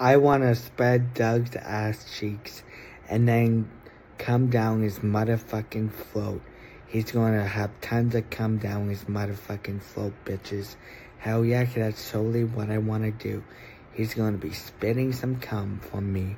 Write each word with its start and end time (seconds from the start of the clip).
I 0.00 0.16
want 0.16 0.42
to 0.42 0.56
spread 0.56 1.14
Doug's 1.14 1.54
ass 1.54 2.04
cheeks 2.18 2.64
and 3.08 3.28
then 3.28 3.70
come 4.18 4.50
down 4.50 4.82
his 4.82 4.98
motherfucking 4.98 5.92
throat. 5.92 6.42
He's 6.88 7.12
gonna 7.12 7.46
have 7.46 7.70
tons 7.80 8.16
of 8.16 8.28
come 8.28 8.58
down 8.58 8.88
his 8.88 9.04
motherfucking 9.04 9.82
throat, 9.82 10.14
bitches. 10.24 10.74
Hell 11.18 11.44
yeah, 11.44 11.64
that's 11.64 12.10
totally 12.10 12.42
what 12.42 12.70
I 12.70 12.78
wanna 12.78 13.12
do. 13.12 13.44
He's 13.92 14.14
gonna 14.14 14.36
be 14.36 14.52
spitting 14.52 15.12
some 15.12 15.36
cum 15.36 15.78
from 15.78 16.12
me. 16.12 16.36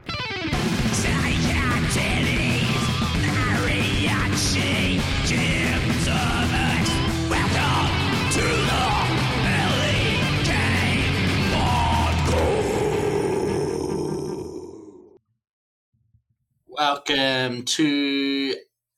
Welcome 17.09 17.63
to 17.65 18.57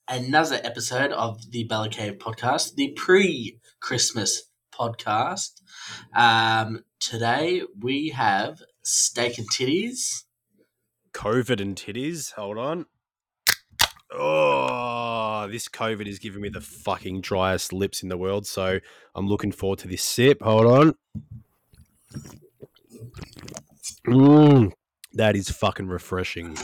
another 0.08 0.60
episode 0.64 1.10
of 1.12 1.50
the 1.50 1.64
Belly 1.64 1.90
Cave 1.90 2.14
podcast, 2.14 2.74
the 2.74 2.92
pre 2.92 3.58
Christmas 3.80 4.44
podcast. 4.72 5.60
Um, 6.14 6.84
today 7.00 7.62
we 7.78 8.10
have 8.10 8.62
steak 8.82 9.36
and 9.36 9.50
titties. 9.50 10.24
COVID 11.12 11.60
and 11.60 11.76
titties. 11.76 12.32
Hold 12.32 12.56
on. 12.56 12.86
Oh, 14.10 15.46
this 15.50 15.68
COVID 15.68 16.06
is 16.06 16.18
giving 16.18 16.40
me 16.40 16.48
the 16.48 16.62
fucking 16.62 17.20
driest 17.20 17.72
lips 17.74 18.02
in 18.02 18.08
the 18.08 18.16
world. 18.16 18.46
So 18.46 18.78
I'm 19.14 19.26
looking 19.26 19.52
forward 19.52 19.80
to 19.80 19.88
this 19.88 20.02
sip. 20.02 20.40
Hold 20.42 20.66
on. 20.66 20.94
Mm, 24.06 24.72
that 25.12 25.36
is 25.36 25.50
fucking 25.50 25.88
refreshing. 25.88 26.56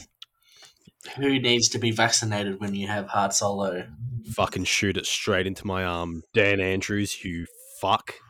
Who 1.17 1.39
needs 1.39 1.69
to 1.71 1.79
be 1.79 1.91
vaccinated 1.91 2.61
when 2.61 2.75
you 2.75 2.87
have 2.89 3.09
hard 3.09 3.33
solo? 3.33 3.87
Fucking 4.33 4.65
shoot 4.65 4.97
it 4.97 5.07
straight 5.07 5.47
into 5.47 5.67
my 5.67 5.85
arm. 5.85 6.23
Dan 6.33 6.61
Andrews, 6.61 7.25
you 7.25 7.47
fuck. 7.81 8.15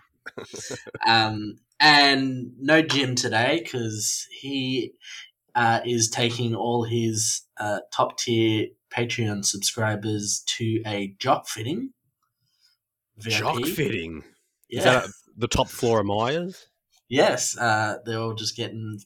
Um, 1.06 1.58
and 1.80 2.52
no 2.58 2.80
Jim 2.80 3.14
today 3.14 3.60
because 3.62 4.26
he 4.30 4.92
uh, 5.54 5.80
is 5.84 6.08
taking 6.08 6.54
all 6.54 6.84
his 6.84 7.42
uh, 7.58 7.80
top 7.92 8.18
tier 8.18 8.68
Patreon 8.90 9.44
subscribers 9.44 10.42
to 10.46 10.80
a 10.86 11.14
jock 11.18 11.46
fitting. 11.46 11.90
VIP. 13.18 13.38
Jock 13.38 13.66
fitting. 13.66 14.24
Yeah. 14.68 14.78
Is 14.78 14.84
that 14.84 15.06
the 15.36 15.48
top 15.48 15.68
floor 15.68 16.00
of 16.00 16.06
Myers? 16.06 16.66
Yes, 17.08 17.56
uh, 17.58 17.98
they're 18.04 18.18
all 18.18 18.34
just 18.34 18.56
getting 18.56 18.98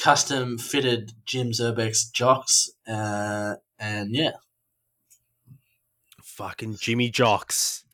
custom 0.00 0.58
fitted 0.58 1.12
Jim 1.24 1.50
Zerbex 1.50 2.12
jocks, 2.12 2.70
uh, 2.88 3.54
and 3.78 4.14
yeah, 4.14 4.32
Fucking 6.22 6.76
Jimmy 6.80 7.10
Jocks. 7.10 7.84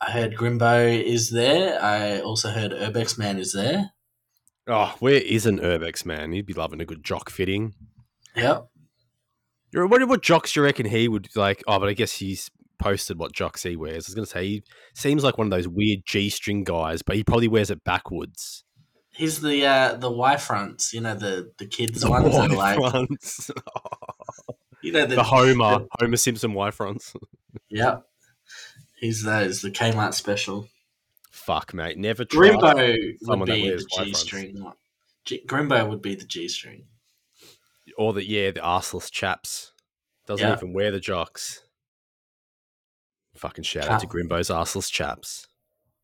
I 0.00 0.12
heard 0.12 0.36
Grimbo 0.36 1.02
is 1.02 1.30
there. 1.30 1.82
I 1.82 2.20
also 2.20 2.50
heard 2.50 2.70
Urbex 2.70 3.18
Man 3.18 3.36
is 3.36 3.52
there. 3.52 3.90
Oh, 4.68 4.94
where 5.00 5.14
isn't 5.20 5.60
Urbex, 5.60 6.06
man? 6.06 6.30
He'd 6.30 6.46
be 6.46 6.52
loving 6.52 6.80
a 6.80 6.84
good 6.84 7.02
jock 7.02 7.30
fitting. 7.30 7.74
Yep. 8.36 8.68
You're, 9.72 9.88
what, 9.88 10.06
what 10.06 10.22
jocks 10.22 10.54
you 10.54 10.62
reckon 10.62 10.86
he 10.86 11.08
would 11.08 11.34
like? 11.34 11.64
Oh, 11.66 11.80
but 11.80 11.88
I 11.88 11.94
guess 11.94 12.12
he's 12.12 12.48
posted 12.78 13.18
what 13.18 13.32
jocks 13.32 13.64
he 13.64 13.74
wears. 13.74 14.06
I 14.06 14.08
was 14.08 14.14
going 14.14 14.26
to 14.26 14.30
say 14.30 14.46
he 14.46 14.62
seems 14.94 15.24
like 15.24 15.36
one 15.36 15.48
of 15.48 15.50
those 15.50 15.66
weird 15.66 16.00
G 16.06 16.30
string 16.30 16.62
guys, 16.62 17.02
but 17.02 17.16
he 17.16 17.24
probably 17.24 17.48
wears 17.48 17.70
it 17.70 17.82
backwards. 17.82 18.62
He's 19.18 19.40
the 19.40 19.66
uh, 19.66 19.94
the 19.96 20.08
Y 20.08 20.36
fronts, 20.36 20.94
you 20.94 21.00
know 21.00 21.16
the 21.16 21.50
the 21.58 21.66
kids 21.66 22.08
ones 22.08 22.32
that 22.36 22.52
are 22.52 22.56
like 22.56 22.76
fronts. 22.78 23.50
you 24.80 24.92
know 24.92 25.06
the, 25.06 25.16
the 25.16 25.24
Homer, 25.24 25.86
Homer 25.98 26.16
Simpson 26.16 26.54
Y 26.54 26.70
fronts. 26.70 27.14
Yep. 27.68 28.06
He's 29.00 29.24
those 29.24 29.60
the 29.60 29.72
Kmart 29.72 30.14
special. 30.14 30.68
Fuck, 31.32 31.74
mate, 31.74 31.98
never 31.98 32.24
try. 32.24 32.50
Grimbo 32.50 33.16
would 33.22 33.46
be 33.46 33.70
the 33.70 33.84
G 34.04 34.14
string. 34.14 34.72
G- 35.24 35.42
Grimbo 35.48 35.88
would 35.88 36.00
be 36.00 36.14
the 36.14 36.24
G 36.24 36.46
string. 36.46 36.84
Or 37.96 38.12
the 38.12 38.24
yeah, 38.24 38.52
the 38.52 38.60
arseless 38.60 39.10
chaps. 39.10 39.72
Doesn't 40.28 40.46
Yeah. 40.46 40.54
even 40.54 40.72
wear 40.72 40.92
the 40.92 41.00
jocks. 41.00 41.62
Fucking 43.34 43.64
shout 43.64 43.88
out 43.88 44.00
to 44.00 44.06
Grimbo's 44.06 44.48
arseless 44.48 44.88
chaps. 44.88 45.47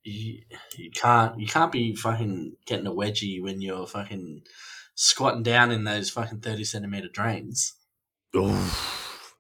You, 0.04 0.42
you 0.76 0.90
can't 0.90 1.40
you 1.40 1.46
can't 1.46 1.72
be 1.72 1.96
fucking 1.96 2.56
getting 2.66 2.86
a 2.86 2.92
wedgie 2.92 3.42
when 3.42 3.62
you're 3.62 3.86
fucking 3.86 4.42
squatting 4.94 5.42
down 5.42 5.70
in 5.70 5.84
those 5.84 6.10
fucking 6.10 6.40
thirty 6.40 6.64
centimeter 6.64 7.08
drains. 7.08 7.74
Oof. 8.36 9.34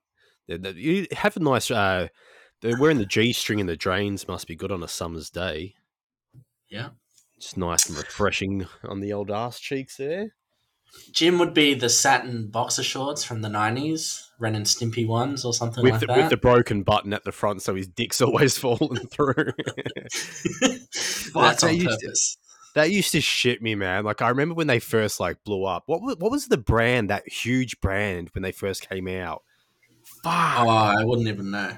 You 0.46 1.06
have 1.12 1.36
a 1.36 1.40
nice. 1.40 1.70
Uh, 1.70 2.08
they're 2.60 2.78
wearing 2.78 2.98
the 2.98 3.04
G 3.04 3.32
string 3.34 3.58
in 3.58 3.66
the 3.66 3.76
drains. 3.76 4.26
Must 4.26 4.46
be 4.46 4.56
good 4.56 4.72
on 4.72 4.82
a 4.82 4.88
summer's 4.88 5.28
day. 5.28 5.74
Yeah. 6.70 6.90
It's 7.36 7.56
nice 7.56 7.88
and 7.88 7.98
refreshing 7.98 8.66
on 8.84 9.00
the 9.00 9.12
old 9.12 9.30
ass 9.30 9.60
cheeks 9.60 9.98
there. 9.98 10.34
Jim 11.12 11.38
would 11.38 11.54
be 11.54 11.74
the 11.74 11.88
satin 11.88 12.48
boxer 12.48 12.82
shorts 12.82 13.22
from 13.24 13.42
the 13.42 13.48
nineties, 13.48 14.30
Ren 14.38 14.54
and 14.54 14.66
Stimpy 14.66 15.06
ones 15.06 15.44
or 15.44 15.52
something 15.52 15.82
With 15.82 15.92
like 15.92 16.00
the, 16.00 16.06
that. 16.08 16.16
with 16.16 16.30
the 16.30 16.36
broken 16.36 16.82
button 16.82 17.12
at 17.12 17.24
the 17.24 17.32
front, 17.32 17.62
so 17.62 17.74
his 17.74 17.86
dick's 17.86 18.20
always 18.22 18.58
falling 18.58 19.06
through. 19.08 19.34
That's 21.34 21.62
on 21.64 21.76
used 21.76 22.00
to- 22.00 22.38
that 22.74 22.90
used 22.90 23.12
to 23.12 23.20
shit 23.20 23.62
me, 23.62 23.76
man. 23.76 24.04
Like 24.04 24.20
I 24.20 24.28
remember 24.30 24.54
when 24.56 24.66
they 24.66 24.80
first 24.80 25.20
like 25.20 25.42
blew 25.44 25.64
up. 25.64 25.84
What 25.86 26.02
was, 26.02 26.16
what 26.16 26.32
was 26.32 26.48
the 26.48 26.58
brand? 26.58 27.10
That 27.10 27.28
huge 27.28 27.80
brand 27.80 28.30
when 28.34 28.42
they 28.42 28.50
first 28.50 28.88
came 28.88 29.06
out. 29.06 29.42
Fuck. 30.24 30.32
Oh, 30.58 30.68
I 30.68 31.04
wouldn't 31.04 31.28
even 31.28 31.52
know. 31.52 31.76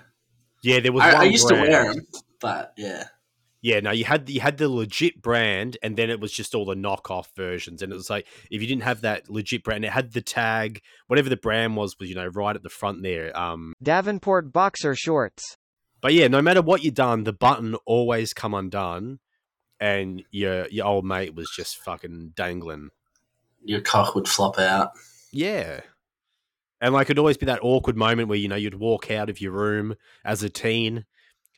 yeah, 0.63 0.81
there 0.81 0.93
was. 0.93 1.03
I, 1.03 1.13
one 1.13 1.21
I 1.21 1.25
used 1.25 1.49
to 1.49 1.55
wear 1.55 1.93
them, 1.93 2.07
but 2.41 2.73
yeah, 2.79 3.05
Yeah, 3.67 3.81
no, 3.81 3.91
you 3.91 4.05
had 4.05 4.31
you 4.31 4.39
had 4.39 4.59
the 4.59 4.69
legit 4.69 5.21
brand, 5.21 5.77
and 5.83 5.97
then 5.97 6.09
it 6.09 6.21
was 6.21 6.31
just 6.31 6.55
all 6.55 6.65
the 6.65 6.77
knockoff 6.77 7.35
versions. 7.35 7.83
And 7.83 7.91
it 7.93 7.97
was 7.97 8.09
like 8.09 8.25
if 8.49 8.61
you 8.61 8.69
didn't 8.69 8.85
have 8.85 9.01
that 9.01 9.29
legit 9.29 9.65
brand, 9.65 9.85
it 9.85 9.91
had 9.91 10.13
the 10.13 10.21
tag, 10.21 10.83
whatever 11.09 11.29
the 11.29 11.37
brand 11.37 11.75
was, 11.75 11.99
was 11.99 12.09
you 12.09 12.15
know 12.15 12.29
right 12.29 12.55
at 12.55 12.63
the 12.63 12.69
front 12.69 13.03
there. 13.03 13.37
Um, 13.37 13.73
Davenport 13.83 14.53
boxer 14.53 14.95
shorts. 14.95 15.57
but 16.01 16.15
yeah, 16.15 16.29
no 16.29 16.41
matter 16.41 16.63
what 16.63 16.85
you 16.85 16.93
done, 16.93 17.25
the 17.25 17.33
button 17.33 17.75
always 17.87 18.33
come 18.33 18.55
undone, 18.55 19.19
and 19.81 20.23
your 20.31 20.69
your 20.69 20.87
old 20.87 21.05
mate 21.05 21.35
was 21.35 21.51
just 21.57 21.77
fucking 21.79 22.35
dangling. 22.37 22.91
your 23.65 23.81
cock 23.81 24.15
would 24.15 24.29
flop 24.29 24.61
out. 24.61 24.93
Yeah. 25.33 25.81
And 26.81 26.95
like 26.95 27.07
it'd 27.07 27.19
always 27.19 27.37
be 27.37 27.47
that 27.47 27.59
awkward 27.63 27.97
moment 27.97 28.29
where, 28.29 28.39
you 28.39 28.47
know, 28.47 28.55
you'd 28.55 28.79
walk 28.79 29.11
out 29.11 29.29
of 29.29 29.41
your 29.41 29.51
room 29.51 29.97
as 30.25 30.45
a 30.45 30.49
teen 30.49 31.05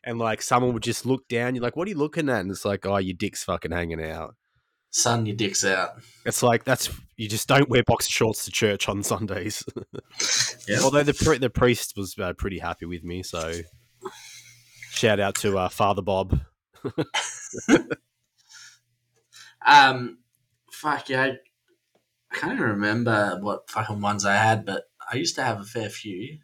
and 0.09 0.19
like 0.19 0.41
someone 0.41 0.73
would 0.73 0.83
just 0.83 1.05
look 1.05 1.29
down, 1.29 1.55
you're 1.55 1.63
like, 1.63 1.77
What 1.77 1.87
are 1.87 1.91
you 1.91 1.99
looking 1.99 2.29
at? 2.29 2.41
And 2.41 2.51
it's 2.51 2.65
like, 2.65 2.87
Oh, 2.87 2.97
your 2.97 3.15
dick's 3.15 3.45
fucking 3.45 3.73
hanging 3.73 4.03
out. 4.03 4.35
Son, 4.91 5.27
your 5.27 5.37
dick's 5.37 5.65
out. 5.65 5.91
It's 6.25 6.43
like 6.43 6.65
that's 6.65 6.89
you 7.17 7.29
just 7.29 7.47
don't 7.47 7.69
wear 7.69 7.83
boxer 7.83 8.11
shorts 8.11 8.47
to 8.47 8.51
church 8.51 8.89
on 8.89 9.03
Sundays. 9.03 9.65
Yeah. 10.67 10.81
Although 10.83 11.03
the 11.03 11.15
pri- 11.15 11.39
the 11.39 11.49
priest 11.49 11.95
was 11.97 12.15
uh, 12.19 12.35
pretty 12.35 12.59
happy 12.59 12.85
with 12.85 13.03
me, 13.03 13.23
so 13.23 13.55
shout 14.91 15.19
out 15.19 15.35
to 15.37 15.57
uh, 15.57 15.71
Father 15.71 16.03
Bob. 16.03 16.39
Um, 19.67 20.19
fuck 20.73 21.09
yeah, 21.09 21.23
I, 21.23 21.29
I 22.33 22.37
can't 22.37 22.55
even 22.55 22.65
remember 22.65 23.39
what 23.41 23.71
fucking 23.71 24.01
ones 24.01 24.25
I 24.25 24.37
had, 24.37 24.65
but 24.65 24.85
I 25.11 25.17
used 25.17 25.35
to 25.37 25.43
have 25.43 25.61
a 25.61 25.65
fair 25.65 25.91
few. 25.91 26.39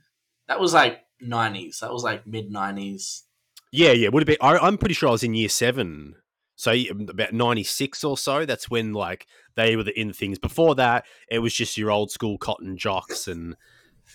That 0.49 0.61
was 0.61 0.75
like 0.75 1.01
nineties. 1.21 1.79
That 1.81 1.93
was 1.93 2.03
like 2.03 2.27
mid 2.27 2.51
nineties. 2.51 3.25
Yeah, 3.75 3.91
yeah, 3.93 4.09
would 4.09 4.23
have 4.23 4.27
been. 4.27 4.37
I, 4.41 4.57
I'm 4.59 4.79
pretty 4.79 4.95
sure 4.95 5.09
I 5.09 5.13
was 5.13 5.25
in 5.25 5.35
year 5.35 5.49
seven, 5.49 6.15
so 6.55 6.73
about 6.91 7.33
'96 7.33 8.05
or 8.05 8.17
so. 8.17 8.45
That's 8.47 8.71
when 8.71 8.93
like 8.93 9.27
they 9.57 9.75
were 9.75 9.83
the 9.83 9.99
in 9.99 10.13
things. 10.13 10.39
Before 10.39 10.77
that, 10.77 11.07
it 11.29 11.41
was 11.41 11.53
just 11.53 11.77
your 11.77 11.91
old 11.91 12.13
school 12.13 12.39
cotton 12.39 12.77
jocks, 12.77 13.27
and 13.27 13.57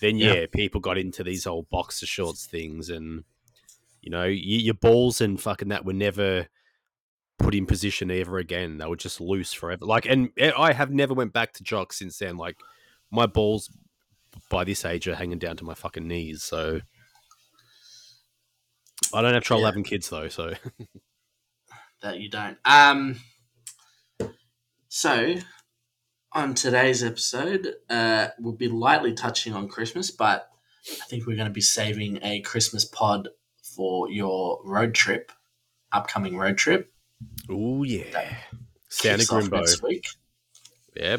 then 0.00 0.16
Yeah. 0.16 0.32
yeah, 0.32 0.46
people 0.50 0.80
got 0.80 0.96
into 0.96 1.22
these 1.22 1.46
old 1.46 1.68
boxer 1.68 2.06
shorts 2.06 2.46
things, 2.46 2.88
and 2.88 3.24
you 4.00 4.10
know, 4.10 4.24
y- 4.24 4.32
your 4.32 4.74
balls 4.74 5.20
and 5.20 5.38
fucking 5.38 5.68
that 5.68 5.84
were 5.84 5.92
never 5.92 6.46
put 7.38 7.54
in 7.54 7.66
position 7.66 8.10
ever 8.10 8.38
again. 8.38 8.78
They 8.78 8.86
were 8.86 8.96
just 8.96 9.20
loose 9.20 9.52
forever. 9.52 9.84
Like, 9.84 10.06
and 10.06 10.30
eh, 10.38 10.52
I 10.56 10.72
have 10.72 10.90
never 10.90 11.12
went 11.12 11.34
back 11.34 11.52
to 11.54 11.62
jocks 11.62 11.98
since 11.98 12.16
then. 12.18 12.38
Like, 12.38 12.56
my 13.10 13.26
balls 13.26 13.70
by 14.48 14.64
this 14.64 14.86
age 14.86 15.06
are 15.06 15.14
hanging 15.16 15.38
down 15.38 15.56
to 15.58 15.64
my 15.64 15.74
fucking 15.74 16.08
knees. 16.08 16.42
So 16.42 16.80
I 19.14 19.22
don't 19.22 19.34
have 19.34 19.42
trouble 19.42 19.62
Yeah. 19.62 19.68
having 19.68 19.84
kids 19.84 20.08
though. 20.10 20.28
So 20.28 20.54
That 22.02 22.18
you 22.18 22.30
don't. 22.30 22.56
Um. 22.64 23.16
So, 24.88 25.36
on 26.32 26.54
today's 26.54 27.04
episode, 27.04 27.74
uh, 27.88 28.28
we'll 28.38 28.54
be 28.54 28.68
lightly 28.68 29.12
touching 29.14 29.52
on 29.54 29.68
Christmas, 29.68 30.10
but 30.10 30.48
I 30.90 31.04
think 31.06 31.26
we're 31.26 31.36
going 31.36 31.46
to 31.48 31.52
be 31.52 31.60
saving 31.60 32.18
a 32.22 32.40
Christmas 32.40 32.84
pod 32.84 33.28
for 33.62 34.10
your 34.10 34.60
road 34.64 34.94
trip, 34.94 35.30
upcoming 35.92 36.36
road 36.36 36.56
trip. 36.58 36.92
oh 37.48 37.82
yeah, 37.84 38.34
Santa 38.88 39.22
Grimbo. 39.24 39.58
next 39.58 39.82
week. 39.82 40.06
Yeah, 40.96 41.18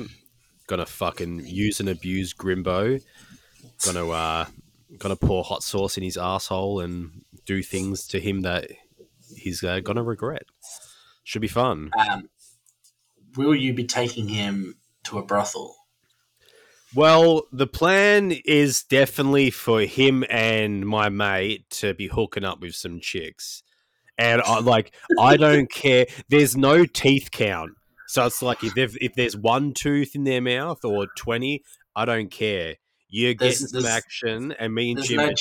gonna 0.68 0.86
fucking 0.86 1.46
use 1.46 1.80
and 1.80 1.88
abuse 1.90 2.34
Grimbo. 2.34 3.02
Gonna 3.86 4.10
uh, 4.10 4.46
gonna 4.98 5.16
pour 5.16 5.44
hot 5.44 5.64
sauce 5.64 5.96
in 5.98 6.04
his 6.04 6.18
asshole 6.18 6.82
and 6.82 7.24
do 7.46 7.62
things 7.64 8.08
to 8.08 8.20
him 8.20 8.42
that 8.42 8.72
he's 9.36 9.64
uh, 9.64 9.80
gonna 9.80 10.04
regret. 10.04 10.44
Should 11.24 11.42
be 11.42 11.48
fun. 11.48 11.92
Um, 11.98 12.30
will 13.38 13.56
you 13.56 13.74
be 13.74 13.86
taking 13.86 14.28
him 14.28 14.76
to 15.06 15.18
a 15.20 15.24
brothel? 15.24 15.76
Well, 16.94 17.44
the 17.54 17.68
plan 17.68 18.34
is 18.46 18.84
definitely 18.84 19.50
for 19.50 19.82
him 19.82 20.26
and 20.30 20.86
my 20.86 21.08
mate 21.10 21.70
to 21.72 21.94
be 21.94 22.08
hooking 22.08 22.44
up 22.44 22.60
with 22.60 22.76
some 22.76 23.00
chicks. 23.00 23.64
And 24.18 24.42
I 24.42 24.60
like 24.60 24.94
I 25.18 25.38
don't 25.38 25.72
care. 25.74 26.06
There's 26.30 26.58
no 26.58 26.86
teeth 26.86 27.30
count. 27.32 27.72
So 28.08 28.26
it's 28.26 28.42
like 28.42 28.62
if 28.64 28.98
if 29.00 29.14
there's 29.16 29.38
one 29.38 29.74
tooth 29.74 30.16
in 30.16 30.26
their 30.26 30.42
mouth 30.42 30.84
or 30.84 31.08
twenty, 31.18 31.64
I 31.96 32.04
don't 32.04 32.30
care. 32.30 32.76
You're 33.08 33.36
There's- 33.36 33.60
getting 33.62 33.68
some 33.68 33.82
there's- 33.84 33.98
action, 33.98 34.52
and 34.60 34.74
me 34.76 34.92
and 34.92 35.02
Jim. 35.04 35.18
no 35.18 35.32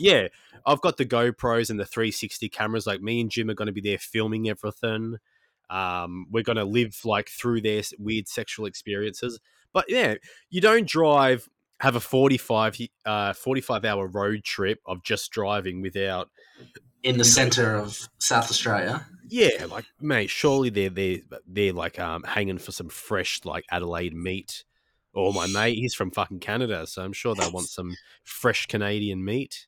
are 0.00 0.08
just 0.08 0.08
judgment. 0.08 0.32
gonna- 0.52 0.58
yeah, 0.58 0.60
I've 0.66 0.80
got 0.80 0.96
the 0.96 1.06
GoPros 1.06 1.70
and 1.70 1.78
the 1.80 1.84
360 1.86 2.48
cameras. 2.48 2.86
Like 2.86 3.00
me 3.00 3.20
and 3.20 3.30
Jim 3.30 3.50
are 3.50 3.54
going 3.54 3.66
to 3.66 3.72
be 3.72 3.80
there 3.80 3.98
filming 3.98 4.48
everything. 4.48 5.16
Um, 5.68 6.26
we're 6.30 6.42
going 6.42 6.56
to 6.56 6.64
live 6.64 6.98
like 7.04 7.28
through 7.28 7.60
their 7.60 7.82
weird 7.98 8.28
sexual 8.28 8.66
experiences. 8.66 9.38
But 9.72 9.84
yeah, 9.88 10.14
you 10.50 10.60
don't 10.60 10.86
drive 10.88 11.48
have 11.80 11.96
a 11.96 12.00
45 12.00 12.76
uh 13.06 13.32
45 13.32 13.84
hour 13.86 14.06
road 14.06 14.44
trip 14.44 14.80
of 14.84 15.02
just 15.02 15.30
driving 15.30 15.80
without 15.80 16.28
In 17.02 17.16
the 17.16 17.24
center 17.24 17.74
of 17.74 18.06
South 18.18 18.50
Australia. 18.50 19.06
yeah 19.30 19.64
like 19.70 19.86
mate 19.98 20.28
surely 20.28 20.68
they're 20.68 20.90
they're 20.90 21.20
they're 21.46 21.72
like 21.72 21.98
um 21.98 22.22
hanging 22.24 22.58
for 22.58 22.72
some 22.72 22.90
fresh 22.90 23.40
like 23.46 23.64
adelaide 23.70 24.12
meat 24.14 24.64
or 25.14 25.32
my 25.32 25.46
mate 25.46 25.78
he's 25.78 25.94
from 25.94 26.10
fucking 26.10 26.40
canada 26.40 26.86
so 26.86 27.02
i'm 27.02 27.14
sure 27.14 27.34
they 27.34 27.48
want 27.48 27.66
some 27.78 27.96
fresh 28.24 28.66
canadian 28.66 29.24
meat 29.24 29.66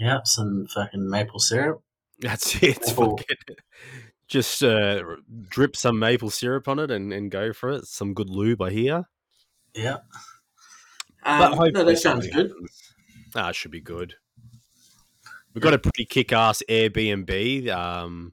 Yep, 0.00 0.26
some 0.26 0.66
fucking 0.74 1.08
maple 1.08 1.38
syrup. 1.38 1.82
that's 2.18 2.54
it 2.62 2.80
Maple. 2.88 3.16
fucking- 3.18 3.56
just 4.28 4.62
uh 4.62 5.02
drip 5.48 5.74
some 5.76 5.98
maple 5.98 6.30
syrup 6.30 6.66
on 6.68 6.78
it 6.78 6.90
and, 6.90 7.12
and 7.12 7.30
go 7.32 7.52
for 7.52 7.70
it 7.70 7.84
some 7.86 8.14
good 8.14 8.30
lube 8.30 8.62
i 8.62 8.70
hear 8.70 9.04
Yep. 9.74 10.04
But 11.24 11.52
Um, 11.52 11.70
no, 11.74 11.84
that 11.84 11.98
sounds 11.98 12.26
good. 12.28 12.48
happens. 12.50 12.82
Ah, 13.36 13.50
it 13.50 13.54
should 13.56 13.70
be 13.70 13.80
good. 13.80 14.14
We've 15.54 15.62
got 15.62 15.74
a 15.74 15.78
pretty 15.78 16.04
kick-ass 16.06 16.62
Airbnb 16.68 17.68
um, 17.68 18.32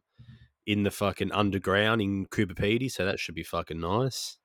in 0.65 0.83
the 0.83 0.89
fucking 0.91 1.31
underground 1.31 2.01
in 2.01 2.25
Coober 2.27 2.53
Pedy, 2.55 2.89
so 2.91 3.05
that 3.05 3.19
should 3.19 3.35
be 3.35 3.43
fucking 3.43 3.79
nice. 3.79 4.37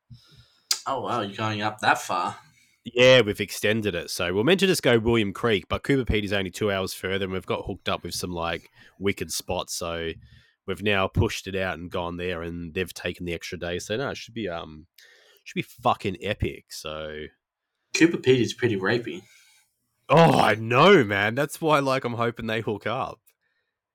Oh 0.86 1.00
wow, 1.02 1.20
you're 1.20 1.36
going 1.36 1.62
up 1.62 1.78
that 1.80 1.98
far. 1.98 2.36
Yeah, 2.84 3.20
we've 3.20 3.40
extended 3.40 3.94
it. 3.94 4.10
So 4.10 4.34
we're 4.34 4.42
meant 4.42 4.60
to 4.60 4.66
just 4.66 4.82
go 4.82 4.98
William 4.98 5.32
Creek, 5.32 5.66
but 5.68 5.84
Coober 5.84 6.04
Pedy 6.04 6.24
is 6.24 6.32
only 6.32 6.50
two 6.50 6.70
hours 6.72 6.92
further, 6.94 7.24
and 7.24 7.32
we've 7.32 7.46
got 7.46 7.66
hooked 7.66 7.88
up 7.88 8.02
with 8.02 8.14
some 8.14 8.32
like 8.32 8.70
wicked 8.98 9.32
spots. 9.32 9.74
So 9.74 10.10
we've 10.66 10.82
now 10.82 11.06
pushed 11.06 11.46
it 11.46 11.54
out 11.54 11.78
and 11.78 11.90
gone 11.90 12.16
there, 12.16 12.42
and 12.42 12.74
they've 12.74 12.92
taken 12.92 13.24
the 13.24 13.34
extra 13.34 13.58
day. 13.58 13.78
So 13.78 13.96
no, 13.96 14.10
it 14.10 14.16
should 14.16 14.34
be 14.34 14.48
um, 14.48 14.86
should 15.44 15.54
be 15.54 15.62
fucking 15.62 16.16
epic. 16.22 16.66
So 16.70 17.26
Cooper 17.94 18.16
Pete 18.16 18.40
is 18.40 18.54
pretty 18.54 18.76
rapey. 18.76 19.22
Oh, 20.08 20.38
I 20.40 20.56
know, 20.56 21.04
man. 21.04 21.34
That's 21.34 21.60
why, 21.60 21.78
like, 21.78 22.04
I'm 22.04 22.14
hoping 22.14 22.46
they 22.46 22.60
hook 22.60 22.86
up. 22.86 23.20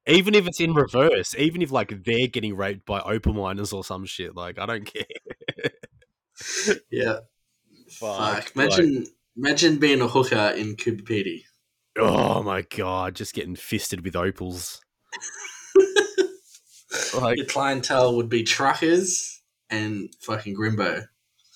Even 0.08 0.34
if 0.34 0.48
it's 0.48 0.62
in 0.62 0.74
reverse, 0.74 1.36
even 1.36 1.62
if 1.62 1.70
like 1.70 2.06
they're 2.06 2.28
getting 2.28 2.56
raped 2.56 2.86
by 2.86 3.02
opal 3.02 3.34
miners 3.34 3.74
or 3.74 3.84
some 3.84 4.06
shit, 4.06 4.36
like 4.36 4.58
I 4.58 4.66
don't 4.66 4.86
care. 4.86 5.04
Yeah. 6.92 7.22
Fuck, 7.90 8.44
Fuck. 8.44 8.56
Imagine 8.56 9.06
imagine 9.38 9.78
being 9.78 10.02
a 10.02 10.08
hooker 10.08 10.54
in 10.56 10.76
Coober 10.76 11.02
Pedy. 11.02 11.44
Oh 11.98 12.44
my 12.44 12.62
god, 12.62 13.16
just 13.16 13.34
getting 13.34 13.56
fisted 13.56 14.04
with 14.04 14.16
opals. 14.16 14.82
like, 17.20 17.38
Your 17.38 17.46
clientele 17.46 18.16
would 18.16 18.30
be 18.30 18.44
truckers 18.44 19.42
and 19.70 20.10
fucking 20.22 20.56
Grimbo. 20.56 21.06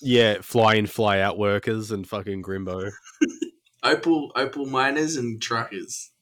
yeah, 0.00 0.38
fly 0.42 0.74
in, 0.74 0.86
fly 0.86 1.20
out 1.20 1.38
workers 1.38 1.90
and 1.90 2.06
fucking 2.06 2.42
Grimbo. 2.42 2.90
Opal 3.84 4.30
opal 4.36 4.66
miners 4.66 5.16
and 5.16 5.42
truckers. 5.42 6.12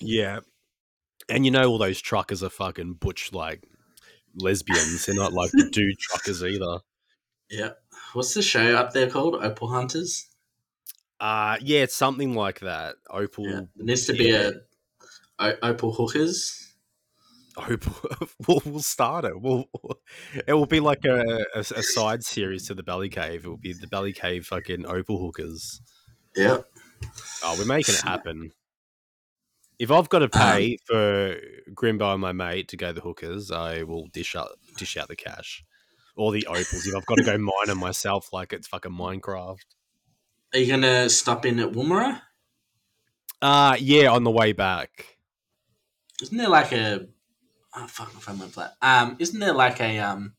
Yeah, 0.00 0.40
and 1.28 1.44
you 1.44 1.50
know 1.50 1.64
all 1.64 1.78
those 1.78 2.00
truckers 2.00 2.40
are 2.44 2.50
fucking 2.50 2.94
butch 2.94 3.32
like 3.32 3.64
lesbians. 4.36 5.04
They're 5.06 5.16
not 5.16 5.32
like 5.32 5.50
the 5.50 5.68
dude 5.72 5.98
truckers 5.98 6.44
either. 6.44 6.78
Yeah. 7.50 7.70
What's 8.12 8.34
the 8.34 8.42
show 8.42 8.76
up 8.76 8.92
there 8.92 9.10
called? 9.10 9.36
Opal 9.36 9.68
Hunters? 9.68 10.28
Uh 11.20 11.56
yeah, 11.60 11.80
it's 11.80 11.96
something 11.96 12.34
like 12.34 12.60
that. 12.60 12.96
Opal. 13.10 13.44
Yeah. 13.44 13.60
There 13.76 13.86
needs 13.86 14.06
to 14.06 14.12
be 14.12 14.24
yeah. 14.24 14.50
a 15.38 15.52
o- 15.52 15.58
Opal 15.62 15.92
Hookers. 15.92 16.74
Opal 17.56 17.94
we'll, 18.48 18.62
we'll 18.64 18.80
start 18.80 19.24
it. 19.24 19.40
We'll 19.40 19.66
it 20.46 20.54
will 20.54 20.66
be 20.66 20.80
like 20.80 21.04
a, 21.04 21.44
a, 21.54 21.60
a 21.60 21.82
side 21.82 22.24
series 22.24 22.66
to 22.66 22.74
the 22.74 22.82
Belly 22.82 23.08
Cave. 23.08 23.44
It 23.44 23.48
will 23.48 23.56
be 23.56 23.72
the 23.72 23.86
Belly 23.86 24.12
Cave 24.12 24.46
fucking 24.46 24.86
opal 24.86 25.18
hookers. 25.18 25.80
Yeah. 26.34 26.58
Oh, 27.42 27.56
we're 27.58 27.66
making 27.66 27.94
it 27.94 28.00
happen. 28.00 28.50
If 29.78 29.90
I've 29.90 30.08
got 30.08 30.20
to 30.20 30.28
pay 30.28 30.78
for 30.86 31.36
Grimbo 31.74 32.12
and 32.12 32.20
my 32.20 32.32
mate 32.32 32.68
to 32.68 32.76
go 32.76 32.92
the 32.92 33.00
hookers, 33.00 33.50
I 33.50 33.82
will 33.82 34.06
dish 34.12 34.34
out 34.34 34.50
dish 34.76 34.96
out 34.96 35.08
the 35.08 35.16
cash 35.16 35.64
or 36.16 36.32
the 36.32 36.46
opals. 36.46 36.86
If 36.86 36.94
I've 36.94 37.06
got 37.06 37.16
to 37.16 37.24
go 37.24 37.36
mine 37.38 37.66
them 37.66 37.78
myself, 37.78 38.32
like 38.32 38.52
it's 38.52 38.68
fucking 38.68 38.92
Minecraft. 38.92 39.58
Are 40.52 40.58
you 40.58 40.66
gonna 40.70 41.10
stop 41.10 41.44
in 41.44 41.58
at 41.58 41.72
Woomera? 41.72 42.20
Uh 43.42 43.76
yeah, 43.78 44.08
on 44.10 44.24
the 44.24 44.30
way 44.30 44.52
back. 44.52 45.18
Isn't 46.22 46.38
there 46.38 46.48
like 46.48 46.72
a 46.72 47.08
oh 47.76 47.86
fuck 47.88 48.12
if 48.16 48.28
I 48.28 48.32
remember 48.32 48.54
that. 48.56 48.74
Um 48.80 49.16
isn't 49.18 49.40
there 49.40 49.52
like 49.52 49.80
a 49.80 49.98
um 49.98 50.34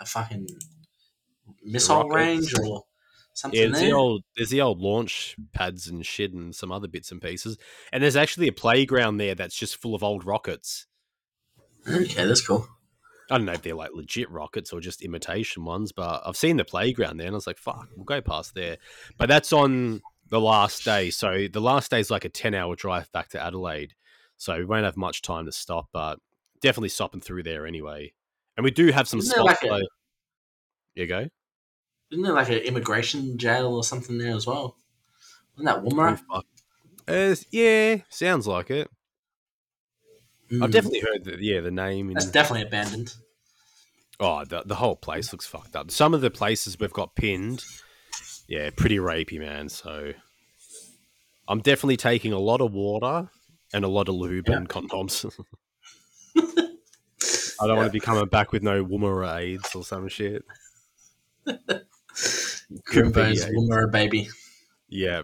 a 0.00 0.04
fucking 0.04 0.48
missile 1.62 2.08
range 2.08 2.52
or 2.58 2.82
something 3.32 3.58
Yeah, 3.58 3.66
there's 3.66 3.78
there? 3.80 3.90
the 3.90 3.96
old 3.96 4.24
there's 4.36 4.50
the 4.50 4.60
old 4.60 4.80
launch 4.80 5.36
pads 5.52 5.86
and 5.86 6.04
shit 6.04 6.32
and 6.32 6.54
some 6.54 6.72
other 6.72 6.88
bits 6.88 7.12
and 7.12 7.22
pieces. 7.22 7.56
And 7.92 8.02
there's 8.02 8.16
actually 8.16 8.48
a 8.48 8.52
playground 8.52 9.18
there 9.18 9.36
that's 9.36 9.56
just 9.56 9.76
full 9.76 9.94
of 9.94 10.02
old 10.02 10.24
rockets. 10.26 10.86
Okay, 11.86 12.24
that's 12.26 12.44
cool. 12.44 12.66
I 13.34 13.38
don't 13.38 13.46
know 13.46 13.52
if 13.54 13.62
they're 13.62 13.74
like 13.74 13.90
legit 13.92 14.30
rockets 14.30 14.72
or 14.72 14.80
just 14.80 15.02
imitation 15.02 15.64
ones, 15.64 15.90
but 15.90 16.22
I've 16.24 16.36
seen 16.36 16.56
the 16.56 16.64
playground 16.64 17.16
there 17.16 17.26
and 17.26 17.34
I 17.34 17.36
was 17.36 17.48
like, 17.48 17.58
fuck, 17.58 17.88
we'll 17.96 18.04
go 18.04 18.20
past 18.20 18.54
there. 18.54 18.76
But 19.18 19.28
that's 19.28 19.52
on 19.52 20.02
the 20.28 20.40
last 20.40 20.84
day. 20.84 21.10
So 21.10 21.48
the 21.52 21.60
last 21.60 21.90
day 21.90 21.98
is 21.98 22.12
like 22.12 22.24
a 22.24 22.28
10 22.28 22.54
hour 22.54 22.76
drive 22.76 23.10
back 23.10 23.30
to 23.30 23.42
Adelaide. 23.42 23.94
So 24.36 24.56
we 24.56 24.64
won't 24.64 24.84
have 24.84 24.96
much 24.96 25.20
time 25.20 25.46
to 25.46 25.52
stop, 25.52 25.88
but 25.92 26.20
definitely 26.60 26.90
stopping 26.90 27.20
through 27.20 27.42
there 27.42 27.66
anyway. 27.66 28.12
And 28.56 28.62
we 28.62 28.70
do 28.70 28.92
have 28.92 29.08
some 29.08 29.18
Isn't 29.18 29.30
there 29.36 29.44
spots. 29.44 29.62
like 29.64 29.72
a- 29.72 29.86
you 30.94 31.08
go. 31.08 31.26
Isn't 32.12 32.22
there 32.22 32.34
like 32.34 32.50
an 32.50 32.58
immigration 32.58 33.36
jail 33.36 33.74
or 33.74 33.82
something 33.82 34.16
there 34.16 34.36
as 34.36 34.46
well? 34.46 34.76
Isn't 35.56 35.64
that 35.64 35.82
Woomera? 35.82 36.20
Uh, 37.08 37.34
yeah, 37.50 37.96
sounds 38.10 38.46
like 38.46 38.70
it. 38.70 38.88
I've 40.52 40.68
Mm, 40.68 40.72
definitely 40.72 41.00
heard 41.00 41.24
that. 41.24 41.40
Yeah, 41.40 41.60
the 41.60 41.70
name. 41.70 42.12
That's 42.12 42.30
definitely 42.30 42.66
abandoned. 42.66 43.14
Oh, 44.20 44.44
the, 44.44 44.62
the 44.64 44.76
whole 44.76 44.96
place 44.96 45.32
looks 45.32 45.46
fucked 45.46 45.76
up. 45.76 45.90
Some 45.90 46.14
of 46.14 46.20
the 46.20 46.30
places 46.30 46.78
we've 46.78 46.92
got 46.92 47.14
pinned, 47.14 47.64
yeah, 48.48 48.70
pretty 48.76 48.98
rapey, 48.98 49.38
man. 49.38 49.68
So 49.68 50.12
I'm 51.48 51.60
definitely 51.60 51.96
taking 51.96 52.32
a 52.32 52.38
lot 52.38 52.60
of 52.60 52.72
water 52.72 53.28
and 53.72 53.84
a 53.84 53.88
lot 53.88 54.08
of 54.08 54.14
lube 54.14 54.48
Yeah. 54.48 54.56
and 54.56 54.68
condoms. 54.68 55.24
I 56.36 57.66
don't 57.66 57.76
want 57.76 57.86
to 57.88 57.92
be 57.92 58.00
coming 58.00 58.26
back 58.26 58.52
with 58.52 58.62
no 58.62 58.84
woomera 58.84 59.38
AIDS 59.38 59.74
or 59.74 59.84
some 59.84 60.08
shit. 60.08 60.44
Could 61.46 61.56
be, 61.66 61.74
Grimbo's 62.90 63.40
yeah. 63.40 63.50
Woomera 63.50 63.90
baby. 63.90 64.28
Yeah. 64.88 65.22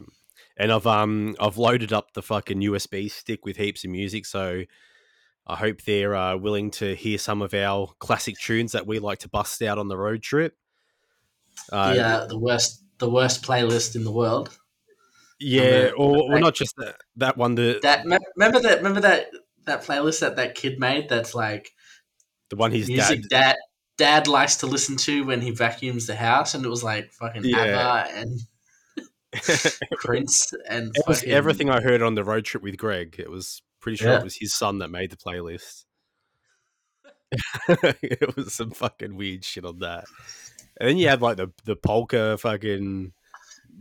And 0.57 0.73
I've 0.73 0.87
um 0.87 1.37
I've 1.41 1.57
loaded 1.57 1.93
up 1.93 2.13
the 2.13 2.23
fucking 2.23 2.61
USB 2.61 3.11
stick 3.11 3.45
with 3.45 3.57
heaps 3.57 3.85
of 3.85 3.91
music, 3.91 4.27
so 4.27 4.63
I 5.51 5.57
hope 5.57 5.83
they're 5.83 6.15
uh, 6.15 6.37
willing 6.37 6.71
to 6.73 6.95
hear 6.95 7.19
some 7.19 7.43
of 7.43 7.53
our 7.55 7.89
classic 7.99 8.37
tunes 8.39 8.73
that 8.73 8.87
we 8.87 8.99
like 8.99 9.19
to 9.21 9.29
bust 9.29 9.61
out 9.63 9.79
on 9.79 9.89
the 9.89 9.97
road 9.97 10.23
trip. 10.23 10.57
Uh, 11.73 11.95
the, 11.95 12.05
uh, 12.05 12.27
the 12.27 12.39
worst 12.39 12.83
the 12.99 13.11
worst 13.11 13.43
playlist 13.43 13.97
in 13.97 14.05
the 14.05 14.13
world. 14.13 14.57
yeah, 15.39 15.91
or, 15.97 16.35
or 16.35 16.39
not 16.39 16.55
just 16.55 16.75
that, 16.77 16.97
that 17.17 17.37
one, 17.37 17.55
the 17.55 17.81
That 17.83 18.05
remember 18.37 18.61
that 18.61 18.79
remember 18.79 19.01
that 19.01 19.27
that 19.67 19.83
playlist 19.85 20.21
that 20.21 20.37
that 20.37 20.55
kid 20.55 20.79
made 20.79 21.09
that's 21.09 21.35
like 21.35 21.71
the 22.49 22.57
one 22.57 22.71
his 22.73 22.89
music 22.89 23.23
dad. 23.29 23.29
dad 23.31 23.57
dad 23.99 24.29
likes 24.29 24.57
to 24.57 24.67
listen 24.67 24.97
to 24.97 25.25
when 25.25 25.41
he 25.41 25.51
vacuums 25.51 26.07
the 26.07 26.17
house 26.17 26.55
and 26.55 26.65
it 26.65 26.69
was 26.69 26.83
like 26.83 27.13
fucking 27.13 27.43
Yeah. 27.45 27.59
ABBA 28.07 28.17
and 28.19 28.41
Prince 29.99 30.53
and 30.69 30.95
fucking- 31.07 31.31
everything 31.31 31.71
I 31.71 31.81
heard 31.81 32.03
on 32.03 32.15
the 32.15 32.25
road 32.25 32.45
trip 32.45 32.63
with 32.63 32.77
Greg. 32.77 33.17
It 33.19 33.31
was 33.31 33.63
pretty 33.81 33.97
sure 33.97 34.11
Yeah. 34.11 34.19
it 34.19 34.25
was 34.25 34.37
his 34.37 34.55
son 34.55 34.79
that 34.79 34.91
made 34.91 35.11
the 35.11 35.17
playlist. 35.17 35.85
it 38.03 38.37
was 38.37 38.55
some 38.55 38.71
fucking 38.71 39.17
weird 39.17 39.45
shit 39.45 39.65
on 39.65 39.79
that. 39.81 40.05
And 40.79 40.89
then 40.89 40.97
you 40.99 41.09
have 41.09 41.23
like 41.23 41.37
the 41.37 41.49
the 41.65 41.77
polka 41.77 42.39
fucking 42.39 43.13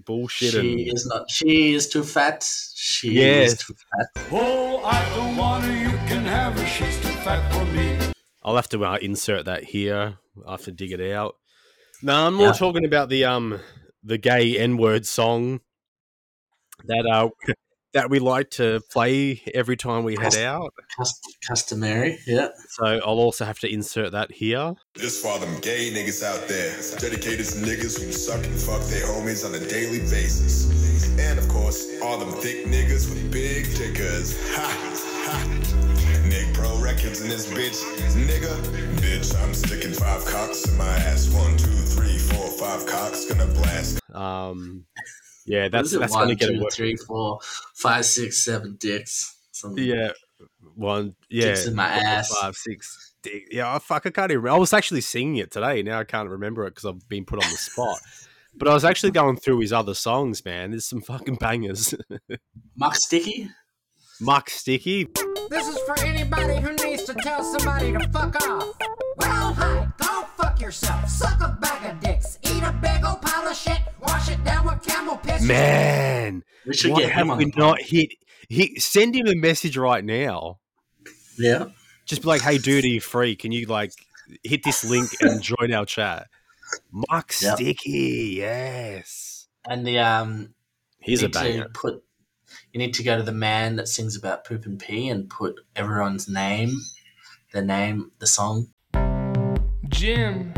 bullshit. 0.05 0.51
She 0.51 0.71
and, 0.87 0.93
is 0.95 1.05
not. 1.05 1.29
She 1.31 1.73
is 1.73 1.87
too 1.89 2.03
fat. 2.03 2.43
She 2.75 3.11
Yes. 3.13 3.53
is 3.53 3.59
too 3.59 3.73
fat. 3.73 4.27
Oh, 4.31 4.83
I 4.83 5.15
don't 5.15 5.35
want 5.37 5.63
her, 5.65 5.71
you 5.71 5.89
can 6.07 6.25
have 6.25 6.57
her, 6.59 6.65
she's 6.65 6.97
too 7.01 7.07
fat 7.23 7.51
for 7.53 7.65
me. 7.73 7.97
I'll 8.43 8.55
have 8.55 8.69
to 8.69 8.83
uh, 8.85 8.97
insert 9.01 9.45
that 9.45 9.63
here. 9.63 10.17
I 10.47 10.51
have 10.51 10.63
to 10.63 10.71
dig 10.71 10.91
it 10.91 11.01
out. 11.13 11.35
No, 12.01 12.27
I'm 12.27 12.35
more 12.35 12.47
Yeah. 12.47 12.53
talking 12.53 12.85
about 12.85 13.09
the 13.09 13.25
um 13.25 13.59
the 14.03 14.17
gay 14.17 14.57
N 14.57 14.77
word 14.77 15.05
song 15.05 15.59
that 16.85 17.05
uh 17.05 17.29
that 17.93 18.09
we 18.09 18.19
like 18.19 18.49
to 18.51 18.81
play 18.91 19.41
every 19.53 19.75
time 19.75 20.03
we 20.03 20.15
head 20.15 20.37
out. 20.37 20.73
Cust- 20.97 21.37
customary. 21.47 22.19
Yeah. 22.27 22.49
So 22.69 22.85
I'll 22.85 23.19
also 23.19 23.45
have 23.45 23.59
to 23.59 23.71
insert 23.71 24.11
that 24.11 24.31
here. 24.31 24.73
This 24.95 25.21
for 25.21 25.39
them 25.39 25.59
gay 25.61 25.91
niggas 25.91 26.23
out 26.23 26.47
there. 26.47 26.75
Dedicated 26.99 27.45
niggas 27.45 27.99
who 27.99 28.11
suck 28.11 28.43
and 28.45 28.59
fuck 28.59 28.81
their 28.83 29.05
homies 29.05 29.45
on 29.45 29.55
a 29.55 29.65
daily 29.67 29.99
basis. 29.99 30.69
And 31.19 31.39
of 31.39 31.47
course, 31.47 31.99
all 32.01 32.17
them 32.17 32.31
thick 32.31 32.65
niggas 32.65 33.09
with 33.09 33.31
big 33.31 33.65
dickers. 33.75 34.37
Ha! 34.55 34.95
Ha! 35.25 36.25
Nick 36.27 36.53
Pro 36.53 36.79
Records 36.79 37.21
in 37.21 37.29
this 37.29 37.47
bitch. 37.51 37.81
Nigga, 38.13 38.55
bitch, 38.97 39.35
I'm 39.41 39.53
sticking 39.53 39.93
five 39.93 40.23
cocks 40.25 40.67
in 40.67 40.77
my 40.77 40.85
ass. 40.85 41.29
One, 41.29 41.57
two, 41.57 41.65
three, 41.71 42.17
four, 42.19 42.47
five 42.51 42.85
cocks. 42.85 43.25
Gonna 43.25 43.47
blast. 43.47 43.99
Um, 44.13 44.85
yeah, 45.49 45.67
that's 45.67 45.91
is 45.91 45.99
that's 45.99 46.13
One, 46.13 46.23
gonna 46.25 46.35
get 46.35 46.47
two, 46.49 46.55
a 46.59 46.63
work. 46.63 46.71
three, 46.73 46.95
four, 46.95 47.39
five, 47.75 48.05
six, 48.05 48.37
seven 48.45 48.77
dicks. 48.79 49.35
Some 49.51 49.77
Yeah, 49.77 50.11
one. 50.75 51.15
Yeah, 51.29 51.45
dicks 51.47 51.65
in 51.65 51.75
my 51.75 51.89
four, 51.99 52.07
ass. 52.07 52.29
five, 52.39 52.55
six. 52.55 53.13
di- 53.21 53.45
Yeah, 53.51 53.75
oh, 53.75 53.79
fuck, 53.79 54.05
I 54.05 54.09
can't 54.11 54.31
even. 54.31 54.47
I 54.47 54.55
was 54.57 54.71
actually 54.73 55.01
singing 55.01 55.35
it 55.37 55.51
today. 55.51 55.83
Now 55.83 55.99
I 55.99 56.03
can't 56.05 56.29
remember 56.29 56.65
it 56.65 56.71
because 56.75 56.85
I've 56.85 57.09
been 57.09 57.25
put 57.25 57.43
on 57.43 57.51
the 57.51 57.57
spot. 57.57 57.99
But 58.55 58.67
I 58.67 58.73
was 58.73 58.83
actually 58.83 59.11
going 59.11 59.37
through 59.37 59.59
his 59.59 59.71
other 59.71 59.93
songs, 59.93 60.43
man. 60.43 60.71
There's 60.71 60.85
some 60.85 61.01
fucking 61.01 61.35
bangers. 61.35 61.93
Muck 62.75 62.95
Sticky. 62.95 63.49
Muck 64.19 64.49
Sticky. 64.49 65.07
This 65.49 65.67
is 65.67 65.77
for 65.85 65.97
anybody 66.03 66.57
who 66.59 66.73
needs 66.85 67.03
to 67.05 67.13
tell 67.13 67.43
somebody 67.43 67.91
to 67.93 67.99
fuck 68.09 68.35
off. 68.47 68.75
Well, 69.17 69.53
hi, 69.53 69.87
go 69.97 70.25
fuck 70.35 70.59
yourself. 70.59 71.07
Suck 71.07 71.39
a 71.41 71.57
bag 71.61 71.93
of 71.93 71.99
dicks. 72.01 72.38
Eat 72.59 72.65
a 72.65 72.73
big 72.81 73.05
old 73.05 73.21
pile 73.21 73.47
of 73.47 73.55
shit. 73.55 73.79
Wash 74.01 74.29
it 74.29 74.43
down 74.43 74.65
with 74.65 74.83
camel 74.85 75.15
piss. 75.15 75.41
Man, 75.41 76.43
We 76.67 76.73
should 76.73 76.93
get 76.93 77.09
him 77.13 77.31
on 77.31 77.37
we 77.37 77.45
not 77.55 77.81
hit? 77.81 78.09
Hit, 78.49 78.81
send 78.81 79.15
him 79.15 79.27
a 79.27 79.35
message 79.35 79.77
right 79.77 80.03
now. 80.03 80.59
Yeah. 81.37 81.67
Just 82.05 82.21
be 82.23 82.27
like, 82.27 82.41
"Hey, 82.41 82.57
dude, 82.57 82.83
are 82.83 82.87
you 82.87 82.99
free? 82.99 83.37
Can 83.37 83.53
you 83.53 83.65
like 83.67 83.93
hit 84.43 84.63
this 84.63 84.83
link 84.83 85.09
and 85.21 85.41
join 85.57 85.71
our 85.71 85.85
chat?" 85.85 86.27
Mark 86.91 87.33
Yep. 87.41 87.55
Sticky, 87.55 88.33
yes. 88.39 89.47
And 89.65 89.87
the 89.87 89.99
um 89.99 90.53
He's 90.99 91.21
you 91.21 91.29
a 91.29 91.31
to 91.31 91.39
banger. 91.39 91.69
put 91.73 92.03
you 92.73 92.79
need 92.79 92.93
to 92.95 93.03
go 93.03 93.15
to 93.15 93.23
the 93.23 93.31
man 93.31 93.77
that 93.77 93.87
sings 93.87 94.17
about 94.17 94.43
poop 94.43 94.65
and 94.65 94.77
pee 94.77 95.07
and 95.07 95.29
put 95.29 95.61
everyone's 95.77 96.27
name, 96.27 96.77
the 97.53 97.61
name, 97.61 98.11
the 98.19 98.27
song. 98.27 98.67
Jim. 99.87 100.51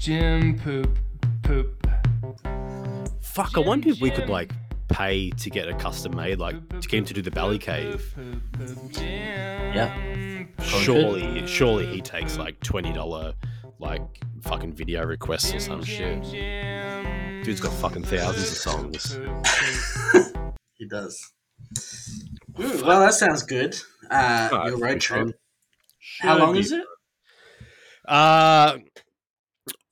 Jim 0.00 0.58
poop 0.58 0.98
poop. 1.42 1.86
Fuck, 3.20 3.58
I 3.58 3.60
wonder 3.60 3.90
if 3.90 4.00
we 4.00 4.10
could 4.10 4.30
like 4.30 4.50
pay 4.88 5.28
to 5.28 5.50
get 5.50 5.68
a 5.68 5.74
custom 5.74 6.16
made, 6.16 6.38
like 6.38 6.56
to 6.80 6.88
get 6.88 6.98
him 7.00 7.04
to 7.04 7.12
do 7.12 7.20
the 7.20 7.30
belly 7.30 7.58
cave. 7.58 8.14
Yeah. 8.98 10.44
Surely, 10.62 11.46
surely 11.46 11.84
he 11.84 12.00
takes 12.00 12.38
like 12.38 12.58
twenty 12.60 12.94
dollar 12.94 13.34
like 13.78 14.00
fucking 14.40 14.72
video 14.72 15.04
requests 15.04 15.52
or 15.52 15.60
some 15.60 15.84
shit. 15.84 16.22
Dude's 17.44 17.60
got 17.60 17.72
fucking 17.74 18.04
thousands 18.04 18.52
of 18.52 18.56
songs. 18.56 19.18
He 20.78 20.88
does. 20.88 21.22
Ooh, 22.58 22.82
well, 22.86 23.00
that 23.00 23.12
sounds 23.12 23.42
good. 23.42 23.76
Uh, 24.10 24.48
Oh, 24.50 24.64
your 24.64 24.72
it's 24.72 24.82
road 24.82 25.00
trip. 25.02 25.38
How 26.20 26.38
long 26.38 26.56
is 26.56 26.72
it? 26.72 26.84
Uh, 28.08 28.78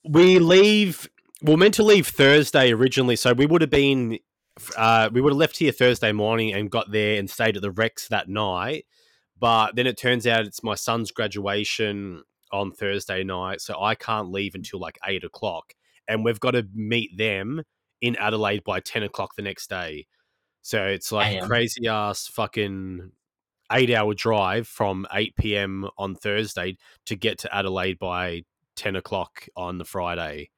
we 0.08 0.38
leave. 0.38 1.08
We're 1.42 1.56
meant 1.56 1.74
to 1.74 1.82
leave 1.82 2.08
Thursday 2.08 2.72
originally, 2.72 3.16
so 3.16 3.32
we 3.32 3.46
would 3.46 3.60
have 3.60 3.70
been. 3.70 4.18
Uh, 4.76 5.08
we 5.12 5.20
would 5.20 5.32
have 5.32 5.38
left 5.38 5.58
here 5.58 5.70
Thursday 5.70 6.10
morning 6.10 6.52
and 6.52 6.68
got 6.68 6.90
there 6.90 7.18
and 7.18 7.30
stayed 7.30 7.56
at 7.56 7.62
the 7.62 7.70
Rex 7.70 8.08
that 8.08 8.28
night. 8.28 8.86
But 9.38 9.76
then 9.76 9.86
it 9.86 9.96
turns 9.96 10.26
out 10.26 10.46
it's 10.46 10.64
my 10.64 10.74
son's 10.74 11.12
graduation 11.12 12.24
on 12.50 12.72
Thursday 12.72 13.22
night, 13.22 13.60
so 13.60 13.80
I 13.80 13.94
can't 13.94 14.32
leave 14.32 14.54
until 14.56 14.80
like 14.80 14.98
eight 15.06 15.22
o'clock, 15.22 15.74
and 16.08 16.24
we've 16.24 16.40
got 16.40 16.52
to 16.52 16.66
meet 16.74 17.16
them 17.16 17.62
in 18.00 18.16
Adelaide 18.16 18.64
by 18.64 18.80
ten 18.80 19.04
o'clock 19.04 19.36
the 19.36 19.42
next 19.42 19.70
day. 19.70 20.06
So 20.62 20.86
it's 20.86 21.12
like 21.12 21.40
a 21.40 21.46
crazy 21.46 21.86
ass 21.86 22.26
fucking 22.26 23.12
eight 23.70 23.94
hour 23.94 24.12
drive 24.14 24.66
from 24.66 25.06
eight 25.12 25.36
p.m. 25.36 25.88
on 25.96 26.16
Thursday 26.16 26.76
to 27.06 27.14
get 27.14 27.38
to 27.38 27.54
Adelaide 27.54 27.98
by 27.98 28.42
10 28.78 28.96
o'clock 28.96 29.46
on 29.56 29.78
the 29.78 29.84
Friday 29.84 30.50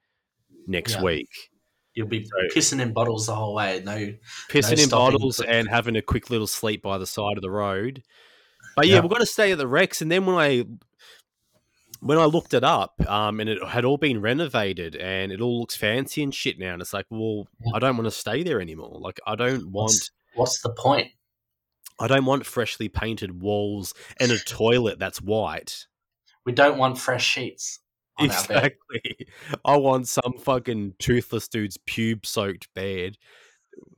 next 0.67 0.95
Yeah. 0.97 1.03
week. 1.03 1.29
You'll 1.95 2.07
be 2.07 2.25
So- 2.25 2.31
pissing 2.55 2.81
in 2.81 2.93
bottles 2.93 3.27
the 3.27 3.35
whole 3.35 3.55
way. 3.55 3.83
No, 3.85 4.15
Pissing 4.49 4.85
in 4.85 4.89
bottles 4.91 5.41
and 5.41 5.69
having 5.69 5.97
a 5.97 6.03
quick 6.03 6.31
little 6.31 6.47
sleep 6.47 6.83
by 6.83 6.99
the 6.99 7.07
side 7.07 7.37
of 7.37 7.43
the 7.43 7.51
road. 7.51 8.03
But 8.77 8.87
yeah, 8.87 8.97
Yeah. 8.97 9.01
we've 9.01 9.11
got 9.11 9.19
to 9.19 9.27
stay 9.27 9.51
at 9.53 9.59
the 9.59 9.67
Rex. 9.67 10.01
And 10.01 10.11
then 10.13 10.27
when 10.27 10.37
I 10.37 10.65
when 12.03 12.17
I 12.17 12.25
looked 12.25 12.55
it 12.55 12.65
up, 12.65 12.95
um, 13.11 13.41
and 13.41 13.51
it 13.51 13.63
had 13.63 13.85
all 13.85 13.99
been 13.99 14.23
renovated 14.23 14.97
and 14.97 15.31
it 15.31 15.41
all 15.43 15.61
looks 15.61 15.77
fancy 15.77 16.23
and 16.23 16.35
shit 16.35 16.59
now, 16.59 16.73
and 16.73 16.81
it's 16.81 16.95
like, 16.95 17.05
well, 17.11 17.47
Yeah. 17.63 17.73
I 17.75 17.79
don't 17.79 17.95
want 17.97 18.07
to 18.07 18.11
stay 18.11 18.43
there 18.43 18.59
anymore. 18.59 18.97
Like, 18.99 19.21
I 19.27 19.35
don't 19.35 19.65
want, 19.71 19.93
what's, 19.93 20.11
what's 20.35 20.61
the 20.63 20.71
point? 20.71 21.13
I 21.99 22.07
don't 22.07 22.25
want 22.25 22.47
freshly 22.47 22.89
painted 22.89 23.43
walls 23.43 23.93
and 24.19 24.33
a 24.33 24.39
toilet 24.39 24.99
that's 24.99 25.21
white. 25.21 25.87
We 26.47 26.53
don't 26.53 26.79
want 26.79 26.97
fresh 26.99 27.27
sheets 27.27 27.80
on 27.80 27.80
our 27.80 27.80
bed. 27.80 27.80
Exactly. 28.21 29.27
I 29.65 29.77
want 29.77 30.09
some 30.09 30.35
fucking 30.41 30.95
toothless 30.99 31.49
dude's 31.49 31.79
pube 31.79 32.27
soaked 32.27 32.69
bed. 32.75 33.17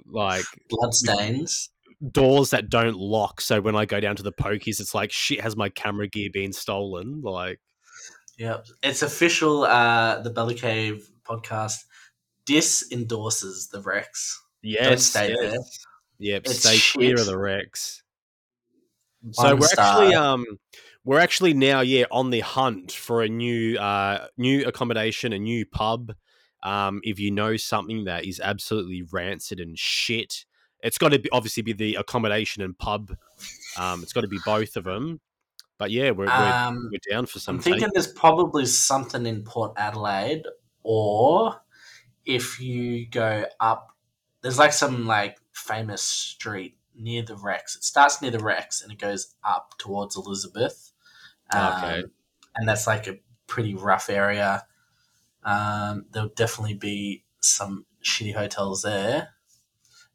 Like 0.07 0.45
Blood 0.69 0.95
stains. 0.95 1.71
doors 2.11 2.51
that 2.51 2.69
don't 2.69 2.97
lock. 2.97 3.41
So 3.41 3.61
when 3.61 3.75
I 3.77 3.85
go 3.87 4.01
down 4.01 4.17
to 4.17 4.23
the 4.23 4.33
pokies, 4.33 4.81
it's 4.81 4.95
like 4.95 5.11
shit 5.11 5.41
has 5.41 5.57
my 5.57 5.69
camera 5.69 6.09
gear 6.09 6.29
been 6.33 6.53
stolen. 6.53 7.23
Like 7.23 7.59
Yep. 8.39 8.67
It's 8.83 9.03
official. 9.03 9.65
Uh, 9.65 10.21
the 10.23 10.31
Belly 10.31 10.55
Cave 10.55 11.09
podcast 11.25 11.77
dis 12.47 12.87
endorses 12.93 13.69
the 13.69 13.81
Rex. 13.81 14.41
yes, 14.63 15.05
stay 15.05 15.29
yes. 15.31 15.39
there. 15.41 15.59
Yep, 16.19 16.43
It's 16.47 16.59
stay 16.61 16.79
clear 16.93 17.19
of 17.19 17.27
the 17.27 17.39
Rex. 17.39 18.03
So 19.33 19.55
we're 19.55 19.67
actually 19.79 20.15
um 20.15 20.45
we're 21.05 21.19
actually 21.19 21.55
now 21.55 21.81
yeah 21.81 22.05
on 22.11 22.31
the 22.31 22.41
hunt 22.41 22.93
for 22.93 23.23
a 23.23 23.29
new 23.29 23.77
uh 23.79 24.27
new 24.37 24.65
accommodation, 24.67 25.33
a 25.33 25.39
new 25.39 25.67
pub. 25.67 26.13
Um, 26.63 27.01
if 27.03 27.19
you 27.19 27.33
know 27.33 27.57
something 27.57 28.05
that 28.05 28.25
is 28.25 28.41
absolutely 28.41 29.03
rancid 29.11 29.59
and 29.59 29.77
shit, 29.77 30.45
it's 30.81 30.99
got 30.99 31.11
to 31.11 31.19
be 31.19 31.29
obviously 31.31 31.63
be 31.63 31.73
the 31.73 31.97
accommodation 31.97 32.63
and 32.63 32.79
pub. 32.79 33.17
Um, 33.77 34.03
it's 34.03 34.13
got 34.13 34.21
to 34.21 34.29
be 34.29 34.39
both 34.45 34.77
of 34.77 34.85
them. 34.85 35.21
But 35.79 35.91
yeah, 35.91 36.13
we're 36.13 36.27
we're, 36.27 36.31
Um, 36.31 36.91
we're 36.93 37.01
down 37.11 37.27
for 37.27 37.41
some. 37.41 37.57
I'm 37.57 37.63
thinking 37.63 37.89
there's 37.93 38.13
probably 38.13 38.67
something 38.67 39.27
in 39.27 39.43
Port 39.43 39.73
Adelaide, 39.77 40.45
or 40.85 41.61
if 42.25 42.61
you 42.61 43.09
go 43.09 43.47
up, 43.59 43.89
there's 44.43 44.59
like 44.59 44.73
some 44.73 45.07
like 45.07 45.39
famous 45.53 46.03
street 46.03 46.77
near 46.95 47.23
the 47.23 47.37
Rex. 47.37 47.77
It 47.77 47.85
starts 47.85 48.23
near 48.23 48.31
the 48.31 48.39
Rex 48.39 48.83
and 48.83 48.93
it 48.93 48.99
goes 48.99 49.35
up 49.45 49.75
towards 49.79 50.17
Elizabeth. 50.17 50.92
Okay. 51.55 52.03
and 52.57 52.69
that's 52.69 52.87
like 52.87 53.07
a 53.07 53.17
pretty 53.47 53.75
rough 53.75 54.09
area. 54.11 54.65
Um, 55.45 56.07
there'll 56.13 56.31
definitely 56.31 56.75
be 56.75 57.25
some 57.41 57.85
shitty 58.05 58.35
hotels 58.35 58.83
there. 58.83 59.31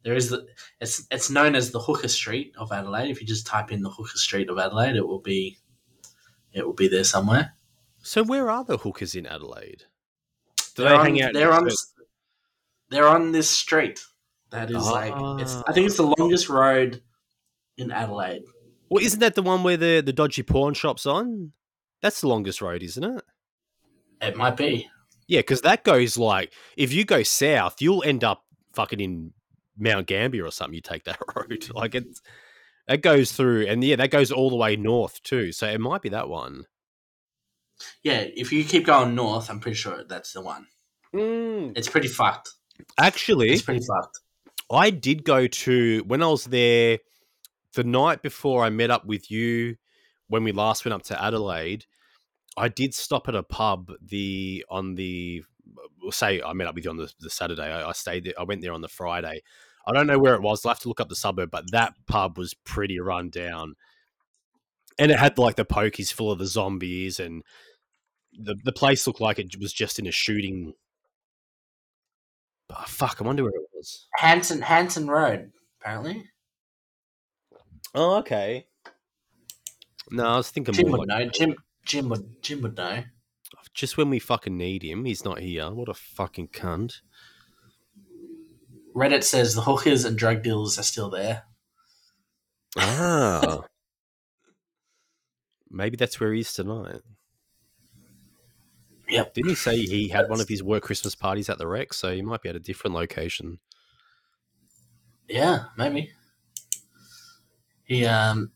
There 0.04 0.16
is 0.16 0.30
the 0.30 0.48
it's 0.80 1.06
it's 1.12 1.30
known 1.30 1.56
as 1.56 1.72
the 1.72 1.80
Hooker 1.80 2.08
Street 2.08 2.54
of 2.58 2.72
Adelaide. 2.72 3.10
If 3.10 3.20
you 3.20 3.28
just 3.28 3.46
type 3.46 3.72
in 3.72 3.82
the 3.82 3.90
Hooker 3.90 4.18
Street 4.18 4.50
of 4.50 4.58
Adelaide, 4.58 4.96
it 4.96 5.06
will 5.06 5.20
be 5.20 5.58
it 6.54 6.66
will 6.66 6.74
be 6.74 6.88
there 6.88 7.04
somewhere. 7.04 7.54
So 8.04 8.24
where 8.24 8.50
are 8.50 8.64
the 8.64 8.78
hookers 8.78 9.16
in 9.16 9.26
Adelaide? 9.26 9.84
Do 10.76 10.84
they're 10.84 10.90
they 10.92 10.96
on, 10.96 11.06
hang 11.06 11.22
out? 11.22 11.34
They're 11.34 11.52
on. 11.52 11.68
to- 11.68 11.78
They're 12.90 13.08
on 13.08 13.32
this 13.34 13.50
street. 13.50 14.00
That 14.52 14.72
is 14.72 14.86
like 14.88 15.14
it's. 15.42 15.56
I 15.68 15.74
think 15.74 15.88
it's 15.88 15.98
the 15.98 16.14
longest 16.18 16.48
road 16.48 17.02
in 17.78 17.92
Adelaide. 17.92 18.44
Well, 18.90 19.04
isn't 19.04 19.20
that 19.20 19.36
the 19.36 19.42
one 19.42 19.64
where 19.64 19.78
the 19.78 20.02
the 20.06 20.14
dodgy 20.14 20.44
pawn 20.44 20.74
shop's 20.74 21.06
on? 21.06 21.52
That's 22.02 22.22
the 22.22 22.28
longest 22.28 22.62
road, 22.62 22.84
isn't 22.84 23.04
it? 23.04 23.24
It 24.22 24.38
might 24.38 24.58
be. 24.58 24.90
Yeah, 25.28 25.40
because 25.40 25.62
that 25.62 25.84
goes 25.84 26.18
like 26.18 26.54
if 26.78 26.94
you 26.94 27.06
go 27.06 27.24
south, 27.24 27.82
you'll 27.82 28.04
end 28.04 28.24
up 28.24 28.44
fucking 28.74 29.00
in 29.00 29.34
Mount 29.78 30.08
Gambier 30.08 30.46
or 30.46 30.52
something. 30.52 30.76
You 30.76 30.82
take 30.82 31.04
that 31.06 31.20
road, 31.36 31.68
like 31.74 31.96
it's 31.96 32.22
that 32.88 33.02
goes 33.02 33.32
through, 33.34 33.68
and 33.68 33.84
yeah, 33.84 33.98
that 33.98 34.12
goes 34.12 34.32
all 34.32 34.50
the 34.50 34.56
way 34.56 34.76
north 34.76 35.22
too. 35.24 35.52
So 35.52 35.68
it 35.68 35.82
might 35.82 36.02
be 36.02 36.10
that 36.10 36.30
one. 36.30 36.66
Yeah, 38.04 38.26
if 38.36 38.52
you 38.52 38.64
keep 38.64 38.86
going 38.86 39.14
north, 39.14 39.50
I'm 39.50 39.60
pretty 39.60 39.76
sure 39.76 40.04
that's 40.04 40.34
the 40.34 40.42
one. 40.42 40.66
Mm. 41.14 41.78
It's 41.78 41.90
pretty 41.90 42.08
fucked. 42.08 42.50
Actually, 42.98 43.50
It's 43.50 43.62
pretty 43.62 43.86
fucked. 43.86 44.20
I 44.72 44.90
did 44.90 45.24
go 45.24 45.48
to 45.48 46.04
when 46.08 46.22
I 46.22 46.28
was 46.28 46.46
there 46.46 47.00
the 47.78 47.84
night 47.84 48.24
before 48.24 48.64
I 48.64 48.72
met 48.72 48.90
up 48.90 49.06
with 49.06 49.30
you 49.30 49.76
when 50.30 50.44
we 50.44 50.52
last 50.52 50.84
went 50.84 50.96
up 50.96 51.04
to 51.04 51.24
Adelaide. 51.24 51.86
I 52.58 52.70
did 52.70 52.96
stop 52.96 53.28
at 53.28 53.36
a 53.36 53.44
pub 53.44 53.92
the 54.02 54.66
on 54.68 54.96
the 54.96 55.44
say 56.10 56.42
I 56.42 56.54
met 56.54 56.66
up 56.66 56.74
with 56.74 56.86
you 56.86 56.90
on 56.90 56.98
the, 56.98 57.14
the 57.20 57.30
Saturday. 57.30 57.72
I, 57.72 57.88
I 57.88 57.92
stayed 57.92 58.24
there. 58.24 58.34
I 58.38 58.44
went 58.44 58.62
there 58.62 58.74
on 58.74 58.82
the 58.82 58.88
Friday. 58.88 59.44
I 59.86 59.94
don't 59.94 60.08
know 60.08 60.18
where 60.18 60.34
it 60.34 60.42
was. 60.42 60.66
I'll 60.66 60.72
have 60.72 60.80
to 60.80 60.88
look 60.88 61.00
up 61.00 61.08
the 61.08 61.16
suburb, 61.16 61.52
but 61.52 61.72
that 61.72 61.94
pub 62.08 62.40
was 62.40 62.56
pretty 62.56 63.00
run 63.00 63.30
down. 63.30 63.76
And 64.98 65.12
it 65.12 65.20
had 65.20 65.38
like 65.38 65.56
the 65.56 65.64
pokies 65.64 66.12
full 66.12 66.32
of 66.32 66.40
the 66.40 66.48
zombies 66.48 67.20
and 67.20 67.44
the 68.34 68.56
the 68.64 68.72
place 68.72 69.06
looked 69.06 69.22
like 69.22 69.38
it 69.38 69.56
was 69.60 69.72
just 69.72 70.00
in 70.00 70.08
a 70.08 70.12
shooting. 70.12 70.74
Oh, 72.72 72.84
fuck, 72.88 73.18
I 73.22 73.24
wonder 73.24 73.44
where 73.44 73.52
it 73.52 73.70
was. 73.76 74.08
Hanson 74.16 74.64
Hanson 74.64 75.08
Road, 75.08 75.52
apparently. 75.80 76.26
Oh, 77.96 78.18
okay. 78.18 78.68
No, 80.12 80.26
I 80.26 80.38
was 80.38 80.50
thinking 80.50 80.74
Jim 80.74 80.90
more 80.90 81.00
would 81.00 81.10
like 81.10 81.26
know. 81.26 81.32
Jim 81.32 81.56
Jim 81.86 82.10
would 82.10 82.42
Jim 82.42 82.62
would 82.62 82.78
know. 82.78 83.04
just 83.74 83.98
when 83.98 84.10
we 84.10 84.20
fucking 84.20 84.58
need 84.58 84.84
him, 84.84 85.06
he's 85.06 85.26
not 85.26 85.40
here. 85.40 85.70
What 85.72 85.90
a 85.90 85.94
fucking 85.94 86.50
cunt. 86.50 87.02
Reddit 88.96 89.24
says 89.24 89.54
the 89.54 89.62
hookers 89.62 90.06
and 90.06 90.18
drug 90.18 90.44
dealers 90.44 90.80
are 90.80 90.84
still 90.84 91.10
there. 91.10 91.44
Ah. 92.78 93.62
Maybe 95.70 95.98
that's 95.98 96.20
where 96.20 96.34
he 96.34 96.40
is 96.40 96.54
tonight. 96.54 97.02
Yep. 99.10 99.34
Didn't 99.34 99.50
he 99.50 99.56
say 99.56 99.78
he 99.78 100.10
had 100.10 100.30
one 100.30 100.42
of 100.42 100.50
his 100.50 100.64
work 100.64 100.84
Christmas 100.84 101.16
parties 101.16 101.50
at 101.50 101.58
the 101.58 101.68
Rex? 101.68 101.98
So 101.98 102.14
he 102.14 102.22
might 102.22 102.42
be 102.42 102.50
at 102.50 102.56
a 102.56 102.60
different 102.60 102.96
location. 102.96 103.60
Yeah, 105.28 105.66
maybe. 105.78 106.12
He 107.88 108.06
um 108.06 108.52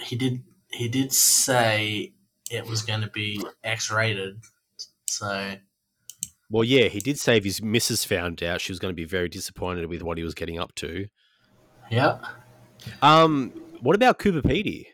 he 0.00 0.16
did 0.16 0.44
he 0.70 0.88
did 0.88 1.12
say 1.12 2.12
it 2.50 2.66
was 2.66 2.82
going 2.82 3.00
to 3.00 3.08
be 3.08 3.42
X 3.64 3.90
rated. 3.90 4.40
So 5.08 5.54
Well, 6.50 6.64
yeah, 6.64 6.88
he 6.88 7.00
did 7.00 7.18
say 7.18 7.38
if 7.38 7.44
his 7.44 7.62
missus 7.62 8.04
found 8.04 8.42
out, 8.42 8.60
she 8.60 8.70
was 8.70 8.78
going 8.78 8.92
to 8.92 8.96
be 8.96 9.04
very 9.06 9.28
disappointed 9.28 9.86
with 9.86 10.02
what 10.02 10.18
he 10.18 10.24
was 10.24 10.34
getting 10.34 10.58
up 10.58 10.74
to. 10.76 11.06
yeah, 11.90 12.18
Um, 13.00 13.50
what 13.80 13.96
about 13.96 14.18
Coober 14.18 14.42
Pedy? 14.42 14.86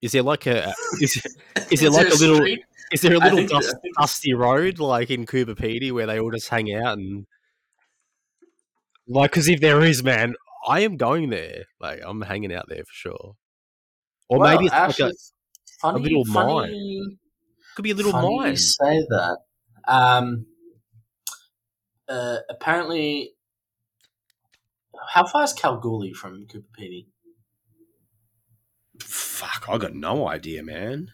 Is 0.00 0.12
there 0.12 0.22
like 0.22 0.46
a 0.46 0.72
is, 1.00 1.22
is 1.70 1.80
there 1.80 1.90
Is 1.90 1.96
like 1.96 2.06
there 2.08 2.14
a 2.14 2.32
little 2.32 2.56
is 2.90 3.00
there 3.02 3.14
a 3.14 3.18
little 3.18 3.46
dust, 3.46 3.76
dusty 3.98 4.32
road 4.32 4.78
like 4.78 5.10
in 5.10 5.26
Coober 5.26 5.54
Pedy 5.54 5.92
where 5.92 6.06
they 6.06 6.18
all 6.18 6.30
just 6.30 6.48
hang 6.48 6.72
out 6.72 6.96
and 6.96 7.26
like 9.08 9.32
because 9.32 9.48
if 9.48 9.60
there 9.60 9.82
is, 9.82 10.02
man, 10.02 10.34
I 10.68 10.80
am 10.80 10.96
going 10.96 11.30
there. 11.30 11.64
Like 11.80 12.00
I'm 12.06 12.20
hanging 12.20 12.52
out 12.52 12.66
there 12.68 12.84
for 12.84 12.92
sure. 12.92 13.34
Or 14.28 14.38
Well, 14.38 14.50
maybe 14.50 14.66
it's 14.66 14.74
actually, 14.74 15.06
like 15.06 15.14
a 15.14 15.80
funny, 15.80 16.02
little 16.02 16.24
funny, 16.26 17.18
could 17.74 17.82
be 17.82 17.92
a 17.92 17.94
little 17.94 18.12
funny 18.12 18.36
mine. 18.36 18.50
You 18.50 18.56
say 18.56 19.06
that. 19.08 19.38
Um, 19.86 20.46
uh, 22.08 22.38
apparently, 22.50 23.32
how 25.10 25.26
far 25.26 25.44
is 25.44 25.52
Kalgoorlie 25.54 26.12
from 26.12 26.46
Coober 26.46 26.64
Pedy? 26.78 27.06
Fuck, 29.02 29.66
I 29.68 29.78
got 29.78 29.94
no 29.94 30.28
idea, 30.28 30.62
man. 30.62 31.08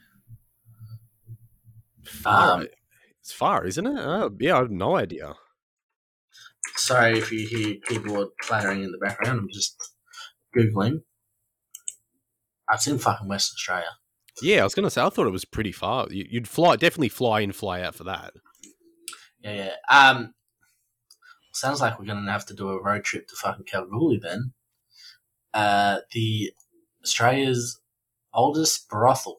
Um, 1.27 2.07
Far. 2.07 2.67
it's 3.21 3.33
far, 3.33 3.65
isn't 3.67 3.87
it? 3.87 3.99
Oh, 3.99 4.31
yeah, 4.41 4.57
I 4.57 4.59
have 4.59 4.71
no 4.71 4.97
idea. 4.97 5.35
Sorry 6.87 7.19
if 7.19 7.33
you 7.33 7.47
hear 7.47 7.77
keyboard 7.87 8.29
clattering 8.41 8.83
in 8.83 8.93
the 8.93 8.99
background. 8.99 9.41
I'm 9.41 9.49
just 9.53 9.77
googling. 10.57 11.03
It's 12.73 12.87
in 12.87 12.99
fucking 12.99 13.29
Western 13.29 13.55
Australia. 13.57 13.89
Yeah, 14.43 14.61
I 14.61 14.65
was 14.65 14.75
gonna 14.75 14.91
say 14.91 15.03
I 15.03 15.09
thought 15.09 15.27
it 15.27 15.31
was 15.31 15.45
pretty 15.45 15.73
far. 15.73 16.09
You- 16.11 16.27
You'd 16.29 16.49
fly, 16.49 16.77
definitely 16.77 17.09
fly 17.09 17.41
in, 17.41 17.53
fly 17.53 17.81
out 17.83 17.95
for 17.95 18.05
that. 18.05 18.33
Yeah, 19.41 19.55
yeah. 19.91 20.09
Um, 20.11 20.35
sounds 21.53 21.81
like 21.81 21.99
we're 21.99 22.07
gonna 22.07 22.31
have 22.31 22.47
to 22.47 22.55
do 22.55 22.69
a 22.69 22.83
road 22.83 23.05
trip 23.05 23.29
to 23.29 23.37
fucking 23.37 23.65
Kalgoorlie 23.67 24.19
then. 24.23 24.53
Uh, 25.53 26.01
the 26.13 26.53
Australia's 27.03 27.81
oldest 28.33 28.89
brothel. 28.89 29.39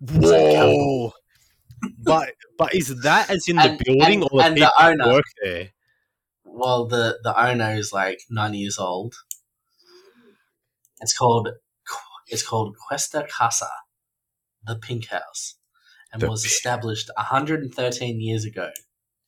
Whoa! 0.00 1.12
but 2.04 2.34
but 2.58 2.74
is 2.74 3.00
that 3.02 3.30
as 3.30 3.48
in 3.48 3.56
the 3.56 3.80
building 3.84 4.22
and- 4.22 4.28
or 4.30 4.40
the 4.40 4.46
and 4.46 4.54
people 4.56 4.70
who 4.78 4.84
owner. 4.84 5.06
work 5.14 5.24
there? 5.42 5.70
Well, 6.50 6.86
the 6.86 7.18
the 7.22 7.38
owner 7.40 7.72
is 7.72 7.92
like 7.92 8.20
ninety 8.30 8.58
years 8.58 8.78
old. 8.78 9.14
It's 11.00 11.16
called 11.16 11.48
it's 12.28 12.42
called 12.46 12.76
Questa 12.76 13.26
Casa, 13.30 13.70
the 14.64 14.76
Pink 14.76 15.06
House, 15.06 15.56
and 16.12 16.20
The 16.20 16.28
was 16.28 16.44
established 16.44 17.10
113 17.16 18.20
years 18.20 18.44
ago 18.44 18.70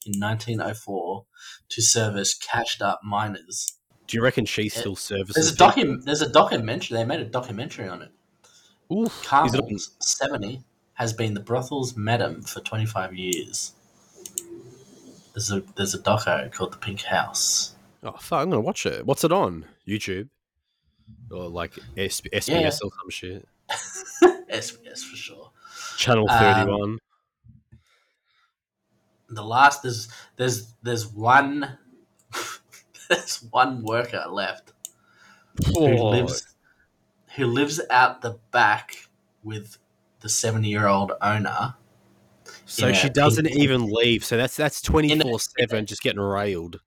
in 0.04 0.20
1904 0.20 1.24
to 1.70 1.82
service 1.82 2.34
catched 2.34 2.82
up 2.82 3.00
miners. 3.02 3.78
Do 4.06 4.16
you 4.16 4.22
reckon 4.22 4.44
she 4.44 4.68
still 4.68 4.96
services? 4.96 5.34
There's 5.34 5.54
a 5.54 5.56
docu- 5.56 6.04
There's 6.04 6.20
a 6.20 6.28
documentary. 6.28 6.96
They 6.98 7.04
made 7.04 7.20
a 7.20 7.24
documentary 7.24 7.88
on 7.88 8.02
it. 8.02 8.10
Oof. 8.92 9.24
Is 9.44 9.54
it 9.54 9.82
70, 10.00 10.62
has 10.94 11.12
been 11.12 11.34
the 11.34 11.40
brothel's 11.40 11.96
madam 11.96 12.42
for 12.42 12.60
25 12.60 13.14
years. 13.14 13.72
There's 15.34 15.50
a 15.50 15.60
there's 15.76 15.94
a 15.94 15.98
doco 15.98 16.52
called 16.52 16.72
The 16.72 16.78
Pink 16.78 17.02
House. 17.02 17.74
Oh 18.02 18.12
fuck! 18.12 18.42
I'm 18.42 18.50
gonna 18.50 18.60
watch 18.60 18.86
it. 18.86 19.06
What's 19.06 19.24
it 19.24 19.32
on? 19.32 19.64
YouTube 19.86 20.28
or 21.30 21.48
like 21.48 21.78
S- 21.96 22.20
SBS 22.32 22.48
Yeah. 22.48 22.66
or 22.68 22.70
some 22.72 22.90
shit? 23.10 23.48
SBS 24.50 25.00
for 25.04 25.16
sure. 25.16 25.50
Channel 25.96 26.28
Um, 26.30 26.38
thirty 26.38 26.70
one. 26.70 26.98
The 29.28 29.44
last 29.44 29.82
there's 29.82 30.08
there's 30.36 30.74
there's 30.82 31.06
one 31.06 31.78
there's 33.08 33.46
one 33.50 33.82
worker 33.84 34.24
left 34.28 34.72
who 35.66 35.72
Oh, 35.78 36.08
lives 36.10 36.46
who 37.36 37.46
lives 37.46 37.80
out 37.90 38.22
the 38.22 38.38
back 38.50 39.08
with 39.44 39.78
the 40.20 40.28
70 40.28 40.68
year 40.68 40.86
old 40.86 41.12
owner. 41.22 41.74
So 42.70 42.88
in 42.88 42.94
she 42.94 43.08
doesn't 43.08 43.48
even 43.48 43.90
leave. 43.90 44.24
So 44.24 44.36
that's 44.36 44.56
that's 44.56 44.80
twenty 44.80 45.18
four 45.18 45.38
seven, 45.40 45.86
just 45.86 46.02
getting 46.02 46.20
railed. 46.20 46.80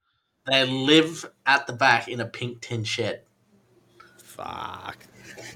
They 0.50 0.66
live 0.66 1.26
at 1.46 1.68
the 1.68 1.74
back 1.74 2.08
in 2.08 2.20
a 2.20 2.26
pink 2.26 2.62
tin 2.62 2.84
shed. 2.84 3.22
Fuck. 4.18 4.98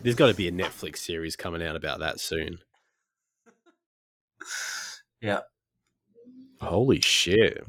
There's 0.03 0.15
got 0.15 0.27
to 0.27 0.33
be 0.33 0.47
a 0.47 0.51
Netflix 0.51 0.97
series 0.97 1.35
coming 1.35 1.63
out 1.63 1.75
about 1.75 1.99
that 1.99 2.19
soon. 2.19 2.59
Yeah. 5.19 5.39
Holy 6.61 7.01
shit. 7.01 7.65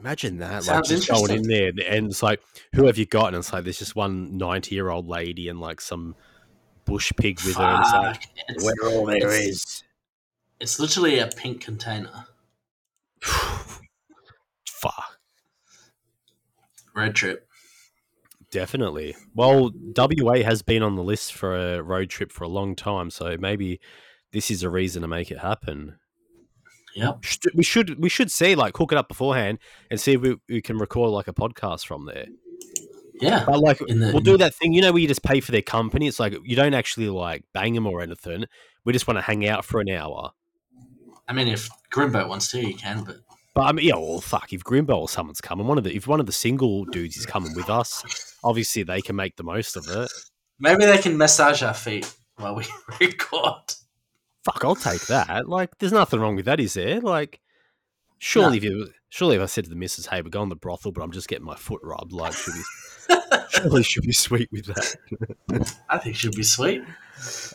Imagine 0.00 0.38
that. 0.38 0.64
Sounds 0.64 0.90
like 0.90 0.98
just 0.98 1.08
going 1.08 1.30
in 1.30 1.42
there 1.42 1.70
and 1.88 2.10
it's 2.10 2.24
like, 2.24 2.40
who 2.74 2.86
have 2.86 2.98
you 2.98 3.06
got? 3.06 3.28
And 3.28 3.36
it's 3.36 3.52
like 3.52 3.62
there's 3.62 3.78
just 3.78 3.94
one 3.94 4.36
90 4.36 4.74
year 4.74 4.90
old 4.90 5.06
lady 5.06 5.48
and 5.48 5.60
like 5.60 5.80
some 5.80 6.16
bush 6.86 7.12
pig 7.16 7.40
with 7.42 7.54
her. 7.54 7.62
And 7.62 7.82
it's 7.82 7.92
like, 7.92 8.14
Fuck. 8.14 8.30
It's, 8.48 8.64
where 8.64 8.92
all 8.92 9.06
there 9.06 9.30
is. 9.30 9.84
It's 10.60 10.78
literally 10.78 11.18
a 11.18 11.26
pink 11.26 11.60
container. 11.60 12.26
Fuck. 14.66 15.18
Road 16.94 17.14
trip. 17.14 17.48
Definitely. 18.50 19.16
Well, 19.34 19.70
WA 19.96 20.42
has 20.42 20.62
been 20.62 20.82
on 20.82 20.96
the 20.96 21.02
list 21.02 21.34
for 21.34 21.56
a 21.56 21.82
road 21.82 22.08
trip 22.08 22.32
for 22.32 22.44
a 22.44 22.48
long 22.48 22.74
time, 22.74 23.10
so 23.10 23.36
maybe 23.38 23.80
this 24.32 24.50
is 24.50 24.62
a 24.62 24.70
reason 24.70 25.02
to 25.02 25.08
make 25.08 25.30
it 25.30 25.38
happen. 25.38 25.96
Yep. 26.94 27.24
We 27.54 27.62
should 27.62 28.00
we 28.02 28.08
should 28.08 28.30
see 28.30 28.54
like 28.54 28.76
hook 28.76 28.92
it 28.92 28.98
up 28.98 29.08
beforehand 29.08 29.58
and 29.90 30.00
see 30.00 30.12
if 30.12 30.20
we, 30.22 30.36
we 30.48 30.62
can 30.62 30.78
record 30.78 31.10
like 31.10 31.28
a 31.28 31.34
podcast 31.34 31.86
from 31.86 32.06
there. 32.06 32.26
Yeah. 33.20 33.44
But 33.46 33.60
like 33.60 33.78
the- 33.78 34.10
we'll 34.12 34.20
do 34.20 34.38
that 34.38 34.54
thing, 34.54 34.72
you 34.72 34.80
know, 34.80 34.92
where 34.92 35.02
you 35.02 35.08
just 35.08 35.22
pay 35.22 35.40
for 35.40 35.52
their 35.52 35.62
company. 35.62 36.08
It's 36.08 36.18
like 36.18 36.34
you 36.42 36.56
don't 36.56 36.72
actually 36.74 37.10
like 37.10 37.44
bang 37.52 37.74
them 37.74 37.86
or 37.86 38.00
anything. 38.00 38.46
We 38.84 38.94
just 38.94 39.06
want 39.06 39.18
to 39.18 39.22
hang 39.22 39.46
out 39.46 39.64
for 39.64 39.80
an 39.80 39.90
hour. 39.90 40.30
I 41.28 41.32
mean, 41.32 41.48
if 41.48 41.68
Grimbo 41.90 42.28
wants 42.28 42.50
to, 42.52 42.60
you 42.60 42.74
can, 42.74 43.02
but 43.04 43.16
But 43.54 43.62
I 43.62 43.72
mean, 43.72 43.86
yeah, 43.86 43.96
well, 43.96 44.20
fuck. 44.20 44.52
If 44.52 44.62
Grimbo 44.64 44.96
or 44.96 45.08
someone's 45.08 45.40
coming, 45.40 45.66
one 45.66 45.78
of 45.78 45.84
the 45.84 45.94
if 45.94 46.06
one 46.06 46.20
of 46.20 46.26
the 46.26 46.32
single 46.32 46.84
dudes 46.84 47.16
is 47.16 47.26
coming 47.26 47.54
with 47.54 47.70
us, 47.70 48.36
obviously 48.44 48.82
they 48.82 49.00
can 49.00 49.16
make 49.16 49.36
the 49.36 49.44
most 49.44 49.76
of 49.76 49.86
it. 49.88 50.10
maybe 50.58 50.84
they 50.84 50.98
can 50.98 51.16
massage 51.16 51.62
our 51.62 51.74
feet 51.74 52.12
while 52.36 52.54
we 52.54 52.64
record. 53.00 53.74
Fuck, 54.44 54.64
I'll 54.64 54.76
take 54.76 55.06
that. 55.06 55.48
Like, 55.48 55.78
there's 55.78 55.92
nothing 55.92 56.20
wrong 56.20 56.36
with 56.36 56.44
that, 56.44 56.60
is 56.60 56.74
there? 56.74 57.00
Like, 57.00 57.40
surely 58.18 58.58
if 58.58 58.64
you 58.64 58.88
surely 59.08 59.36
if 59.36 59.42
I 59.42 59.46
said 59.46 59.64
to 59.64 59.70
the 59.70 59.76
missus, 59.76 60.06
"Hey, 60.06 60.22
we're 60.22 60.28
going 60.28 60.48
to 60.48 60.54
the 60.54 60.60
brothel, 60.60 60.92
but 60.92 61.02
I'm 61.02 61.10
just 61.12 61.26
getting 61.28 61.44
my 61.46 61.56
foot 61.56 61.80
rubbed," 61.82 62.12
like, 62.12 62.32
should 62.34 62.54
be 62.54 63.14
surely 63.50 63.82
should 63.82 64.04
be 64.04 64.12
sweet 64.12 64.48
with 64.52 64.66
that. 64.66 65.74
I 65.88 65.98
think 65.98 66.14
she'll 66.16 66.30
be 66.30 66.42
sweet. 66.42 66.82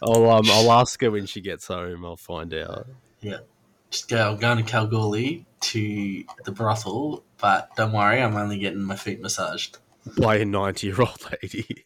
I'll 0.04 0.30
um, 0.30 0.46
I'll 0.50 0.72
ask 0.74 1.00
her 1.02 1.12
when 1.12 1.26
she 1.28 1.42
gets 1.42 1.68
home. 1.68 2.04
I'll 2.06 2.18
find 2.18 2.54
out. 2.54 2.88
Go. 3.24 3.40
I'm 4.12 4.38
going 4.38 4.58
to 4.58 4.64
Kalgoorlie 4.64 5.46
to 5.62 6.24
the 6.46 6.52
brothel, 6.52 7.24
but 7.40 7.70
don't 7.76 7.92
worry, 7.92 8.22
I'm 8.22 8.36
only 8.36 8.58
getting 8.58 8.84
my 8.84 8.96
feet 8.96 9.22
massaged 9.22 9.78
By 10.18 10.38
a 10.38 10.46
ninety-year-old 10.46 11.30
lady 11.32 11.84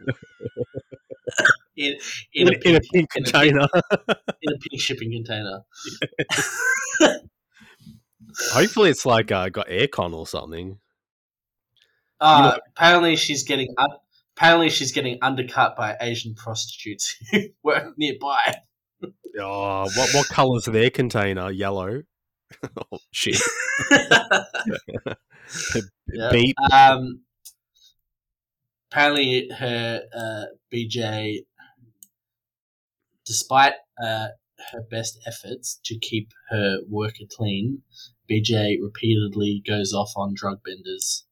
in 1.76 1.96
in, 2.34 2.48
in, 2.48 2.48
a, 2.48 2.50
in 2.50 2.50
a 2.50 2.52
pink 2.52 2.64
in 2.64 2.76
a 2.76 2.80
pink- 2.92 3.10
container. 3.10 3.68
in 4.42 4.52
a 4.52 4.58
pink 4.58 4.80
shipping 4.80 5.12
container. 5.12 5.60
Hopefully, 8.52 8.90
it's 8.90 9.06
like 9.06 9.32
uh, 9.32 9.48
got 9.48 9.68
aircon 9.68 10.14
or 10.14 10.26
something. 10.26 10.78
Uh, 12.20 12.58
apparently 12.76 13.16
she's 13.16 13.44
getting 13.44 13.72
un- 13.78 13.96
apparently 14.36 14.70
she's 14.70 14.92
getting 14.92 15.18
undercut 15.22 15.76
by 15.76 15.96
Asian 16.00 16.34
prostitutes 16.34 17.16
who 17.30 17.44
work 17.62 17.94
nearby. 17.96 18.56
Oh, 19.40 19.88
what 19.94 20.14
what 20.14 20.26
colour's 20.28 20.64
their 20.64 20.90
container? 20.90 21.50
Yellow. 21.50 22.02
oh 22.92 22.98
shit! 23.12 23.40
Yeah. 26.12 26.30
Beep. 26.30 26.56
Um, 26.72 27.20
apparently 28.90 29.48
her 29.58 30.02
uh, 30.14 30.44
BJ, 30.72 31.44
despite 33.24 33.74
uh, 34.02 34.28
her 34.72 34.82
best 34.90 35.18
efforts 35.26 35.80
to 35.84 35.98
keep 35.98 36.32
her 36.50 36.78
worker 36.88 37.24
clean, 37.30 37.82
BJ 38.30 38.76
repeatedly 38.82 39.62
goes 39.66 39.92
off 39.92 40.12
on 40.16 40.34
drug 40.34 40.58
benders. 40.64 41.24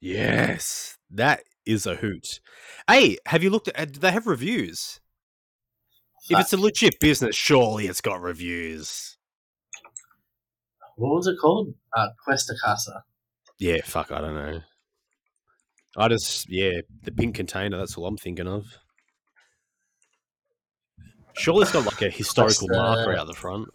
Yes, 0.00 0.98
that 1.10 1.42
is 1.66 1.86
a 1.86 1.96
hoot. 1.96 2.40
Hey, 2.88 3.18
have 3.26 3.42
you 3.42 3.50
looked 3.50 3.68
at? 3.68 3.92
Do 3.92 4.00
they 4.00 4.12
have 4.12 4.26
reviews? 4.26 5.00
If 6.30 6.38
it's 6.40 6.52
a 6.52 6.56
legit 6.56 7.00
business, 7.00 7.34
surely 7.36 7.86
it's 7.86 8.00
got 8.00 8.20
reviews. 8.20 9.16
what 10.96 11.14
was 11.14 11.26
it 11.26 11.36
called? 11.40 11.74
Uh, 11.96 12.08
Questa 12.24 12.54
Casa. 12.62 13.04
Yeah, 13.58 13.78
fuck, 13.84 14.12
I 14.12 14.20
don't 14.20 14.34
know. 14.34 14.60
I 15.96 16.08
just, 16.08 16.48
yeah, 16.50 16.80
the 17.02 17.10
pink 17.12 17.34
container. 17.34 17.78
That's 17.78 17.96
all 17.96 18.06
I'm 18.06 18.16
thinking 18.16 18.46
of. 18.46 18.66
Surely 21.34 21.62
it's 21.62 21.72
got 21.72 21.86
like 21.86 22.02
a 22.02 22.10
historical 22.10 22.68
marker 22.68 23.16
out 23.16 23.26
the 23.26 23.32
front. 23.34 23.68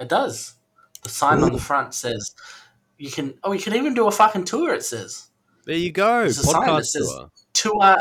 It 0.00 0.08
does. 0.08 0.54
The 1.02 1.08
sign 1.10 1.42
on 1.42 1.52
the 1.52 1.58
front 1.58 1.94
says 1.94 2.34
you 2.98 3.10
can. 3.10 3.34
Oh, 3.44 3.52
you 3.52 3.60
can 3.60 3.74
even 3.74 3.94
do 3.94 4.06
a 4.06 4.10
fucking 4.10 4.44
tour. 4.44 4.74
It 4.74 4.82
says 4.84 5.28
There 5.66 5.76
you 5.76 5.92
go. 5.92 6.20
There's 6.22 6.38
a 6.38 6.42
sign 6.44 6.66
that 6.66 6.84
says- 6.86 7.06
tour. 7.52 7.72
tour, 7.82 7.96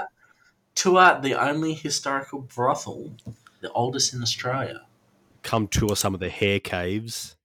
tour 0.76 1.20
the 1.22 1.34
only 1.34 1.74
historical 1.74 2.40
brothel, 2.42 3.14
the 3.62 3.72
oldest 3.72 4.14
in 4.14 4.22
Australia. 4.22 4.82
Come 5.44 5.68
tour 5.68 5.96
some 5.96 6.14
of 6.14 6.20
the 6.20 6.30
hair 6.30 6.60
caves. 6.60 7.36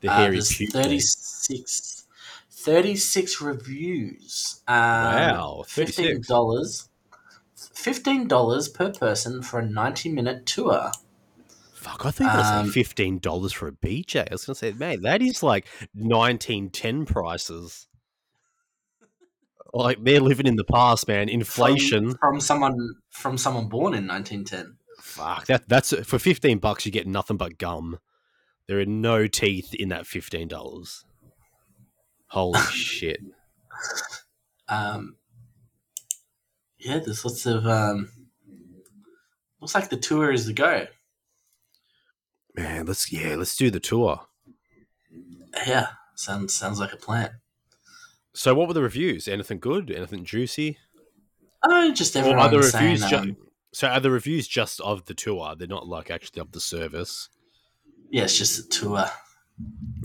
The 0.00 0.08
Uh, 0.08 0.16
hairy 0.16 0.32
there's 0.36 0.54
puke 0.54 0.70
36, 0.72 2.06
36 2.50 3.40
reviews. 3.40 4.60
Um, 4.68 4.74
Wow, 4.74 5.64
36. 5.66 5.96
fifteen 5.96 6.20
dollars. 6.22 6.88
Fifteen 7.72 8.28
dollars 8.28 8.68
per 8.68 8.92
person 8.92 9.42
for 9.42 9.60
a 9.60 9.66
ninety-minute 9.66 10.44
tour. 10.46 10.90
Fuck, 11.72 12.04
I 12.04 12.10
thought 12.10 12.32
you 12.32 12.38
were 12.38 12.60
Um, 12.60 12.66
say 12.66 12.72
fifteen 12.72 13.18
dollars 13.18 13.52
for 13.52 13.68
a 13.68 13.72
BJ. 13.72 14.20
I 14.20 14.28
was 14.32 14.44
going 14.44 14.54
to 14.54 14.58
say, 14.58 14.72
man, 14.72 15.02
that 15.02 15.22
is 15.22 15.42
like 15.42 15.66
nineteen 15.94 16.68
ten 16.70 17.06
prices. 17.06 17.86
Like 19.76 20.02
they're 20.02 20.20
living 20.20 20.46
in 20.46 20.56
the 20.56 20.64
past, 20.64 21.06
man. 21.06 21.28
Inflation. 21.28 22.10
from, 22.10 22.18
from 22.18 22.40
someone 22.40 22.94
from 23.10 23.36
someone 23.36 23.68
born 23.68 23.92
in 23.92 24.06
nineteen 24.06 24.44
ten. 24.44 24.76
Fuck 24.98 25.46
that. 25.46 25.68
That's 25.68 25.92
for 26.06 26.18
fifteen 26.18 26.58
bucks. 26.58 26.86
You 26.86 26.92
get 26.92 27.06
nothing 27.06 27.36
but 27.36 27.58
gum. 27.58 27.98
There 28.68 28.80
are 28.80 28.86
no 28.86 29.26
teeth 29.26 29.74
in 29.74 29.90
that 29.90 30.06
fifteen 30.06 30.48
dollars. 30.48 31.04
Holy 32.28 32.58
shit! 32.70 33.20
Um, 34.66 35.16
yeah, 36.78 36.98
there's 36.98 37.24
lots 37.24 37.44
of. 37.44 37.66
Um, 37.66 38.08
looks 39.60 39.74
like 39.74 39.90
the 39.90 39.98
tour 39.98 40.32
is 40.32 40.46
the 40.46 40.54
go. 40.54 40.86
Man, 42.54 42.86
let's 42.86 43.12
yeah, 43.12 43.36
let's 43.36 43.56
do 43.56 43.70
the 43.70 43.78
tour. 43.78 44.22
Yeah, 45.66 45.88
sounds 46.14 46.54
sounds 46.54 46.80
like 46.80 46.94
a 46.94 46.96
plan. 46.96 47.30
So, 48.36 48.54
what 48.54 48.68
were 48.68 48.74
the 48.74 48.82
reviews? 48.82 49.28
Anything 49.28 49.58
good? 49.60 49.90
Anything 49.90 50.22
juicy? 50.24 50.76
Oh, 51.64 51.90
just 51.94 52.14
Or 52.14 52.18
everyone 52.18 52.40
are 52.40 52.50
the 52.50 52.62
saying, 52.64 52.92
reviews 53.00 53.08
ju- 53.10 53.16
um, 53.16 53.36
so 53.72 53.88
are 53.88 53.98
the 54.00 54.10
reviews 54.10 54.46
just 54.46 54.78
of 54.82 55.06
the 55.06 55.14
tour? 55.14 55.54
They're 55.56 55.66
not 55.66 55.88
like 55.88 56.10
actually 56.10 56.40
of 56.40 56.52
the 56.52 56.60
service. 56.60 57.30
yeah, 58.10 58.24
it's 58.24 58.36
just 58.36 58.58
a 58.58 58.68
tour. 58.68 59.06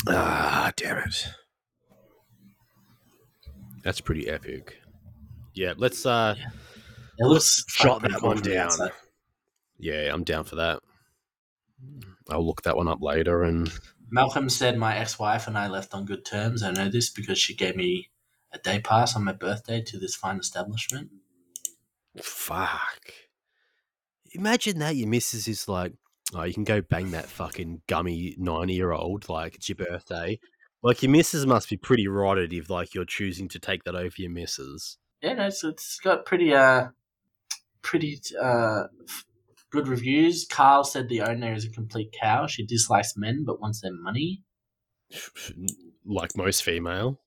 Ah, 0.07 0.71
damn 0.77 0.97
it. 0.99 1.27
That's 3.83 3.99
pretty 3.99 4.29
epic. 4.29 4.77
Yeah, 5.53 5.73
let's 5.75 6.05
uh 6.05 6.35
It 7.17 7.25
looks 7.25 7.65
shot 7.67 7.99
pretty 7.99 8.13
that 8.13 8.23
one 8.23 8.41
down. 8.41 8.67
outside. 8.67 8.91
Yeah, 9.77 10.09
I'm 10.13 10.23
down 10.23 10.45
for 10.45 10.55
that. 10.55 10.79
I'll 12.29 12.45
look 12.45 12.61
that 12.61 12.77
one 12.77 12.87
up 12.87 13.01
later 13.01 13.43
and 13.43 13.69
Malcolm 14.09 14.49
said 14.49 14.77
my 14.77 14.95
ex-wife 14.97 15.47
and 15.47 15.57
I 15.57 15.67
left 15.67 15.93
on 15.93 16.05
good 16.05 16.23
terms. 16.25 16.63
I 16.63 16.71
know 16.71 16.87
this 16.89 17.09
because 17.09 17.37
she 17.39 17.55
gave 17.55 17.75
me 17.75 18.09
a 18.53 18.57
day 18.59 18.79
pass 18.79 19.15
on 19.15 19.23
my 19.23 19.33
birthday 19.33 19.81
to 19.81 19.97
this 19.97 20.15
fine 20.15 20.37
establishment. 20.37 21.09
fuck. 22.21 23.13
Imagine 24.33 24.79
that 24.79 24.95
your 24.95 25.09
missus 25.09 25.47
is 25.47 25.67
like, 25.67 25.93
oh, 26.33 26.43
you 26.43 26.53
can 26.53 26.63
go 26.63 26.81
bang 26.81 27.11
that 27.11 27.27
fucking 27.27 27.81
gummy 27.87 28.35
90 28.37 28.73
year 28.73 28.91
old, 28.91 29.27
like 29.29 29.55
it's 29.55 29.69
your 29.69 29.75
birthday. 29.75 30.39
Like 30.83 31.03
your 31.03 31.11
missus 31.11 31.45
must 31.45 31.69
be 31.69 31.77
pretty 31.77 32.07
rotted 32.07 32.53
if 32.53 32.69
like 32.69 32.93
you're 32.93 33.05
choosing 33.05 33.47
to 33.49 33.59
take 33.59 33.83
that 33.83 33.95
over 33.95 34.15
your 34.17 34.31
missus. 34.31 34.97
Yeah, 35.21 35.33
no, 35.33 35.49
so 35.49 35.69
it's 35.69 35.99
got 35.99 36.25
pretty 36.25 36.53
uh, 36.53 36.87
pretty 37.81 38.19
uh, 38.41 38.83
good 39.69 39.87
reviews. 39.87 40.47
Carl 40.49 40.83
said 40.83 41.07
the 41.07 41.21
owner 41.21 41.53
is 41.53 41.65
a 41.65 41.69
complete 41.69 42.15
cow. 42.19 42.47
She 42.47 42.65
dislikes 42.65 43.15
men 43.15 43.43
but 43.45 43.61
wants 43.61 43.81
their 43.81 43.93
money. 43.93 44.43
Like 46.05 46.35
most 46.35 46.63
female. 46.63 47.19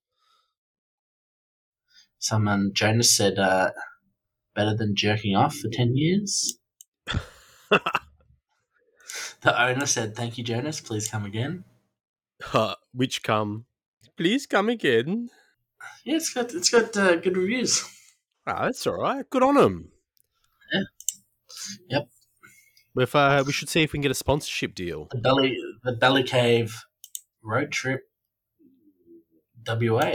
Someone 2.25 2.71
Jonas 2.73 3.15
said 3.15 3.39
uh, 3.39 3.73
better 4.55 4.75
than 4.75 4.97
jerking 4.97 5.37
off 5.37 5.55
for 5.57 5.69
ten 5.71 5.95
years. 5.95 6.57
the 7.69 7.83
owner 9.45 9.85
said, 9.85 10.17
"Thank 10.17 10.39
you, 10.39 10.45
Jonas. 10.45 10.81
Please 10.81 11.07
come 11.07 11.27
again." 11.27 11.65
Uh, 12.55 12.77
which 12.95 13.23
come, 13.23 13.67
please 14.17 14.47
come 14.47 14.71
again. 14.71 15.29
Yeah, 16.07 16.17
it's 16.17 16.33
got 16.33 16.55
it's 16.55 16.71
got 16.71 16.97
uh, 16.97 17.17
good 17.17 17.37
reviews. 17.37 17.85
Ah, 18.47 18.65
that's 18.65 18.87
all 18.87 19.03
right. 19.03 19.29
Good 19.29 19.43
on 19.43 19.57
them. 19.57 19.91
Yeah. 20.73 20.85
Yep. 21.91 22.09
If 23.01 23.15
uh, 23.15 23.45
we 23.47 23.53
should 23.53 23.69
see 23.69 23.83
if 23.83 23.93
we 23.93 23.99
can 23.99 24.03
get 24.03 24.11
a 24.11 24.15
sponsorship 24.15 24.75
deal. 24.75 25.09
The 25.11 25.19
belly 25.19 25.59
the 25.83 25.93
belly 25.93 26.23
cave 26.23 26.85
road 27.43 27.71
trip. 27.71 28.01
WA. 29.67 30.13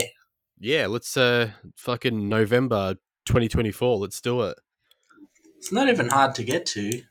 Yeah, 0.60 0.86
let's 0.88 1.16
uh, 1.16 1.52
fucking 1.76 2.28
November 2.28 2.96
2024. 3.24 3.96
Let's 3.96 4.20
do 4.20 4.42
it. 4.42 4.58
It's 5.56 5.72
not 5.72 5.88
even 5.88 6.10
hard 6.10 6.34
to 6.34 6.44
get 6.44 6.66
to. 6.66 7.02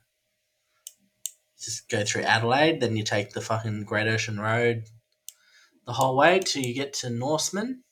Just 1.60 1.90
go 1.90 2.04
through 2.04 2.22
Adelaide, 2.22 2.80
then 2.80 2.96
you 2.96 3.02
take 3.02 3.32
the 3.32 3.40
fucking 3.40 3.84
Great 3.84 4.06
Ocean 4.06 4.40
Road 4.40 4.84
the 5.84 5.94
whole 5.94 6.16
way 6.16 6.38
till 6.38 6.62
you 6.62 6.72
get 6.72 6.92
to 6.92 7.10
Norseman. 7.10 7.82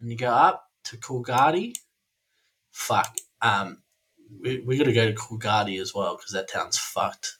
And 0.00 0.10
you 0.10 0.16
go 0.16 0.30
up 0.30 0.70
to 0.84 0.96
Coolgardie. 0.96 1.74
Fuck. 2.70 3.16
Um, 3.42 3.82
we, 4.40 4.60
we 4.60 4.78
got 4.78 4.84
to 4.84 4.92
go 4.92 5.06
to 5.06 5.14
Coolgardie 5.14 5.80
as 5.80 5.92
well 5.92 6.16
because 6.16 6.32
that 6.32 6.48
town's 6.48 6.78
fucked. 6.78 7.38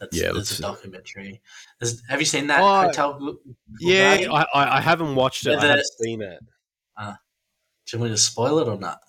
That's, 0.00 0.16
Yeah, 0.16 0.30
let's- 0.30 0.58
a 0.58 0.62
documentary. 0.62 1.40
There's, 1.80 2.02
have 2.08 2.20
you 2.20 2.26
seen 2.26 2.46
that 2.48 2.60
Oh, 2.60 2.82
Hotel 2.86 3.38
Yeah, 3.80 4.28
I, 4.32 4.46
I, 4.54 4.76
I 4.78 4.80
haven't 4.80 5.14
watched 5.14 5.46
it. 5.46 5.50
Yeah, 5.52 5.58
I 5.58 5.66
have 5.66 5.76
the- 5.78 6.04
seen 6.04 6.22
it. 6.22 6.38
Do 6.98 7.96
you 7.96 8.00
want 8.00 8.10
me 8.10 8.16
to 8.16 8.20
spoil 8.22 8.58
it 8.58 8.68
or 8.68 8.76
not? 8.78 9.00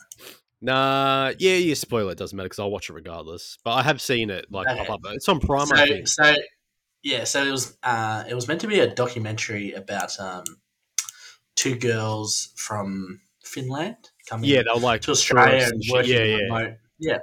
Nah, 0.61 1.33
yeah, 1.37 1.55
you 1.55 1.75
spoil 1.75 2.07
it. 2.09 2.17
Doesn't 2.17 2.35
matter 2.35 2.47
because 2.47 2.59
I'll 2.59 2.71
watch 2.71 2.89
it 2.89 2.93
regardless. 2.93 3.57
But 3.63 3.71
I 3.71 3.83
have 3.83 4.01
seen 4.01 4.29
it 4.29 4.45
like 4.49 4.67
Okay. 4.67 4.85
pop 4.85 5.03
up. 5.05 5.13
It's 5.13 5.27
on 5.27 5.39
Prime, 5.41 5.67
so, 5.67 5.85
so 6.05 6.35
yeah, 7.03 7.23
so 7.25 7.43
it 7.45 7.51
was 7.51 7.77
uh, 7.83 8.23
it 8.29 8.35
was 8.35 8.47
meant 8.47 8.61
to 8.61 8.67
be 8.67 8.79
a 8.79 8.87
documentary 8.93 9.73
about 9.73 10.17
um, 10.19 10.43
two 11.55 11.75
girls 11.75 12.53
from 12.55 13.19
Finland 13.43 13.97
coming 14.29 14.49
Yeah, 14.49 14.63
they'll 14.63 14.79
like 14.79 15.01
to 15.01 15.11
Australia 15.11 15.63
and 15.63 15.73
and 15.73 15.83
working 15.91 16.11
Yeah, 16.13 16.23
yeah. 16.23 16.35
remote. 16.37 16.73
Yeah, 16.99 17.17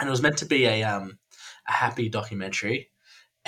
and 0.00 0.08
it 0.08 0.10
was 0.10 0.22
meant 0.22 0.38
to 0.38 0.46
be 0.46 0.64
a 0.64 0.82
um, 0.84 1.18
a 1.68 1.72
happy 1.72 2.08
documentary. 2.08 2.90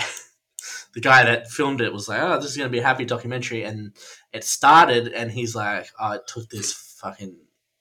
the 0.95 1.01
guy 1.01 1.25
that 1.25 1.51
filmed 1.51 1.81
it 1.81 1.93
was 1.93 2.09
like, 2.09 2.21
"Oh, 2.23 2.37
this 2.41 2.51
is 2.51 2.57
going 2.57 2.69
to 2.69 2.73
be 2.73 2.81
a 2.81 2.87
happy 2.87 3.05
documentary," 3.05 3.65
and 3.65 3.95
it 4.33 4.45
started, 4.45 5.09
and 5.09 5.31
he's 5.31 5.55
like, 5.55 5.89
"Oh, 6.01 6.13
it 6.13 6.27
took 6.27 6.49
this 6.49 6.73
fucking 7.01 7.37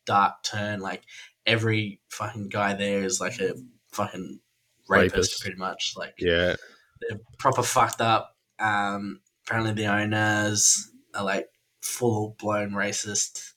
dark 0.05 0.43
turn. 0.43 0.79
Like 0.79 1.03
every 1.45 2.01
fucking 2.09 2.49
guy 2.49 2.73
there 2.73 3.03
is 3.03 3.19
like 3.21 3.39
a 3.39 3.53
fucking 3.91 4.39
rapist, 4.87 5.15
Rapist. 5.15 5.41
pretty 5.41 5.57
much. 5.57 5.93
Like 5.97 6.13
Yeah. 6.17 6.55
they're 7.01 7.19
proper 7.39 7.63
fucked 7.63 8.01
up. 8.01 8.35
Um, 8.59 9.21
apparently 9.45 9.73
the 9.73 9.87
owners 9.91 10.89
are 11.13 11.23
like 11.23 11.47
full 11.81 12.35
blown 12.39 12.71
racist. 12.71 13.53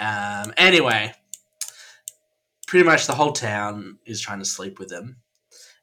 Um, 0.00 0.52
anyway, 0.56 1.12
pretty 2.66 2.84
much 2.84 3.06
the 3.06 3.14
whole 3.14 3.32
town 3.32 3.98
is 4.06 4.20
trying 4.20 4.38
to 4.38 4.44
sleep 4.44 4.78
with 4.78 4.88
them, 4.88 5.16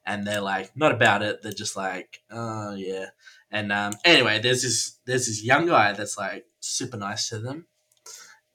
and 0.05 0.25
they're 0.25 0.41
like 0.41 0.75
not 0.75 0.91
about 0.91 1.21
it. 1.21 1.41
They're 1.41 1.51
just 1.51 1.75
like, 1.75 2.21
oh 2.31 2.75
yeah. 2.75 3.07
And 3.51 3.71
um, 3.71 3.93
anyway, 4.03 4.39
there's 4.39 4.61
this 4.61 4.97
there's 5.05 5.27
this 5.27 5.43
young 5.43 5.67
guy 5.67 5.93
that's 5.93 6.17
like 6.17 6.45
super 6.59 6.97
nice 6.97 7.29
to 7.29 7.39
them, 7.39 7.67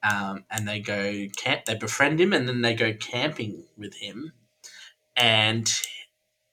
um, 0.02 0.44
and 0.50 0.66
they 0.66 0.80
go 0.80 1.26
camp. 1.36 1.64
They 1.64 1.74
befriend 1.74 2.20
him, 2.20 2.32
and 2.32 2.48
then 2.48 2.62
they 2.62 2.74
go 2.74 2.92
camping 2.92 3.64
with 3.76 3.94
him, 3.96 4.32
and 5.16 5.72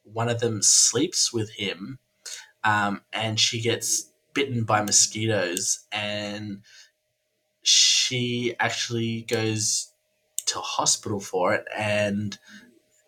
one 0.03 0.29
of 0.29 0.39
them 0.39 0.61
sleeps 0.61 1.33
with 1.33 1.51
him, 1.51 1.99
um, 2.63 3.01
and 3.11 3.39
she 3.39 3.61
gets 3.61 4.11
bitten 4.33 4.63
by 4.63 4.81
mosquitoes, 4.81 5.85
and 5.91 6.61
she 7.63 8.55
actually 8.59 9.23
goes 9.23 9.91
to 10.45 10.59
hospital 10.59 11.19
for 11.19 11.53
it 11.53 11.65
and 11.77 12.39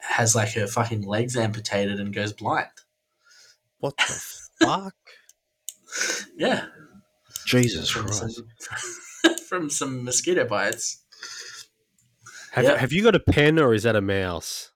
has 0.10 0.36
like 0.36 0.54
her 0.54 0.67
fucking 0.67 1.04
legs 1.04 1.38
amputated 1.38 2.00
and 2.00 2.13
goes 2.13 2.34
blind. 2.34 2.67
What 3.80 3.95
the 3.98 4.22
fuck? 4.65 4.95
Yeah, 6.38 6.65
Jesus 7.45 7.89
from 7.89 8.08
Christ. 8.08 8.41
some, 9.24 9.36
from 9.48 9.69
some 9.69 10.04
mosquito 10.04 10.45
bites. 10.45 11.04
Have, 12.52 12.63
Yeah. 12.65 12.78
have 12.78 12.91
you 12.91 13.04
got 13.04 13.15
a 13.15 13.19
pen 13.19 13.60
or 13.60 13.74
is 13.74 13.84
that 13.84 13.95
a 13.95 14.02
mouse? 14.02 14.72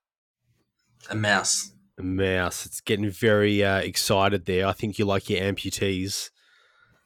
A 1.09 1.15
mouse. 1.15 1.71
A 1.99 2.03
mouse. 2.03 2.65
It's 2.65 2.81
getting 2.81 3.09
very 3.09 3.63
uh, 3.63 3.77
excited 3.79 4.45
there. 4.45 4.67
I 4.67 4.71
think 4.73 4.97
you 4.97 5.05
like 5.05 5.29
your 5.29 5.41
amputees. 5.41 6.29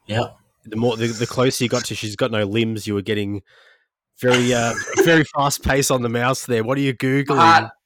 Yeah. 0.05 0.29
The 0.65 0.75
more 0.75 0.95
the, 0.97 1.07
the 1.07 1.27
closer 1.27 1.63
you 1.63 1.69
got 1.69 1.85
to 1.85 1.95
she's 1.95 2.15
got 2.15 2.31
no 2.31 2.43
limbs, 2.43 2.87
you 2.87 2.93
were 2.93 3.01
getting 3.01 3.41
very 4.19 4.53
uh, 4.53 4.73
very 5.03 5.23
fast 5.35 5.63
pace 5.63 5.89
on 5.91 6.01
the 6.01 6.09
mouse 6.09 6.45
there. 6.45 6.63
What 6.63 6.77
are 6.77 6.81
you 6.81 6.93
googling? 6.93 7.37
Heart- 7.37 7.71
my 7.71 7.71
heartbeat 7.71 7.71
was 7.71 7.76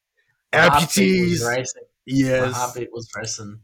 Amputees. 0.53 1.47
racing. 1.47 1.83
My 1.83 1.87
Yes. 2.15 2.53
heartbeat 2.53 2.89
was 2.91 3.09
racing. 3.15 3.59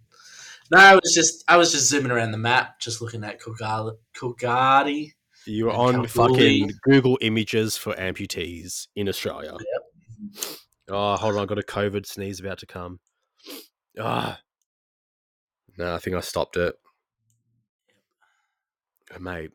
No, 0.71 0.77
I 0.79 0.95
was 0.95 1.13
just 1.13 1.43
I 1.47 1.57
was 1.57 1.71
just 1.71 1.87
zooming 1.89 2.11
around 2.11 2.31
the 2.31 2.37
map, 2.37 2.79
just 2.79 3.01
looking 3.01 3.23
at. 3.23 3.39
Coolgardie. 3.41 5.11
You 5.45 5.65
were 5.65 5.71
on 5.71 6.05
Kalgoorlie. 6.05 6.59
fucking 6.61 6.71
Google 6.83 7.17
Images 7.21 7.77
for 7.77 7.93
amputees 7.93 8.87
in 8.95 9.07
Australia. 9.07 9.55
Oh, 10.89 11.15
hold 11.15 11.35
on, 11.35 11.41
I 11.43 11.45
got 11.45 11.57
a 11.59 11.63
COVID 11.63 12.05
sneeze 12.05 12.39
about 12.41 12.57
to 12.59 12.65
come. 12.65 12.99
Ah, 13.99 14.39
no, 15.77 15.95
I 15.95 15.97
think 15.99 16.15
I 16.15 16.19
stopped 16.19 16.57
it. 16.57 16.75
Oh, 19.15 19.19
mate, 19.19 19.51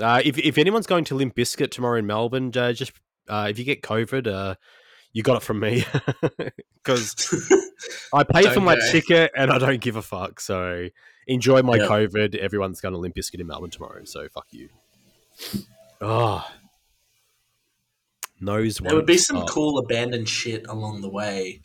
uh, 0.00 0.22
if 0.24 0.38
if 0.38 0.56
anyone's 0.56 0.86
going 0.86 1.04
to 1.04 1.14
Limp 1.14 1.34
Bizkit 1.34 1.70
tomorrow 1.70 1.98
in 1.98 2.06
Melbourne, 2.06 2.50
uh, 2.56 2.72
just 2.72 2.92
uh, 3.28 3.46
if 3.50 3.58
you 3.58 3.64
get 3.64 3.82
COVID, 3.82 4.26
uh, 4.26 4.54
you 5.14 5.22
got 5.22 5.36
it 5.36 5.42
from 5.42 5.60
me 5.60 5.84
because 6.82 7.14
I 8.12 8.24
paid 8.24 8.52
for 8.52 8.60
my 8.60 8.76
ticket 8.90 9.30
and 9.34 9.50
I 9.50 9.58
don't 9.58 9.80
give 9.80 9.96
a 9.96 10.02
fuck. 10.02 10.40
So 10.40 10.88
enjoy 11.26 11.62
my 11.62 11.76
Yeah. 11.76 11.86
COVID. 11.86 12.34
Everyone's 12.34 12.80
going 12.82 12.92
to 12.92 12.98
Limp 12.98 13.14
Bizkit 13.14 13.40
in 13.40 13.46
Melbourne 13.46 13.70
tomorrow, 13.70 14.04
so 14.04 14.28
fuck 14.28 14.46
you. 14.50 14.68
Oh, 16.00 16.46
nose. 18.40 18.78
There 18.78 18.94
would 18.94 19.06
be 19.06 19.16
some 19.16 19.38
stop. 19.38 19.48
cool 19.50 19.78
abandoned 19.78 20.28
shit 20.28 20.66
along 20.66 21.00
the 21.00 21.08
way. 21.08 21.62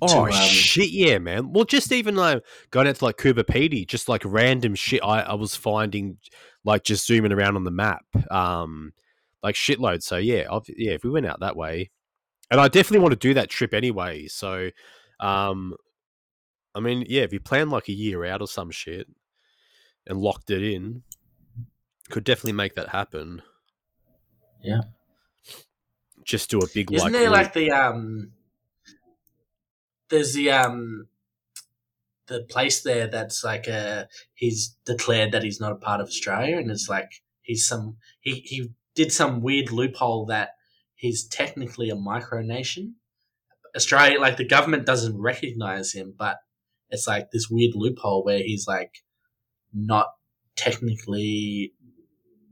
Oh 0.00 0.26
to, 0.26 0.32
um, 0.32 0.40
shit, 0.42 0.90
yeah, 0.90 1.18
man. 1.18 1.52
Well, 1.52 1.64
just 1.64 1.92
even 1.92 2.16
like 2.16 2.44
going 2.70 2.88
out 2.88 2.96
to 2.96 3.04
like 3.04 3.16
Coober 3.16 3.44
Pedy, 3.44 3.86
just 3.86 4.08
like 4.08 4.22
random 4.24 4.74
shit 4.74 5.00
I, 5.02 5.20
I 5.20 5.34
was 5.34 5.54
finding, 5.54 6.18
like 6.64 6.82
just 6.84 7.06
zooming 7.06 7.32
around 7.32 7.56
on 7.56 7.64
the 7.64 7.70
map, 7.70 8.04
um, 8.30 8.92
like 9.42 9.54
shitload. 9.54 10.02
So 10.02 10.16
yeah, 10.16 10.46
I've, 10.50 10.64
yeah, 10.68 10.92
if 10.92 11.04
we 11.04 11.10
went 11.10 11.26
out 11.26 11.40
that 11.40 11.56
way, 11.56 11.90
and 12.52 12.60
I 12.60 12.68
definitely 12.68 12.98
want 12.98 13.12
to 13.12 13.28
do 13.28 13.32
that 13.32 13.48
trip 13.48 13.72
anyway. 13.72 14.28
So, 14.28 14.68
um, 15.20 15.74
I 16.74 16.80
mean, 16.80 17.06
yeah, 17.08 17.22
if 17.22 17.32
you 17.32 17.40
plan 17.40 17.70
like 17.70 17.88
a 17.88 17.92
year 17.92 18.26
out 18.26 18.42
or 18.42 18.46
some 18.46 18.70
shit 18.70 19.08
and 20.06 20.18
locked 20.18 20.50
it 20.50 20.62
in, 20.62 21.02
could 22.10 22.24
definitely 22.24 22.52
make 22.52 22.74
that 22.74 22.90
happen. 22.90 23.40
Yeah. 24.62 24.82
Just 26.26 26.50
do 26.50 26.58
a 26.58 26.66
big 26.74 26.92
Isn't 26.92 27.12
like, 27.12 27.20
there 27.22 27.30
like 27.30 27.52
the 27.54 27.70
um 27.70 28.32
there's 30.10 30.34
the 30.34 30.50
um 30.50 31.08
the 32.26 32.42
place 32.42 32.82
there 32.82 33.06
that's 33.06 33.42
like 33.42 33.66
uh 33.66 34.04
he's 34.34 34.76
declared 34.84 35.32
that 35.32 35.42
he's 35.42 35.58
not 35.58 35.72
a 35.72 35.76
part 35.76 36.02
of 36.02 36.06
Australia 36.08 36.58
and 36.58 36.70
it's 36.70 36.88
like 36.88 37.22
he's 37.40 37.66
some 37.66 37.96
he, 38.20 38.42
he 38.44 38.72
did 38.94 39.10
some 39.10 39.40
weird 39.40 39.72
loophole 39.72 40.26
that 40.26 40.50
he's 41.02 41.24
technically 41.24 41.90
a 41.90 41.96
micronation. 41.96 42.92
Australia 43.74 44.20
like 44.20 44.36
the 44.36 44.46
government 44.46 44.86
doesn't 44.86 45.20
recognize 45.20 45.92
him, 45.92 46.14
but 46.16 46.36
it's 46.90 47.08
like 47.08 47.30
this 47.32 47.48
weird 47.50 47.72
loophole 47.74 48.22
where 48.24 48.38
he's 48.38 48.66
like 48.68 48.98
not 49.74 50.06
technically 50.56 51.72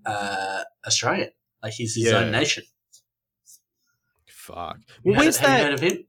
uh 0.05 0.63
Australian. 0.85 1.31
Like 1.63 1.75
he's 1.75 1.95
his 1.95 2.07
Yeah. 2.07 2.19
own 2.19 2.33
nation. 2.33 2.65
fuck. 4.27 4.79
Well, 5.05 5.17
where's 5.21 5.39
that? 5.39 5.61
heard 5.63 5.75
of 5.75 5.81
him? 5.81 6.07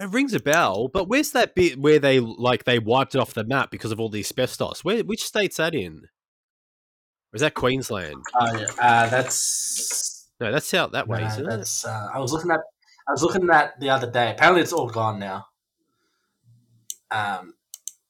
It 0.00 0.10
rings 0.10 0.32
a 0.34 0.40
bell, 0.40 0.86
but 0.88 1.08
where's 1.08 1.32
that 1.32 1.54
bit 1.56 1.78
where 1.78 1.98
they 1.98 2.20
like 2.20 2.64
they 2.64 2.78
wiped 2.78 3.14
it 3.16 3.18
off 3.18 3.34
the 3.34 3.42
map 3.44 3.70
because 3.72 3.90
of 3.90 3.98
all 3.98 4.10
the 4.10 4.20
asbestos? 4.20 4.84
Where 4.84 5.02
which 5.02 5.24
state's 5.24 5.56
that 5.56 5.74
in? 5.74 6.02
Or 7.32 7.36
is 7.36 7.40
that 7.40 7.54
Queensland? 7.54 8.22
Oh 8.38 8.56
yeah, 8.58 8.66
uh, 8.78 9.08
that's 9.08 10.21
No, 10.42 10.50
that's 10.50 10.74
out 10.74 10.90
that 10.92 11.06
way, 11.06 11.20
no, 11.20 11.26
isn't 11.28 11.48
it? 11.48 11.84
Uh, 11.86 12.08
I 12.12 12.18
was 12.18 12.32
looking 12.32 12.50
at. 12.50 12.58
I 13.08 13.12
was 13.12 13.22
looking 13.22 13.48
at 13.48 13.78
the 13.78 13.90
other 13.90 14.10
day. 14.10 14.32
Apparently, 14.32 14.60
it's 14.62 14.72
all 14.72 14.88
gone 14.88 15.20
now. 15.20 15.46
Um, 17.12 17.54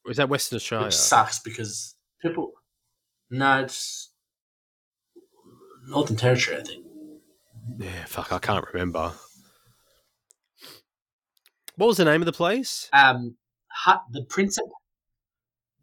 is 0.07 0.17
that 0.17 0.31
Western 0.31 0.57
Australia? 0.57 0.87
which 0.87 0.95
sucks 0.97 1.41
because 1.41 1.95
people. 2.23 2.53
No, 3.31 3.61
it's 3.61 4.13
Northern 5.89 6.17
Territory. 6.17 6.59
I 6.59 6.63
think. 6.63 6.87
Yeah, 7.79 8.05
fuck, 8.07 8.33
I 8.33 8.39
can't 8.39 8.65
remember. 8.73 9.13
What 11.77 11.87
was 11.87 11.97
the 11.99 12.05
name 12.07 12.23
of 12.23 12.27
the 12.27 12.33
place? 12.33 12.89
Um, 12.93 13.37
Hut 13.69 14.03
the 14.11 14.25
Princess, 14.25 14.65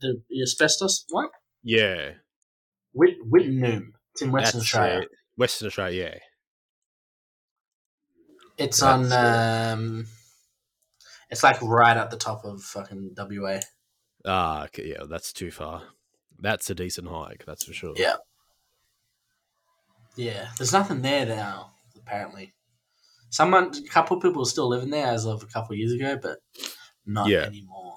the, 0.02 0.22
the 0.30 0.42
asbestos 0.42 1.06
one, 1.10 1.28
Yeah, 1.64 2.12
Whit 2.94 3.16
Wittenoom. 3.30 3.92
It's 4.14 4.22
in 4.22 4.32
Western 4.32 4.60
that's 4.60 4.74
Australia. 4.76 5.02
it. 5.02 5.10
Western 5.36 5.68
Australia, 5.68 6.04
yeah. 6.12 6.20
It's 8.60 8.82
on. 8.82 9.12
Um, 9.12 10.08
it's 11.30 11.44
like 11.44 11.62
right 11.62 11.96
at 11.96 12.12
the 12.12 12.18
top 12.18 12.44
of 12.44 12.62
fucking 12.62 13.16
WA. 13.18 13.60
Ah, 14.26 14.66
okay, 14.66 14.90
yeah, 14.90 15.06
that's 15.10 15.32
too 15.32 15.50
far. 15.50 15.84
That's 16.38 16.70
a 16.70 16.76
decent 16.76 17.08
hike, 17.08 17.46
that's 17.46 17.64
for 17.66 17.74
sure. 17.74 17.94
Yeah. 17.98 18.16
Yeah, 20.16 20.50
there's 20.58 20.74
nothing 20.74 21.02
there 21.02 21.26
now. 21.26 21.72
Apparently, 21.98 22.54
someone, 23.30 23.72
a 23.76 23.90
couple 23.90 24.18
of 24.18 24.24
people 24.24 24.42
are 24.42 24.46
still 24.46 24.68
living 24.68 24.90
there 24.90 25.08
as 25.08 25.26
of 25.26 25.44
a 25.44 25.48
couple 25.48 25.76
years 25.76 25.94
ago, 25.94 26.18
but 26.22 26.40
not 27.06 27.30
Yeah. 27.30 27.44
anymore. 27.44 27.96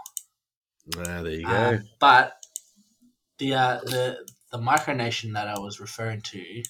Ah, 0.99 1.23
there 1.23 1.33
you 1.33 1.47
go. 1.47 1.69
Um, 1.71 1.89
but 1.99 2.35
the 3.39 3.55
uh, 3.55 3.81
the 3.81 4.31
the 4.51 4.59
micronation 4.59 5.33
that 5.35 5.49
I 5.49 5.59
was 5.59 5.81
referring 5.81 6.21
to 6.23 6.63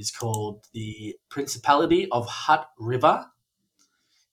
is 0.00 0.10
called 0.10 0.64
the 0.72 1.14
Principality 1.28 2.08
of 2.10 2.26
Hutt 2.26 2.68
River. 2.78 3.26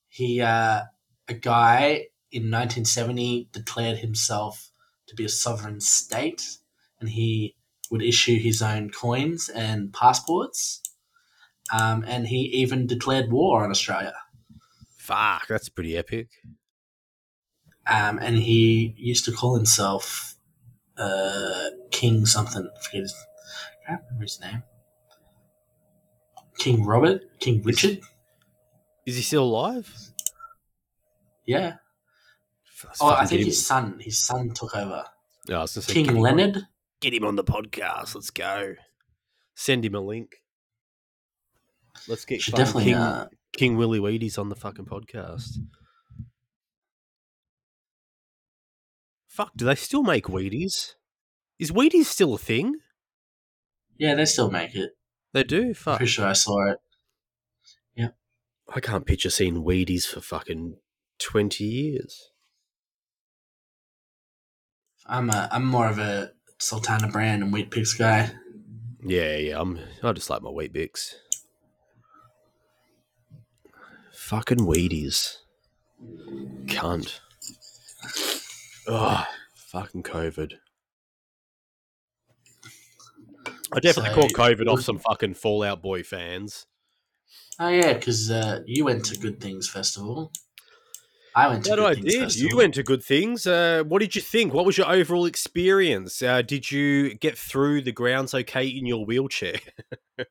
He, 0.08 0.40
uh, 0.40 0.82
a 1.28 1.34
guy 1.34 2.08
in 2.32 2.50
1970, 2.50 3.50
declared 3.52 3.98
himself 3.98 4.70
to 5.06 5.14
be 5.14 5.24
a 5.24 5.28
sovereign 5.28 5.80
state, 5.80 6.58
and 7.00 7.10
he 7.10 7.54
would 7.90 8.02
issue 8.02 8.38
his 8.38 8.60
own 8.62 8.90
coins 8.90 9.48
and 9.48 9.92
passports. 9.92 10.82
Um, 11.72 12.04
and 12.06 12.26
he 12.28 12.38
even 12.62 12.86
declared 12.86 13.30
war 13.30 13.62
on 13.64 13.70
Australia. 13.70 14.14
Fuck, 14.98 15.46
that's 15.48 15.68
pretty 15.68 15.96
epic. 15.96 16.28
um, 17.86 18.18
and 18.18 18.36
he 18.36 18.94
used 18.96 19.24
to 19.26 19.32
call 19.32 19.54
himself 19.54 20.36
uh, 20.98 21.70
King 21.90 22.26
something. 22.26 22.68
I 22.74 22.80
forget 22.84 23.02
his. 23.02 23.14
I 23.84 23.86
can't 23.90 24.02
remember 24.06 24.24
his 24.24 24.40
name. 24.40 24.62
King 26.58 26.84
Robert, 26.84 27.22
King 27.40 27.62
Richard. 27.62 28.00
Is 29.06 29.16
he 29.16 29.22
still 29.22 29.44
alive? 29.44 29.90
Yeah. 31.46 31.76
Oh, 33.00 33.08
I 33.08 33.26
think 33.26 33.44
his 33.44 33.66
son. 33.66 33.98
His 34.00 34.24
son 34.24 34.50
took 34.50 34.76
over. 34.76 35.04
Yeah, 35.48 35.64
say, 35.64 35.92
King 35.92 36.04
him 36.04 36.16
Leonard. 36.16 36.58
get 37.00 37.14
him 37.14 37.24
on 37.24 37.36
the 37.36 37.44
podcast. 37.44 38.14
Let's 38.14 38.30
go. 38.30 38.74
Send 39.54 39.84
him 39.84 39.94
a 39.94 40.00
link. 40.00 40.36
Let's 42.06 42.24
get 42.24 42.44
definitely 42.44 42.84
King, 42.84 42.94
uh, 42.94 43.28
King 43.56 43.76
Willie 43.76 43.98
Wheaties 43.98 44.38
on 44.38 44.50
the 44.50 44.54
fucking 44.54 44.84
podcast. 44.84 45.58
Fuck, 49.26 49.52
do 49.56 49.64
they 49.64 49.74
still 49.74 50.02
make 50.02 50.26
Wheaties? 50.26 50.94
Is 51.58 51.70
Wheaties 51.70 52.04
still 52.04 52.34
a 52.34 52.38
thing? 52.38 52.74
Yeah, 53.96 54.14
they 54.14 54.26
still 54.26 54.50
make 54.50 54.74
it. 54.74 54.90
They 55.32 55.44
do. 55.44 55.74
Fuck. 55.74 55.98
Pretty 55.98 56.10
sure 56.10 56.26
I 56.26 56.32
saw 56.32 56.70
it. 56.70 56.78
Yeah. 57.94 58.08
I 58.74 58.80
can't 58.80 59.06
picture 59.06 59.30
seeing 59.30 59.62
Wheaties 59.62 60.06
for 60.06 60.20
fucking 60.20 60.76
twenty 61.18 61.64
years. 61.64 62.30
I'm 65.06 65.30
a 65.30 65.48
I'm 65.52 65.64
more 65.64 65.88
of 65.88 65.98
a 65.98 66.32
Sultana 66.58 67.08
Bran 67.08 67.42
and 67.42 67.52
Weet-Bix 67.52 67.98
guy. 67.98 68.30
Yeah, 69.04 69.36
yeah. 69.36 69.60
I'm. 69.60 69.78
I 70.02 70.12
just 70.12 70.28
like 70.28 70.42
my 70.42 70.50
wheat 70.50 70.72
bix. 70.72 71.14
Fucking 74.12 74.58
Wheaties. 74.58 75.36
Cunt. 76.66 77.20
Oh, 78.86 79.24
fucking 79.54 80.02
COVID. 80.02 80.54
I 83.72 83.80
definitely 83.80 84.10
So- 84.10 84.28
caught 84.28 84.32
COVID 84.32 84.66
off 84.68 84.80
some 84.82 84.98
fucking 84.98 85.34
Fall 85.34 85.62
Out 85.62 85.82
Boy 85.82 86.02
fans. 86.02 86.66
Oh 87.60 87.68
yeah, 87.68 87.92
because 87.94 88.30
uh, 88.30 88.60
you 88.66 88.84
went 88.84 89.04
to 89.06 89.16
Good 89.18 89.40
Things 89.40 89.68
Festival. 89.68 90.32
I 91.34 91.48
went 91.48 91.64
to 91.64 91.70
That 91.70 91.76
Good 91.76 91.84
I 91.86 91.94
Things 91.94 92.06
did. 92.12 92.20
Festival. 92.22 92.50
You 92.50 92.56
went 92.56 92.74
to 92.74 92.82
good 92.82 93.04
things. 93.04 93.46
Uh, 93.46 93.82
what 93.86 93.98
did 94.00 94.14
you 94.16 94.22
think? 94.22 94.54
What 94.54 94.64
was 94.64 94.78
your 94.78 94.88
overall 94.90 95.26
experience? 95.26 96.22
Uh, 96.22 96.42
did 96.42 96.70
you 96.70 97.14
get 97.14 97.36
through 97.36 97.82
the 97.82 97.92
grounds 97.92 98.32
okay 98.34 98.66
in 98.66 98.86
your 98.86 99.04
wheelchair? 99.04 99.58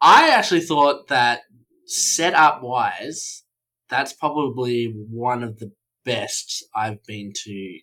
I 0.00 0.30
actually 0.30 0.60
thought 0.60 1.08
that 1.08 1.40
setup 1.86 2.62
wise, 2.62 3.44
that's 3.88 4.12
probably 4.12 4.92
one 5.10 5.42
of 5.42 5.58
the 5.58 5.72
best 6.04 6.64
I've 6.74 7.02
been 7.04 7.32
to, 7.44 7.78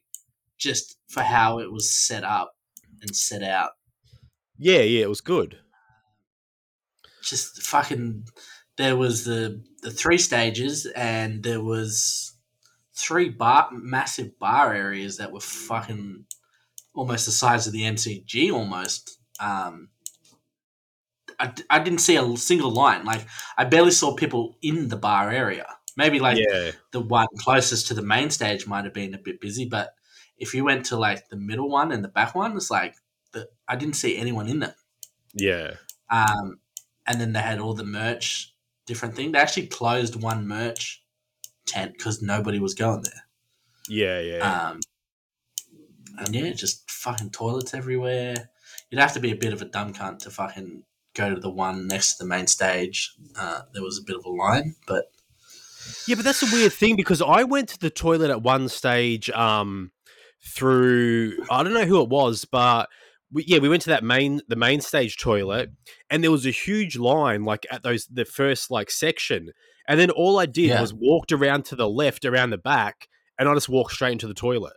just 0.57 0.97
for 1.09 1.21
how 1.23 1.59
it 1.59 1.71
was 1.71 1.95
set 1.95 2.23
up 2.23 2.53
and 3.01 3.15
set 3.15 3.43
out. 3.43 3.71
yeah, 4.57 4.81
yeah, 4.81 5.03
it 5.03 5.09
was 5.09 5.21
good. 5.21 5.59
Just 7.23 7.61
fucking. 7.63 8.25
There 8.77 8.97
was 8.97 9.23
the 9.23 9.63
the 9.81 9.91
three 9.91 10.17
stages, 10.17 10.85
and 10.85 11.43
there 11.43 11.61
was 11.61 12.35
three 12.95 13.29
bar 13.29 13.69
massive 13.71 14.37
bar 14.39 14.73
areas 14.73 15.17
that 15.17 15.31
were 15.31 15.39
fucking 15.39 16.25
almost 16.93 17.25
the 17.25 17.31
size 17.31 17.67
of 17.67 17.73
the 17.73 17.83
MCG 17.83 18.51
almost. 18.51 19.19
Um, 19.39 19.89
I, 21.39 21.53
I 21.69 21.79
didn't 21.79 21.99
see 21.99 22.15
a 22.15 22.37
single 22.37 22.71
line. 22.71 23.05
Like 23.05 23.25
I 23.57 23.65
barely 23.65 23.91
saw 23.91 24.15
people 24.15 24.57
in 24.61 24.87
the 24.89 24.95
bar 24.95 25.31
area. 25.31 25.65
Maybe 25.97 26.19
like 26.19 26.37
yeah, 26.37 26.71
the 26.91 27.01
one 27.01 27.27
closest 27.39 27.87
to 27.87 27.93
the 27.93 28.01
main 28.01 28.29
stage 28.29 28.67
might 28.67 28.85
have 28.85 28.93
been 28.93 29.13
a 29.13 29.19
bit 29.19 29.39
busy, 29.39 29.65
but 29.65 29.94
if 30.37 30.53
you 30.53 30.63
went 30.65 30.85
to 30.87 30.97
like 30.97 31.29
the 31.29 31.37
middle 31.37 31.69
one 31.69 31.91
and 31.91 32.03
the 32.03 32.09
back 32.09 32.35
one, 32.35 32.55
it's 32.55 32.71
like 32.71 32.95
the, 33.31 33.47
I 33.67 33.75
didn't 33.75 33.95
see 33.95 34.17
anyone 34.17 34.47
in 34.47 34.59
them. 34.59 34.73
yeah. 35.33 35.75
Um, 36.09 36.59
and 37.07 37.19
then 37.19 37.33
they 37.33 37.39
had 37.39 37.59
all 37.59 37.73
the 37.73 37.83
merch, 37.83 38.53
different 38.85 39.15
thing. 39.15 39.31
They 39.31 39.39
actually 39.39 39.67
closed 39.67 40.21
one 40.21 40.47
merch 40.47 41.03
tent 41.65 41.93
because 41.93 42.21
nobody 42.21 42.59
was 42.59 42.73
going 42.73 43.03
there. 43.03 43.23
Yeah, 43.87 44.19
yeah. 44.19 44.69
Um, 44.69 44.79
and 46.17 46.33
yeah, 46.35 46.51
just 46.51 46.89
fucking 46.89 47.31
toilets 47.31 47.73
everywhere. 47.73 48.49
You'd 48.89 49.01
have 49.01 49.13
to 49.13 49.19
be 49.19 49.31
a 49.31 49.35
bit 49.35 49.53
of 49.53 49.61
a 49.61 49.65
dumb 49.65 49.93
cunt 49.93 50.19
to 50.19 50.29
fucking 50.29 50.83
go 51.15 51.33
to 51.33 51.39
the 51.39 51.49
one 51.49 51.87
next 51.87 52.17
to 52.17 52.23
the 52.23 52.27
main 52.27 52.47
stage. 52.47 53.13
Uh, 53.37 53.61
there 53.73 53.83
was 53.83 53.97
a 53.97 54.03
bit 54.03 54.15
of 54.15 54.25
a 54.25 54.29
line, 54.29 54.75
but 54.87 55.05
Yeah, 56.07 56.15
but 56.15 56.25
that's 56.25 56.43
a 56.43 56.55
weird 56.55 56.73
thing 56.73 56.95
because 56.95 57.21
I 57.21 57.43
went 57.43 57.69
to 57.69 57.79
the 57.79 57.89
toilet 57.89 58.29
at 58.29 58.41
one 58.41 58.69
stage 58.69 59.29
um 59.31 59.91
through 60.47 61.37
I 61.49 61.63
don't 61.63 61.73
know 61.73 61.85
who 61.85 62.01
it 62.01 62.09
was, 62.09 62.45
but 62.45 62.89
we, 63.31 63.43
yeah, 63.47 63.59
we 63.59 63.69
went 63.69 63.81
to 63.83 63.89
that 63.89 64.03
main 64.03 64.41
the 64.47 64.55
main 64.55 64.81
stage 64.81 65.17
toilet 65.17 65.69
and 66.09 66.23
there 66.23 66.31
was 66.31 66.45
a 66.45 66.51
huge 66.51 66.97
line 66.97 67.43
like 67.43 67.65
at 67.71 67.83
those 67.83 68.05
the 68.07 68.25
first 68.25 68.69
like 68.71 68.91
section. 68.91 69.49
And 69.87 69.99
then 69.99 70.09
all 70.09 70.39
I 70.39 70.45
did 70.45 70.69
Yeah. 70.69 70.81
was 70.81 70.93
walked 70.93 71.31
around 71.31 71.65
to 71.65 71.75
the 71.75 71.89
left 71.89 72.25
around 72.25 72.49
the 72.51 72.57
back 72.57 73.07
and 73.37 73.49
I 73.49 73.53
just 73.53 73.69
walked 73.69 73.93
straight 73.93 74.13
into 74.13 74.27
the 74.27 74.33
toilet. 74.33 74.73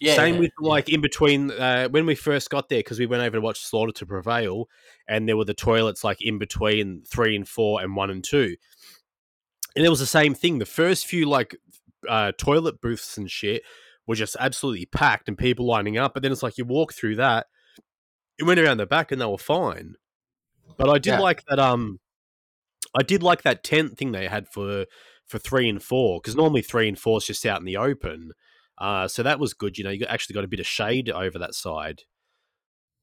yeah, 0.00 0.14
Same 0.14 0.34
yeah, 0.34 0.40
with 0.40 0.50
yeah. 0.62 0.68
like 0.68 0.88
in 0.88 1.00
between 1.00 1.50
uh, 1.50 1.88
when 1.88 2.06
we 2.06 2.14
first 2.14 2.50
got 2.50 2.68
there 2.68 2.78
because 2.78 2.98
we 2.98 3.06
went 3.06 3.22
over 3.22 3.36
to 3.36 3.40
watch 3.40 3.60
Slaughter 3.60 3.92
to 3.92 4.06
Prevail, 4.06 4.66
and 5.08 5.28
there 5.28 5.36
were 5.36 5.44
the 5.44 5.54
toilets 5.54 6.04
like 6.04 6.18
in 6.20 6.38
between 6.38 7.02
three 7.04 7.34
and 7.36 7.46
four 7.48 7.80
and 7.82 7.96
one 7.96 8.10
and 8.10 8.24
two, 8.24 8.56
and 9.76 9.84
it 9.84 9.88
was 9.88 9.98
the 10.00 10.06
same 10.06 10.34
thing. 10.34 10.58
The 10.58 10.66
first 10.66 11.06
few 11.06 11.26
like 11.28 11.56
uh, 12.08 12.32
toilet 12.38 12.80
booths 12.80 13.18
and 13.18 13.30
shit 13.30 13.62
were 14.08 14.16
just 14.16 14.36
absolutely 14.40 14.86
packed 14.86 15.28
and 15.28 15.38
people 15.38 15.66
lining 15.66 15.96
up, 15.98 16.14
but 16.14 16.22
then 16.24 16.32
it's 16.32 16.42
like 16.42 16.58
you 16.58 16.64
walk 16.64 16.92
through 16.94 17.14
that, 17.16 17.46
it 18.38 18.44
went 18.44 18.58
around 18.58 18.78
the 18.78 18.86
back 18.86 19.12
and 19.12 19.20
they 19.20 19.26
were 19.26 19.38
fine. 19.38 19.94
But 20.76 20.88
I 20.88 20.98
did 20.98 21.12
Yeah. 21.12 21.20
like 21.20 21.44
that. 21.48 21.60
Um, 21.60 22.00
I 22.98 23.02
did 23.02 23.22
like 23.22 23.42
that 23.42 23.62
tent 23.62 23.96
thing 23.98 24.12
they 24.12 24.26
had 24.28 24.48
for 24.48 24.86
for 25.26 25.38
three 25.38 25.68
and 25.68 25.82
four 25.82 26.20
because 26.20 26.34
normally 26.34 26.62
three 26.62 26.88
and 26.88 26.98
four 26.98 27.18
is 27.18 27.26
just 27.26 27.44
out 27.46 27.60
in 27.60 27.66
the 27.66 27.76
open. 27.76 28.30
Uh, 28.78 29.06
so 29.08 29.22
that 29.22 29.38
was 29.38 29.52
good. 29.54 29.76
You 29.76 29.84
know, 29.84 29.90
you 29.90 30.06
actually 30.06 30.34
got 30.34 30.44
a 30.44 30.48
bit 30.48 30.60
of 30.60 30.66
shade 30.66 31.10
over 31.10 31.38
that 31.38 31.54
side. 31.54 32.02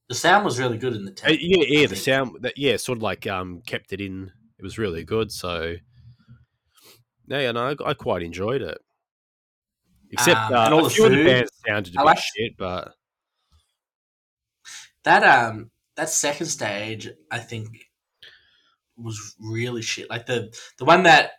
the 0.10 0.16
sound 0.16 0.46
was 0.46 0.60
really 0.60 0.78
good 0.78 0.94
in 0.96 1.06
the 1.06 1.12
Uh, 1.12 1.16
tent. 1.16 1.38
yeah, 1.42 1.64
yeah, 1.68 1.80
I 1.80 1.82
the 1.82 1.88
think. 1.90 2.00
sound, 2.02 2.32
that, 2.42 2.58
yeah, 2.58 2.78
sort 2.78 2.98
of 2.98 3.04
like 3.04 3.28
um 3.28 3.62
kept 3.68 3.92
it 3.94 4.02
in. 4.02 4.32
It 4.58 4.64
was 4.64 4.78
really 4.78 5.04
good. 5.04 5.32
So 5.32 5.76
yeah, 7.28 7.40
yeah, 7.42 7.52
no, 7.52 7.76
I, 7.84 7.90
I 7.90 7.94
quite 7.94 8.22
enjoyed 8.24 8.62
it. 8.62 8.78
Except 10.18 10.38
Um, 10.52 10.54
uh, 10.54 10.66
and 10.66 10.74
all 10.74 10.80
a 10.82 10.84
the 10.84 10.90
few 10.90 11.06
of 11.06 11.12
the 11.12 11.18
food. 11.18 11.26
bands 11.26 11.52
sounded 11.68 11.96
a 11.96 12.00
I 12.00 12.02
bit 12.02 12.06
like- 12.06 12.20
shit, 12.36 12.58
but 12.58 12.94
That 15.04 15.24
um 15.24 15.72
that 15.96 16.10
second 16.10 16.48
stage, 16.48 17.10
I 17.32 17.40
think, 17.40 17.68
was 18.98 19.36
really 19.40 19.82
shit. 19.82 20.10
Like 20.10 20.26
the 20.26 20.54
the 20.78 20.86
one 20.86 21.04
that 21.04 21.32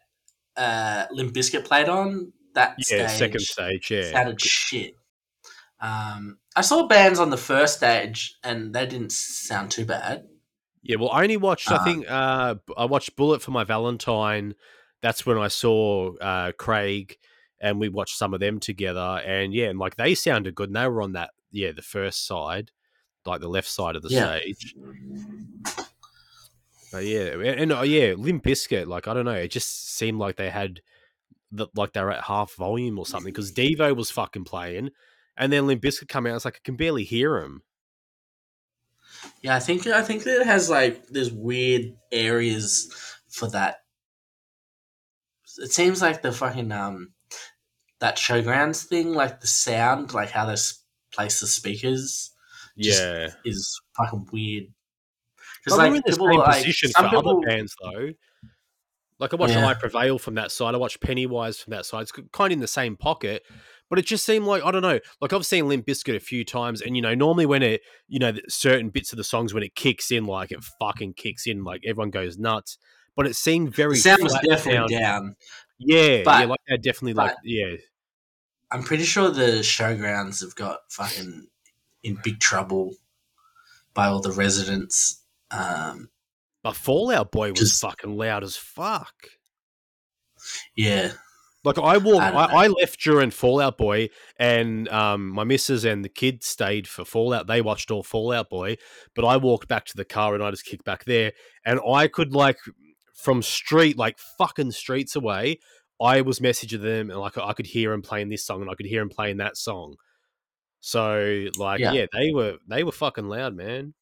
uh 0.57 1.07
Limp 1.11 1.33
Bizkit 1.35 1.65
played 1.65 1.89
on. 1.89 2.33
That 2.55 2.77
yeah, 2.91 3.07
stage 3.09 3.19
second 3.19 3.41
stage, 3.41 3.91
yeah, 3.91 4.13
sounded 4.13 4.41
shit. 4.41 4.95
Um, 5.79 6.39
I 6.55 6.63
saw 6.63 6.87
bands 6.87 7.19
on 7.19 7.29
the 7.29 7.37
first 7.37 7.77
stage 7.77 8.39
and 8.43 8.75
they 8.75 8.87
didn't 8.87 9.13
sound 9.13 9.71
too 9.71 9.85
bad. 9.85 10.25
Yeah, 10.83 10.97
well, 10.97 11.11
I 11.11 11.23
only 11.23 11.37
watched. 11.37 11.71
I 11.71 11.75
Uh, 11.77 11.85
think 11.85 12.07
uh, 12.11 12.55
I 12.79 12.85
watched 12.87 13.15
Bullet 13.17 13.43
for 13.43 13.51
my 13.51 13.65
Valentine. 13.65 14.55
That's 15.03 15.27
when 15.27 15.37
I 15.37 15.49
saw 15.49 16.15
uh, 16.17 16.53
Craig, 16.53 17.19
and 17.61 17.81
we 17.81 17.89
watched 17.89 18.17
some 18.17 18.35
of 18.35 18.41
them 18.41 18.61
together. 18.61 19.21
And 19.25 19.53
yeah, 19.53 19.67
and 19.67 19.79
like 19.79 19.97
they 19.97 20.15
sounded 20.15 20.55
good, 20.55 20.69
and 20.69 20.77
they 20.77 20.89
were 20.89 21.03
on 21.03 21.13
that 21.13 21.31
yeah 21.51 21.73
the 21.73 21.83
first 21.83 22.27
side, 22.27 22.71
like 23.25 23.41
the 23.41 23.49
left 23.49 23.69
side 23.69 23.97
of 23.97 24.03
the 24.03 24.11
Yeah. 24.11 24.39
stage. 24.39 24.75
But 26.93 27.05
yeah, 27.05 27.33
and, 27.33 27.43
and 27.43 27.73
uh, 27.73 27.83
yeah, 27.83 28.15
Limp 28.17 28.45
Bizkit, 28.45 28.87
like 28.87 29.09
I 29.09 29.15
don't 29.15 29.25
know, 29.25 29.33
it 29.33 29.51
just 29.51 29.97
seemed 29.97 30.19
like 30.19 30.37
they 30.37 30.51
had 30.51 30.81
that 31.53 31.77
like 31.77 31.93
they 31.93 32.03
were 32.03 32.13
at 32.13 32.25
half 32.25 32.55
volume 32.55 32.99
or 32.99 33.07
something 33.07 33.33
because 33.33 33.53
Devo 33.53 33.95
was 33.97 34.11
fucking 34.11 34.45
playing, 34.45 34.91
and 35.37 35.53
then 35.53 35.67
Limp 35.67 35.83
Bizkit 35.83 36.09
come 36.09 36.27
out. 36.27 36.37
It's 36.37 36.45
like 36.45 36.57
I 36.57 36.65
can 36.65 36.77
barely 36.77 37.05
hear 37.05 37.39
him. 37.39 37.63
Yeah, 39.43 39.57
I 39.57 39.61
think 39.61 39.87
I 39.87 40.03
think 40.03 40.25
that 40.25 40.41
it 40.43 40.47
has 40.47 40.71
like 40.71 41.07
there's 41.09 41.33
weird 41.33 41.97
areas 42.13 42.93
for 43.29 43.49
that. 43.51 43.83
It 45.59 45.73
seems 45.73 46.03
like 46.03 46.23
the 46.23 46.33
fucking 46.33 46.71
um 46.71 47.13
that 48.01 48.17
showgrounds 48.17 48.85
thing, 48.85 49.13
like 49.15 49.41
the 49.41 49.47
sound, 49.47 50.13
like 50.15 50.31
how 50.31 50.47
they 50.47 50.57
place 51.13 51.41
the 51.41 51.47
speakers, 51.47 52.31
Just- 52.79 53.01
Yeah. 53.03 53.31
is 53.45 53.81
fucking 53.97 54.29
weird. 54.33 54.65
Because 55.65 55.79
like, 55.79 55.91
like 55.91 55.97
in 55.97 56.03
the 56.07 56.13
people 56.13 56.29
same 56.29 56.39
like 56.39 56.57
position 56.59 56.91
some 56.91 57.05
for 57.11 57.17
people, 57.17 57.39
other 57.39 57.47
bands 57.47 57.75
though. 57.83 58.11
Like 59.19 59.33
I 59.33 59.37
watched 59.37 59.55
Yeah. 59.55 59.67
I 59.67 59.75
Prevail 59.75 60.19
from 60.19 60.35
that 60.35 60.53
side. 60.53 60.75
I 60.75 60.79
watched 60.79 61.01
Pennywise 61.01 61.59
from 61.59 61.71
that 61.73 61.87
side. 61.87 62.03
It's 62.03 62.13
kind 62.13 62.53
of 62.53 62.57
in 62.57 62.61
the 62.61 62.69
same 62.69 62.97
pocket, 62.97 63.43
but 63.89 63.99
it 63.99 64.05
just 64.05 64.27
seemed 64.27 64.45
like 64.45 64.63
I 64.63 64.71
don't 64.71 64.83
know. 64.83 65.01
Like 65.23 65.33
I've 65.33 65.47
seen 65.47 65.69
Limp 65.69 65.87
Bizkit 65.87 66.15
a 66.15 66.21
few 66.21 66.45
times, 66.45 66.83
and 66.83 66.95
you 66.95 67.01
know, 67.03 67.15
normally 67.15 67.47
when 67.47 67.63
it, 67.63 67.81
you 68.09 68.19
know, 68.19 68.33
certain 68.49 68.91
bits 68.91 69.13
of 69.13 69.17
the 69.17 69.25
songs 69.25 69.55
when 69.55 69.63
it 69.63 69.75
kicks 69.75 70.11
in, 70.11 70.27
like 70.27 70.53
it 70.53 70.63
fucking 70.79 71.15
kicks 71.15 71.47
in, 71.47 71.65
like 71.65 71.81
everyone 71.87 72.11
goes 72.11 72.37
nuts. 72.37 72.77
But 73.17 73.27
it 73.27 73.35
seemed 73.37 73.75
very 73.75 73.95
the 73.95 74.01
sound 74.01 74.23
was 74.23 74.35
definitely 74.47 74.73
sound. 74.75 74.91
down. 74.91 75.37
Yeah, 75.79 76.01
yeah, 76.01 76.23
But- 76.25 76.49
like 76.49 76.61
they 76.69 76.77
definitely 76.79 77.15
like 77.15 77.37
yeah, 77.45 77.77
I'm 78.71 78.83
pretty 78.83 79.05
sure 79.05 79.31
the 79.31 79.61
showgrounds 79.61 80.41
have 80.41 80.55
got 80.55 80.81
fucking 80.91 81.49
in 82.03 82.19
big 82.23 82.41
trouble 82.41 82.95
by 83.95 84.07
all 84.07 84.21
the 84.21 84.33
residents. 84.33 85.23
Um, 85.51 86.11
But 86.63 86.75
Fall 86.77 87.11
Out 87.11 87.31
Boy 87.31 87.51
was 87.51 87.61
Just- 87.61 87.81
fucking 87.81 88.17
loud 88.17 88.43
as 88.45 88.57
fuck. 88.57 89.15
yeah, 90.77 91.13
Like 91.65 91.79
I 91.79 91.97
walked, 91.99 92.23
I 92.23 92.31
I. 92.31 92.65
I, 92.65 92.67
left 92.69 93.01
during 93.01 93.31
Fall 93.31 93.61
Out 93.61 93.77
Boy, 93.79 94.11
and 94.39 94.89
um, 94.89 95.29
my 95.31 95.45
missus 95.45 95.85
and 95.85 96.05
the 96.05 96.09
kids 96.09 96.47
stayed 96.47 96.87
for 96.87 97.05
Fallout. 97.05 97.47
They 97.49 97.61
watched 97.61 97.91
all 97.91 98.03
Fall 98.05 98.33
Out 98.33 98.51
Boy, 98.51 98.77
but 99.15 99.25
I 99.25 99.37
walked 99.37 99.67
back 99.69 99.85
to 99.87 99.97
the 99.97 100.05
car 100.05 100.35
and 100.35 100.43
I 100.45 100.51
just 100.51 100.65
kicked 100.65 100.85
back 100.85 101.05
there, 101.05 101.33
and 101.65 101.81
I 101.89 102.07
could 102.09 102.35
like 102.35 102.59
from 103.27 103.43
street 103.43 103.99
like 103.99 104.17
fucking 104.39 104.71
streets 104.71 105.17
away. 105.17 105.59
I 106.01 106.21
was 106.21 106.39
messaging 106.39 106.81
them 106.81 107.11
and 107.11 107.19
like 107.19 107.37
I 107.37 107.55
could 107.55 107.67
hear 107.67 107.93
him 107.93 108.01
playing 108.01 108.29
this 108.29 108.47
song 108.47 108.63
and 108.63 108.71
I 108.71 108.75
could 108.75 108.87
hear 108.87 109.03
him 109.03 109.09
playing 109.09 109.39
that 109.39 109.57
song. 109.57 109.97
So 110.79 111.47
like 111.59 111.81
Yeah. 111.81 111.93
yeah, 111.93 112.07
they 112.13 112.31
were 112.31 112.59
they 112.69 112.85
were 112.85 112.93
fucking 112.93 113.27
loud, 113.27 113.57
man. 113.57 113.95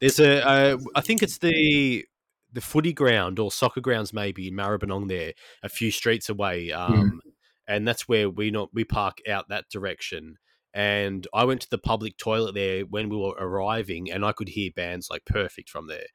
There's 0.00 0.18
a 0.18 0.44
uh, 0.44 0.78
I 0.96 1.00
think 1.02 1.22
it's 1.22 1.38
the 1.38 2.04
the 2.52 2.60
footy 2.60 2.92
ground 2.92 3.38
or 3.38 3.52
soccer 3.52 3.80
grounds 3.80 4.12
maybe 4.12 4.48
in 4.48 4.54
Maribyrnong 4.54 5.06
there, 5.06 5.34
a 5.62 5.68
few 5.68 5.92
streets 5.92 6.28
away. 6.28 6.72
Um, 6.72 7.20
and 7.68 7.86
that's 7.86 8.08
where 8.08 8.28
we 8.28 8.50
not 8.50 8.70
we 8.74 8.82
park 8.82 9.18
out 9.30 9.50
that 9.50 9.66
direction. 9.70 10.38
And 10.74 11.28
I 11.32 11.44
went 11.44 11.60
to 11.60 11.70
the 11.70 11.78
public 11.78 12.18
toilet 12.18 12.56
there 12.56 12.82
when 12.82 13.08
we 13.08 13.16
were 13.16 13.36
arriving, 13.38 14.10
and 14.10 14.24
I 14.24 14.32
could 14.32 14.48
hear 14.48 14.72
bands 14.74 15.08
like 15.08 15.24
perfect 15.24 15.70
from 15.70 15.86
there. 15.86 16.08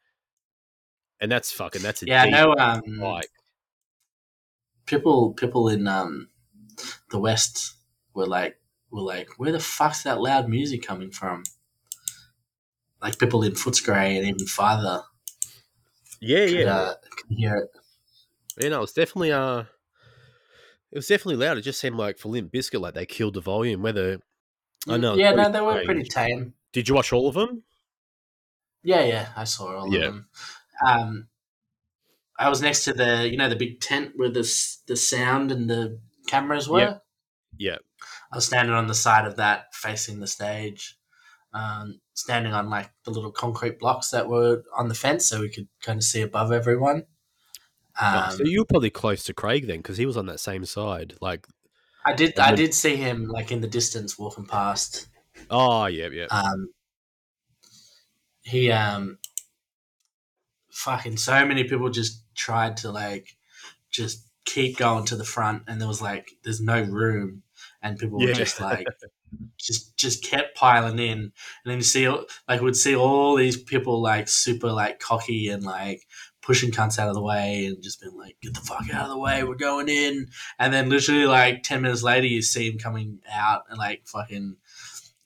And 1.24 1.32
that's 1.32 1.54
fucking 1.54 1.82
that's 1.84 2.04
a 2.04 2.08
Yeah, 2.08 2.24
I 2.24 2.26
deep, 2.26 2.32
know. 2.32 2.54
Um, 2.58 2.82
like 3.00 3.30
people 4.86 5.34
people 5.34 5.70
in 5.70 5.88
um 5.88 6.30
the 7.12 7.20
west 7.20 7.76
were 8.14 8.28
like 8.28 8.60
were 8.92 9.02
like, 9.02 9.30
where 9.40 9.52
the 9.52 9.60
fuck's 9.60 10.04
that 10.04 10.22
loud 10.22 10.50
music 10.50 10.84
coming 10.86 11.12
from? 11.12 11.44
Like 13.02 13.20
people 13.20 13.44
in 13.44 13.52
Footscray 13.54 14.18
and 14.18 14.28
even 14.28 14.48
farther 14.48 15.04
yeah, 16.22 16.46
could, 16.48 16.62
yeah, 16.62 16.76
uh, 16.76 16.96
could 17.10 17.30
hear 17.38 17.56
it. 17.58 17.70
yeah. 18.60 18.70
No, 18.70 18.84
it's 18.84 18.94
definitely 18.94 19.32
uh, 19.32 19.64
it 20.92 20.98
was 20.98 21.08
definitely 21.08 21.44
loud. 21.44 21.58
It 21.58 21.62
just 21.62 21.80
seemed 21.80 21.96
like 21.98 22.18
for 22.18 22.30
Limp 22.30 22.52
Bizkit, 22.52 22.80
like 22.80 22.94
they 22.94 23.06
killed 23.06 23.34
the 23.34 23.42
volume. 23.42 23.82
Whether 23.82 24.20
I 24.88 24.98
know, 24.98 25.16
Yeah, 25.18 25.32
no, 25.32 25.52
they 25.52 25.62
were 25.62 25.72
strange. 25.74 25.86
pretty 25.86 26.04
tame. 26.04 26.54
Did 26.72 26.88
you 26.88 26.96
watch 26.96 27.14
all 27.14 27.28
of 27.28 27.36
them? 27.36 27.64
Yeah, 28.84 29.04
yeah, 29.06 29.34
I 29.36 29.46
saw 29.46 29.76
all 29.78 29.94
Yeah. 29.94 30.00
of 30.00 30.14
them. 30.14 30.30
Um, 30.86 31.28
I 32.40 32.50
was 32.50 32.62
next 32.62 32.84
to 32.86 32.94
the, 32.94 33.30
you 33.30 33.38
know, 33.38 33.48
the 33.50 33.56
big 33.56 33.80
tent 33.80 34.14
where 34.16 34.30
the 34.30 34.42
the 34.88 34.96
sound 34.96 35.52
and 35.52 35.70
the 35.70 36.00
cameras 36.28 36.68
were. 36.68 36.80
Yeah. 36.80 36.98
Yeah, 37.60 37.78
I 38.32 38.36
was 38.38 38.48
standing 38.48 38.74
on 38.74 38.88
the 38.88 38.96
side 38.96 39.26
of 39.28 39.36
that, 39.36 39.66
facing 39.76 40.20
the 40.20 40.26
stage, 40.28 40.98
um, 41.54 42.02
standing 42.16 42.52
on 42.52 42.68
like 42.68 42.90
the 43.06 43.12
little 43.12 43.32
concrete 43.32 43.78
blocks 43.78 44.10
that 44.10 44.28
were 44.28 44.64
on 44.76 44.88
the 44.88 44.96
fence, 44.96 45.28
so 45.28 45.40
we 45.40 45.50
could 45.50 45.68
kind 45.84 45.98
of 46.00 46.04
see 46.04 46.24
above 46.24 46.52
everyone. 46.52 47.04
Um, 48.02 48.24
Oh, 48.26 48.36
so 48.38 48.44
you 48.44 48.62
were 48.62 48.66
probably 48.66 48.90
close 48.90 49.24
to 49.26 49.36
Craig 49.36 49.68
then, 49.68 49.78
because 49.78 49.98
he 49.98 50.08
was 50.08 50.18
on 50.18 50.26
that 50.26 50.40
same 50.40 50.66
side. 50.66 51.14
Like, 51.22 51.46
I 52.04 52.14
did, 52.14 52.40
I 52.40 52.48
then- 52.48 52.56
did 52.58 52.74
see 52.74 52.96
him 52.96 53.28
like 53.28 53.52
in 53.52 53.62
the 53.62 53.68
distance 53.68 54.18
walking 54.18 54.48
past. 54.48 55.08
oh 55.52 55.86
yeah, 55.86 56.08
yeah, 56.12 56.26
Um, 56.32 56.70
he, 58.42 58.72
um, 58.72 59.20
fucking 60.74 61.18
so 61.18 61.46
many 61.46 61.64
people 61.64 61.90
just 61.90 62.24
tried 62.36 62.78
to 62.78 62.92
like 62.92 63.36
just 63.90 64.28
keep 64.46 64.78
going 64.78 65.06
to 65.06 65.16
the 65.16 65.24
front, 65.24 65.64
and 65.68 65.80
there 65.80 65.88
was 65.88 66.02
like 66.02 66.32
there's 66.44 66.62
no 66.62 66.82
room, 66.82 67.44
and 67.82 67.98
people 67.98 68.20
were 68.20 68.34
just 68.34 68.60
like 68.60 68.88
just 69.58 69.96
just 69.98 70.24
kept 70.24 70.56
piling 70.56 71.00
in, 71.00 71.20
and 71.20 71.32
then 71.66 71.78
you 71.78 71.84
see 71.84 72.08
like 72.48 72.62
we'd 72.62 72.76
see 72.76 72.96
all 72.96 73.36
these 73.36 73.62
people 73.62 74.02
like 74.02 74.28
super 74.28 74.72
like 74.72 75.00
cocky 75.00 75.48
and 75.50 75.64
like 75.64 76.02
pushing 76.44 76.72
cunts 76.72 77.00
out 77.00 77.08
of 77.08 77.16
the 77.16 77.22
way 77.22 77.66
and 77.66 77.82
just 77.82 78.02
being 78.02 78.18
like, 78.18 78.36
get 78.42 78.54
the 78.54 78.60
fuck 78.60 78.88
out 78.94 79.06
of 79.06 79.10
the 79.10 79.18
way, 79.18 79.44
we're 79.44 79.56
going 79.56 79.90
in. 79.90 80.28
And 80.60 80.74
then 80.74 80.90
literally 80.90 81.26
like 81.26 81.64
10 81.64 81.82
minutes 81.82 82.04
later, 82.04 82.28
you 82.28 82.42
see 82.42 82.70
him 82.70 82.78
coming 82.78 83.20
out 83.32 83.64
and 83.70 83.78
like 83.78 84.04
fucking, 84.06 84.58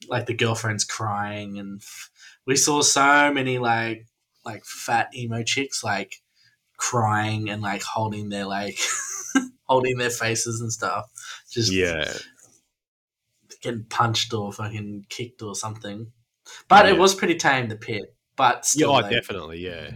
like 0.07 0.27
the 0.27 0.35
girlfriend's 0.35 0.85
crying. 0.85 1.57
And 1.57 1.81
f- 1.81 2.11
we 2.45 2.55
saw 2.55 2.81
so 2.81 3.33
many 3.33 3.57
like, 3.57 4.05
like 4.47 4.65
fat 4.65 5.09
emo 5.15 5.43
chicks 5.43 5.83
like 5.83 6.21
crying 6.77 7.49
and 7.49 7.61
like 7.61 7.83
holding 7.83 8.29
their 8.29 8.45
like, 8.45 8.79
holding 9.63 9.97
their 9.97 10.09
faces 10.09 10.61
and 10.61 10.71
stuff. 10.71 11.05
Just 11.51 11.71
yeah. 11.71 12.13
getting 13.61 13.83
punched 13.83 14.33
or 14.33 14.51
fucking 14.53 15.05
kicked 15.09 15.41
or 15.41 15.53
something. 15.53 16.11
But 16.69 16.87
it 16.87 16.97
was 16.97 17.13
pretty 17.13 17.35
tame, 17.35 17.67
the 17.67 17.75
pit. 17.75 18.15
But 18.37 18.55
Yeah, 18.55 18.61
still, 18.61 18.89
oh, 18.91 18.93
like, 18.93 19.11
definitely, 19.11 19.59
yeah. 19.59 19.91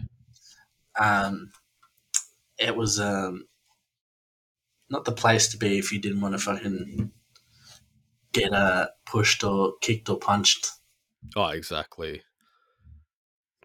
um, 0.99 1.51
it 2.57 2.75
was 2.75 2.99
um, 2.99 3.45
not 4.89 5.05
the 5.05 5.11
place 5.11 5.47
to 5.49 5.57
be 5.57 5.77
if 5.77 5.91
you 5.93 5.99
didn't 5.99 6.21
want 6.21 6.33
to 6.33 6.39
fucking 6.39 7.11
get 8.33 8.51
uh, 8.51 8.87
pushed 9.05 9.43
or 9.43 9.73
kicked 9.81 10.09
or 10.09 10.17
punched. 10.17 10.71
Oh, 11.35 11.47
exactly. 11.47 12.23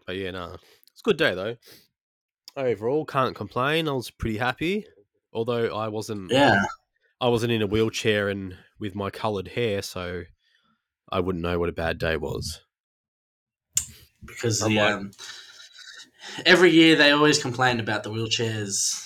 But 0.05 0.15
yeah, 0.17 0.31
no, 0.31 0.55
it's 0.97 1.01
a 1.01 1.03
good 1.03 1.17
day 1.17 1.35
though. 1.35 1.55
Overall, 2.55 3.05
can't 3.05 3.35
complain. 3.35 3.87
I 3.87 3.91
was 3.91 4.09
pretty 4.09 4.37
happy, 4.39 4.87
although 5.31 5.75
I 5.77 5.89
wasn't. 5.89 6.31
Yeah, 6.31 6.63
I 7.21 7.27
wasn't 7.29 7.51
in 7.51 7.61
a 7.61 7.67
wheelchair 7.67 8.29
and 8.29 8.55
with 8.79 8.95
my 8.95 9.11
coloured 9.11 9.49
hair, 9.49 9.83
so 9.83 10.23
I 11.11 11.19
wouldn't 11.19 11.43
know 11.43 11.59
what 11.59 11.69
a 11.69 11.73
bad 11.73 11.99
day 11.99 12.17
was. 12.17 12.61
because 14.25 14.59
the 14.59 14.69
like- 14.75 14.93
um, 14.93 15.11
every 16.45 16.71
year 16.71 16.95
they 16.95 17.11
always 17.11 17.39
complain 17.41 17.79
about 17.79 18.03
the 18.03 18.09
wheelchairs 18.09 19.05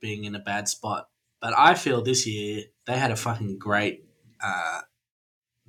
being 0.00 0.24
in 0.24 0.34
a 0.34 0.38
bad 0.40 0.68
spot, 0.68 1.08
but 1.40 1.54
I 1.56 1.74
feel 1.74 2.02
this 2.02 2.26
year 2.26 2.64
they 2.86 2.96
had 2.98 3.10
a 3.12 3.16
fucking 3.16 3.58
great 3.58 4.04
uh, 4.42 4.80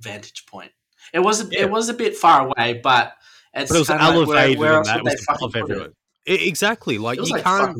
vantage 0.00 0.46
point. 0.46 0.72
It 1.14 1.20
was 1.20 1.40
a, 1.40 1.50
Yeah. 1.50 1.60
it 1.62 1.70
was 1.70 1.88
a 1.88 1.94
bit 1.94 2.16
far 2.16 2.46
away, 2.48 2.80
but 2.82 3.14
it's 3.54 3.70
But 3.70 3.76
it 3.76 3.78
was 3.80 3.88
kinda 3.88 4.04
like, 4.20 4.28
where, 4.28 4.56
where 4.58 4.82
that 4.84 5.02
was 5.04 5.26
above 5.28 5.56
everyone. 5.56 5.92
it? 6.26 6.42
Exactly. 6.46 6.98
Like 6.98 7.18
you 7.18 7.24
like 7.24 7.44
can't. 7.44 7.76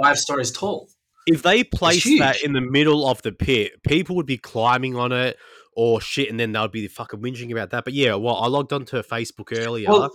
five 0.00 0.18
stories 0.18 0.50
tall. 0.52 0.88
if 1.26 1.42
they 1.42 1.64
placed 1.64 2.06
that 2.18 2.42
in 2.42 2.52
the 2.52 2.60
middle 2.60 3.08
of 3.08 3.22
the 3.22 3.32
pit, 3.32 3.82
people 3.86 4.16
would 4.16 4.26
be 4.26 4.38
climbing 4.38 4.96
on 4.96 5.12
it 5.12 5.36
or 5.74 6.00
shit, 6.00 6.30
and 6.30 6.40
then 6.40 6.52
they'll 6.52 6.68
be 6.68 6.88
fucking 6.88 7.20
whinging 7.20 7.52
about 7.52 7.70
that. 7.70 7.84
But 7.84 7.92
yeah, 7.92 8.14
well, 8.14 8.36
I 8.36 8.46
logged 8.48 8.72
onto 8.72 9.02
Facebook 9.02 9.56
earlier. 9.56 9.88
Well, 9.88 10.10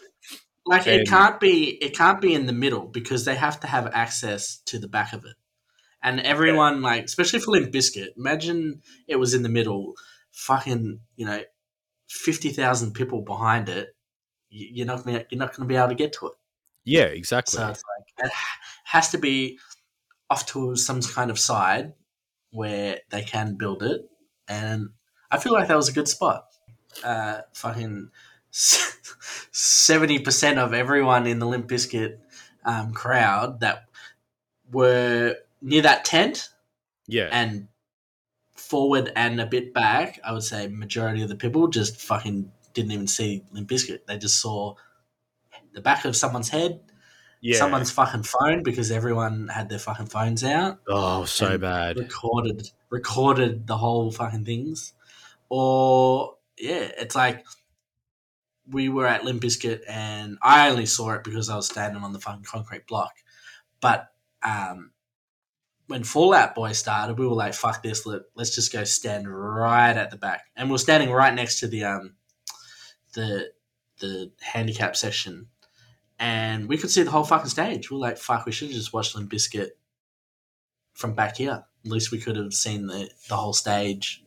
like 0.66 0.88
And- 0.88 1.02
it 1.02 1.08
can't 1.08 1.40
be 1.40 1.70
it 1.84 1.96
can't 1.96 2.20
be 2.22 2.34
in 2.34 2.46
the 2.46 2.54
middle 2.54 2.88
because 2.88 3.26
they 3.26 3.36
have 3.36 3.60
to 3.62 3.68
have 3.68 3.88
access 3.94 4.60
to 4.66 4.80
the 4.80 4.88
back 4.88 5.14
of 5.14 5.24
it. 5.26 5.36
And 6.04 6.20
everyone 6.20 6.82
like 6.82 7.06
especially 7.06 7.40
for 7.40 7.52
Limp 7.52 7.72
Bizkit, 7.72 8.10
imagine 8.18 8.82
it 9.08 9.18
was 9.18 9.34
in 9.36 9.44
the 9.44 9.50
middle, 9.50 9.94
fucking, 10.32 11.00
you 11.16 11.26
know, 11.26 11.42
fifty 12.10 12.50
thousand 12.50 12.94
people 12.94 13.22
behind 13.22 13.70
it. 13.70 13.90
You're 14.52 14.86
not 14.86 15.06
gonna 15.06 15.26
you're 15.30 15.40
not 15.40 15.56
gonna 15.56 15.68
be 15.68 15.76
able 15.76 15.88
to 15.90 15.96
get 15.96 16.14
to 16.14 16.28
it. 16.28 16.34
yeah, 16.84 17.06
exactly. 17.06 17.58
So 17.58 17.68
it's 17.70 17.84
like 17.98 18.28
it 18.28 18.32
has 18.84 19.10
to 19.12 19.18
be 19.18 19.58
off 20.30 20.46
to 20.48 20.76
some 20.76 21.02
kind 21.02 21.32
of 21.32 21.40
side 21.40 21.94
where 22.52 23.00
they 23.10 23.22
can 23.22 23.56
build 23.56 23.82
it, 23.82 24.10
and 24.48 24.90
I 25.32 25.38
feel 25.38 25.54
like 25.54 25.70
that 25.70 25.78
was 25.78 25.88
a 25.88 25.94
good 25.94 26.08
spot. 26.08 26.48
Uh, 27.04 27.42
fucking 27.54 28.12
seventy 28.52 30.20
percent 30.20 30.60
of 30.60 30.74
everyone 30.74 31.28
in 31.28 31.40
the 31.40 31.48
Limp 31.48 31.68
Bizkit 31.68 32.18
um, 32.66 32.94
crowd 32.94 33.62
that 33.62 33.86
were 34.70 35.38
near 35.62 35.82
that 35.84 36.04
tent 36.04 36.50
yeah, 37.08 37.30
and 37.32 37.70
forward 38.54 39.12
and 39.16 39.40
a 39.40 39.46
bit 39.46 39.74
back. 39.74 40.20
I 40.26 40.34
would 40.34 40.44
say 40.44 40.68
majority 40.68 41.22
of 41.22 41.30
the 41.30 41.36
people 41.36 41.68
just 41.68 42.02
fucking 42.02 42.52
didn't 42.74 42.92
even 42.92 43.08
see 43.08 43.44
Limp 43.52 43.70
Bizkit. 43.70 44.06
They 44.06 44.18
just 44.18 44.42
saw 44.42 44.76
the 45.74 45.82
back 45.82 46.06
of 46.06 46.16
someone's 46.16 46.50
head 46.50 46.82
yeah. 47.42 47.58
someone's 47.58 47.92
fucking 47.92 48.24
phone 48.24 48.64
because 48.64 48.92
everyone 48.92 49.48
had 49.48 49.68
their 49.68 49.80
fucking 49.80 50.06
phones 50.06 50.44
out. 50.44 50.80
oh, 50.88 51.26
so 51.26 51.58
bad. 51.58 51.98
Recorded 51.98 52.70
recorded 52.90 53.68
the 53.68 53.78
whole 53.78 54.12
fucking 54.12 54.46
things. 54.46 54.94
Or 55.50 56.36
yeah, 56.58 56.92
it's 56.98 57.16
like 57.16 57.46
we 58.70 58.90
were 58.90 59.08
at 59.08 59.26
Limp 59.26 59.42
Bizkit 59.42 59.82
and 59.88 60.38
I 60.42 60.70
only 60.70 60.86
saw 60.86 61.12
it 61.14 61.24
because 61.24 61.50
I 61.50 61.56
was 61.56 61.66
standing 61.66 62.04
on 62.04 62.14
the 62.14 62.20
fucking 62.20 62.44
concrete 62.44 62.88
block. 62.88 63.14
But 63.82 64.12
um 64.44 64.92
when 65.88 66.04
Fall 66.04 66.34
Out 66.34 66.56
Boy 66.56 66.72
started, 66.72 67.20
we 67.20 67.28
were 67.28 67.36
like, 67.36 67.54
fuck 67.54 67.84
this, 67.84 68.06
let, 68.06 68.22
let's 68.34 68.56
just 68.56 68.72
go 68.72 68.86
stand 68.86 69.28
right 69.28 69.98
at 69.98 70.10
the 70.10 70.16
back. 70.16 70.46
And 70.56 70.70
we 70.70 70.76
are 70.76 70.80
standing 70.80 71.12
right 71.12 71.34
next 71.34 71.60
to 71.60 71.68
the 71.68 71.86
um 71.86 72.16
the 73.14 73.52
the 74.00 74.32
handicap 74.42 74.96
section 74.96 75.48
and 76.22 76.70
we 76.70 76.78
could 76.78 76.92
see 76.92 77.02
the 77.02 77.10
whole 77.10 77.24
fucking 77.24 77.50
stage. 77.50 77.90
We 77.90 77.98
are 77.98 78.00
like, 78.00 78.18
fuck, 78.20 78.46
we 78.46 78.52
should 78.52 78.68
have 78.68 78.78
just 78.78 78.94
watched 78.94 79.16
Limp 79.16 79.32
Bizkit 79.32 79.70
from 80.94 81.16
back 81.16 81.38
here. 81.38 81.66
At 81.84 81.92
least 81.92 82.12
we 82.12 82.20
could 82.20 82.36
have 82.36 82.54
seen 82.54 82.86
the, 82.86 83.10
the 83.28 83.36
whole 83.36 83.54
stage 83.54 84.24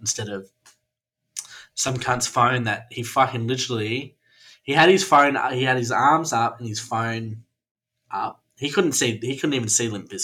instead 0.00 0.30
of 0.30 0.48
some 1.74 1.98
cunt's 1.98 2.26
phone 2.26 2.64
that 2.64 2.86
he 2.90 3.02
fucking 3.02 3.46
literally 3.46 4.16
he 4.62 4.72
had 4.72 4.88
his 4.88 5.04
phone 5.04 5.36
he 5.52 5.64
had 5.64 5.76
his 5.76 5.92
arms 5.92 6.32
up 6.32 6.58
and 6.58 6.66
his 6.66 6.80
phone 6.80 7.42
up. 8.10 8.42
He 8.56 8.70
couldn't 8.70 8.92
see 8.92 9.18
he 9.18 9.36
couldn't 9.36 9.54
even 9.54 9.68
see 9.68 9.90
Limp. 9.90 10.10
He 10.10 10.18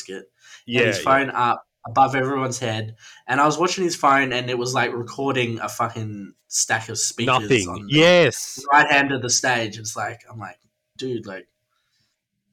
Yeah, 0.65 0.85
his 0.85 0.97
yeah. 0.97 1.05
phone 1.05 1.29
up 1.29 1.67
above 1.87 2.15
everyone's 2.15 2.59
head 2.59 2.95
and 3.27 3.41
I 3.41 3.47
was 3.47 3.59
watching 3.59 3.83
his 3.83 3.97
phone 3.97 4.33
and 4.33 4.49
it 4.49 4.57
was 4.57 4.73
like 4.73 4.93
recording 4.93 5.59
a 5.59 5.69
fucking 5.69 6.33
stack 6.47 6.89
of 6.89 6.99
speakers 6.99 7.35
on 7.35 7.43
nothing. 7.43 7.87
the 7.87 7.95
Yes, 7.95 8.65
right 8.73 8.91
hand 8.91 9.11
of 9.13 9.23
the 9.23 9.31
stage. 9.31 9.79
It's 9.79 9.97
like 9.97 10.21
I'm 10.31 10.39
like, 10.39 10.59
dude, 10.97 11.27
like, 11.27 11.49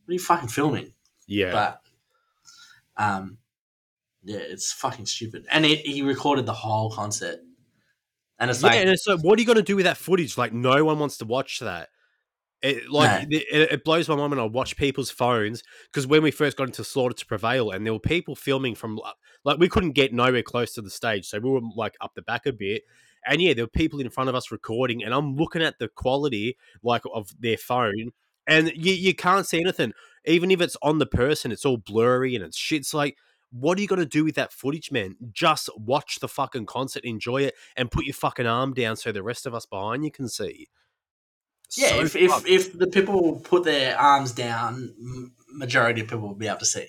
what 0.06 0.12
are 0.12 0.14
you 0.14 0.20
fucking 0.20 0.50
filming? 0.50 0.94
Yeah. 1.28 1.52
But 1.52 1.82
um, 2.98 3.38
yeah, 4.24 4.40
it's 4.40 4.72
fucking 4.72 5.06
stupid. 5.06 5.46
And 5.52 5.66
he, 5.66 5.76
he 5.76 6.02
recorded 6.02 6.46
the 6.46 6.54
whole 6.54 6.92
concert, 6.92 7.40
and 8.40 8.50
it's 8.50 8.62
yeah, 8.62 8.68
like 8.70 8.78
and 8.78 8.90
it's 8.90 9.06
like, 9.08 9.22
what 9.22 9.38
are 9.38 9.42
you 9.42 9.46
going 9.46 9.58
to 9.58 9.64
do 9.64 9.76
with 9.76 9.86
that 9.86 9.98
footage? 9.98 10.38
Like, 10.38 10.54
no 10.54 10.84
one 10.84 11.00
wants 11.00 11.18
to 11.18 11.26
watch 11.26 11.60
that. 11.60 11.90
It, 12.62 12.90
like, 12.90 13.28
it, 13.32 13.72
it 13.72 13.84
blows 13.86 14.10
my 14.10 14.16
mind 14.16 14.32
when 14.32 14.40
I 14.40 14.44
watch 14.44 14.76
people's 14.76 15.10
phones 15.10 15.64
because 15.86 16.06
when 16.06 16.22
we 16.22 16.32
first 16.32 16.58
got 16.58 16.68
into 16.68 16.84
Slaughter 16.84 17.16
to 17.16 17.26
Prevail, 17.26 17.72
and 17.72 17.86
there 17.86 17.94
were 17.94 18.00
people 18.00 18.36
filming 18.36 18.76
from 18.76 19.00
uh, 19.00 19.12
like 19.46 19.60
we 19.60 19.70
couldn't 19.70 19.92
get 19.92 20.14
nowhere 20.14 20.44
close 20.44 20.74
to 20.74 20.82
the 20.82 20.90
stage, 20.90 21.26
so 21.26 21.40
we 21.40 21.50
were 21.50 21.62
like 21.76 21.96
up 22.02 22.12
the 22.16 22.22
back 22.22 22.46
a 22.46 22.52
bit. 22.52 22.84
And 23.26 23.42
yeah, 23.42 23.54
there 23.54 23.64
were 23.64 23.70
people 23.70 24.00
in 24.02 24.10
front 24.10 24.30
of 24.30 24.36
us 24.36 24.52
recording, 24.52 25.04
and 25.04 25.14
I'm 25.14 25.36
looking 25.36 25.62
at 25.62 25.80
the 25.80 25.88
quality 25.88 26.58
like 26.84 27.04
of 27.14 27.30
their 27.40 27.58
phone, 27.58 28.12
and 28.46 28.74
you 28.76 28.94
you 28.94 29.16
can't 29.16 29.48
see 29.48 29.62
anything. 29.62 29.94
Even 30.26 30.52
if 30.52 30.60
it's 30.60 30.76
on 30.82 31.00
the 31.00 31.06
person, 31.06 31.54
it's 31.54 31.66
all 31.66 31.78
blurry 31.78 32.36
and 32.36 32.44
it's 32.44 32.58
shit. 32.58 32.82
It's 32.82 32.94
like, 32.94 33.18
what 33.52 33.78
are 33.78 33.82
you 33.82 33.88
going 33.88 34.00
to 34.00 34.06
do 34.06 34.26
with 34.26 34.36
that 34.36 34.52
footage, 34.52 34.92
man? 34.92 35.16
Just 35.32 35.70
watch 35.78 36.20
the 36.20 36.28
fucking 36.28 36.66
concert, 36.66 37.06
enjoy 37.06 37.44
it, 37.44 37.56
and 37.78 37.90
put 37.90 38.06
your 38.06 38.14
fucking 38.14 38.46
arm 38.46 38.74
down 38.74 38.98
so 38.98 39.12
the 39.12 39.24
rest 39.24 39.46
of 39.46 39.56
us 39.56 39.66
behind 39.66 40.04
you 40.04 40.12
can 40.12 40.28
see. 40.28 40.68
Yeah, 41.78 41.90
So 41.90 42.00
if, 42.02 42.16
if 42.16 42.48
if 42.48 42.78
the 42.78 42.88
people 42.88 43.40
put 43.44 43.64
their 43.64 43.98
arms 43.98 44.32
down, 44.32 44.94
majority 45.52 46.02
of 46.02 46.08
people 46.08 46.28
will 46.28 46.36
be 46.36 46.48
able 46.48 46.60
to 46.60 46.66
see. 46.66 46.88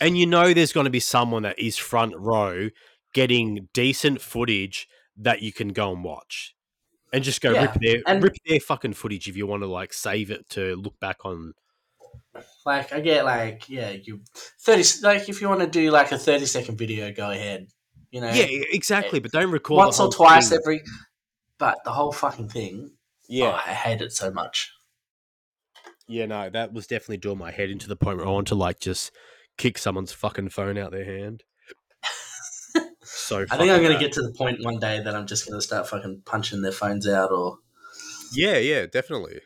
and 0.00 0.16
you 0.18 0.26
know 0.26 0.52
there's 0.52 0.72
going 0.72 0.84
to 0.84 0.90
be 0.90 1.00
someone 1.00 1.42
that 1.44 1.58
is 1.58 1.76
front 1.76 2.14
row 2.16 2.68
getting 3.14 3.68
decent 3.72 4.20
footage 4.20 4.88
that 5.16 5.40
you 5.42 5.52
can 5.52 5.68
go 5.68 5.92
and 5.92 6.04
watch. 6.04 6.54
And 7.12 7.22
just 7.24 7.40
go 7.40 7.52
Yeah, 7.52 7.62
rip 7.62 7.74
their 7.80 8.02
and- 8.06 8.22
rip 8.22 8.34
their 8.46 8.60
fucking 8.60 8.92
footage 8.94 9.28
if 9.28 9.36
you 9.36 9.46
want 9.46 9.62
to 9.62 9.66
like 9.68 9.92
save 9.94 10.30
it 10.30 10.48
to 10.50 10.76
look 10.76 10.98
back 11.00 11.24
on. 11.24 11.54
Like 12.66 12.92
I 12.92 13.00
get 13.00 13.24
like 13.24 13.68
yeah, 13.68 13.90
you 13.90 14.20
thirty 14.60 14.82
like 15.02 15.28
if 15.28 15.40
you 15.40 15.48
want 15.48 15.60
to 15.60 15.66
do 15.66 15.90
like 15.90 16.12
a 16.12 16.18
thirty 16.18 16.46
second 16.46 16.76
video, 16.76 17.12
go 17.12 17.30
ahead. 17.30 17.68
You 18.10 18.20
know, 18.20 18.30
Yeah, 18.32 18.46
exactly. 18.50 19.18
Eh, 19.18 19.22
but 19.22 19.30
don't 19.32 19.50
record 19.50 19.78
once 19.78 20.00
or 20.00 20.10
twice 20.12 20.50
thing. 20.50 20.58
every. 20.62 20.82
But 21.58 21.78
the 21.84 21.90
whole 21.92 22.12
fucking 22.12 22.48
thing, 22.50 22.90
Yeah, 23.28 23.46
oh, 23.48 23.52
I 23.66 23.72
hate 23.74 24.00
it 24.02 24.12
so 24.12 24.30
much. 24.30 24.72
yeah, 26.08 26.26
no, 26.26 26.48
that 26.50 26.72
was 26.72 26.86
definitely 26.86 27.16
doing 27.18 27.38
my 27.38 27.50
head 27.50 27.70
into 27.70 27.88
the 27.88 27.96
point 27.96 28.18
where 28.18 28.26
I 28.26 28.30
want 28.30 28.48
to 28.48 28.54
like 28.54 28.78
just 28.80 29.10
kick 29.58 29.78
someone's 29.78 30.12
fucking 30.12 30.50
phone 30.50 30.78
out 30.78 30.92
their 30.92 31.04
hand. 31.04 31.42
so 33.02 33.44
I 33.50 33.56
think 33.56 33.70
I'm 33.70 33.82
gonna 33.82 33.98
get 33.98 34.12
to 34.12 34.22
the 34.22 34.32
point 34.32 34.62
one 34.64 34.78
day 34.78 35.00
that 35.00 35.14
I'm 35.14 35.26
just 35.26 35.48
gonna 35.48 35.62
start 35.62 35.88
fucking 35.88 36.22
punching 36.24 36.62
their 36.62 36.72
phones 36.72 37.08
out, 37.08 37.32
or 37.32 37.58
Yeah, 38.32 38.58
yeah, 38.58 38.86
definitely. 38.86 39.40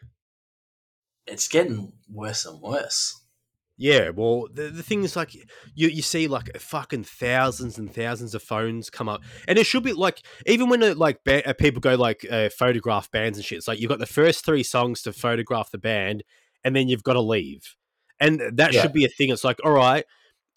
it's 1.26 1.48
getting 1.48 1.92
worse 2.12 2.44
and 2.44 2.60
worse. 2.60 3.19
Yeah, 3.82 4.10
well, 4.10 4.46
the, 4.52 4.64
the 4.64 4.82
thing 4.82 5.04
is, 5.04 5.16
like, 5.16 5.34
you, 5.74 5.88
you 5.88 6.02
see, 6.02 6.28
like, 6.28 6.54
fucking 6.60 7.04
thousands 7.04 7.78
and 7.78 7.90
thousands 7.92 8.34
of 8.34 8.42
phones 8.42 8.90
come 8.90 9.08
up. 9.08 9.22
And 9.48 9.58
it 9.58 9.64
should 9.64 9.82
be, 9.82 9.94
like, 9.94 10.20
even 10.44 10.68
when, 10.68 10.82
uh, 10.82 10.94
like, 10.94 11.24
ba- 11.24 11.48
uh, 11.48 11.54
people 11.54 11.80
go, 11.80 11.94
like, 11.94 12.26
uh, 12.30 12.50
photograph 12.50 13.10
bands 13.10 13.38
and 13.38 13.44
shit, 13.44 13.56
it's 13.56 13.66
like 13.66 13.80
you've 13.80 13.88
got 13.88 13.98
the 13.98 14.04
first 14.04 14.44
three 14.44 14.62
songs 14.62 15.00
to 15.02 15.14
photograph 15.14 15.70
the 15.70 15.78
band, 15.78 16.24
and 16.62 16.76
then 16.76 16.88
you've 16.88 17.02
got 17.02 17.14
to 17.14 17.22
leave. 17.22 17.74
And 18.20 18.42
that 18.58 18.74
Yeah. 18.74 18.82
should 18.82 18.92
be 18.92 19.06
a 19.06 19.08
thing. 19.08 19.30
It's 19.30 19.44
like, 19.44 19.56
all 19.64 19.72
right, 19.72 20.04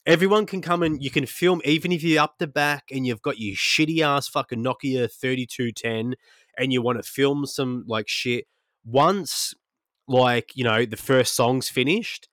everyone 0.06 0.46
can 0.46 0.62
come 0.62 0.84
and 0.84 1.02
you 1.02 1.10
can 1.10 1.26
film, 1.26 1.62
even 1.64 1.94
if 1.94 2.04
you're 2.04 2.22
up 2.22 2.40
the 2.40 2.48
back 2.48 2.84
and 2.92 3.08
you've 3.08 3.22
got 3.22 3.40
your 3.40 3.56
shitty 3.56 4.02
ass 4.02 4.28
fucking 4.28 4.62
Nokia 4.62 5.10
3210 5.10 6.16
and 6.58 6.74
you 6.74 6.82
want 6.82 7.02
to 7.02 7.10
film 7.10 7.46
some, 7.46 7.86
like, 7.88 8.10
shit. 8.10 8.48
Once, 8.84 9.54
like, 10.10 10.52
you 10.56 10.66
know, 10.66 10.86
the 10.86 10.98
first 10.98 11.38
song's 11.38 11.70
finished, 11.70 12.28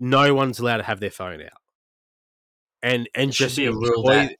no 0.00 0.34
one's 0.34 0.58
allowed 0.58 0.78
to 0.78 0.82
have 0.84 1.00
their 1.00 1.10
phone 1.10 1.42
out. 1.42 1.50
And 2.82 3.08
and 3.14 3.32
just 3.32 3.58
enjoy, 3.58 3.72
rule 3.72 4.02
that- 4.04 4.36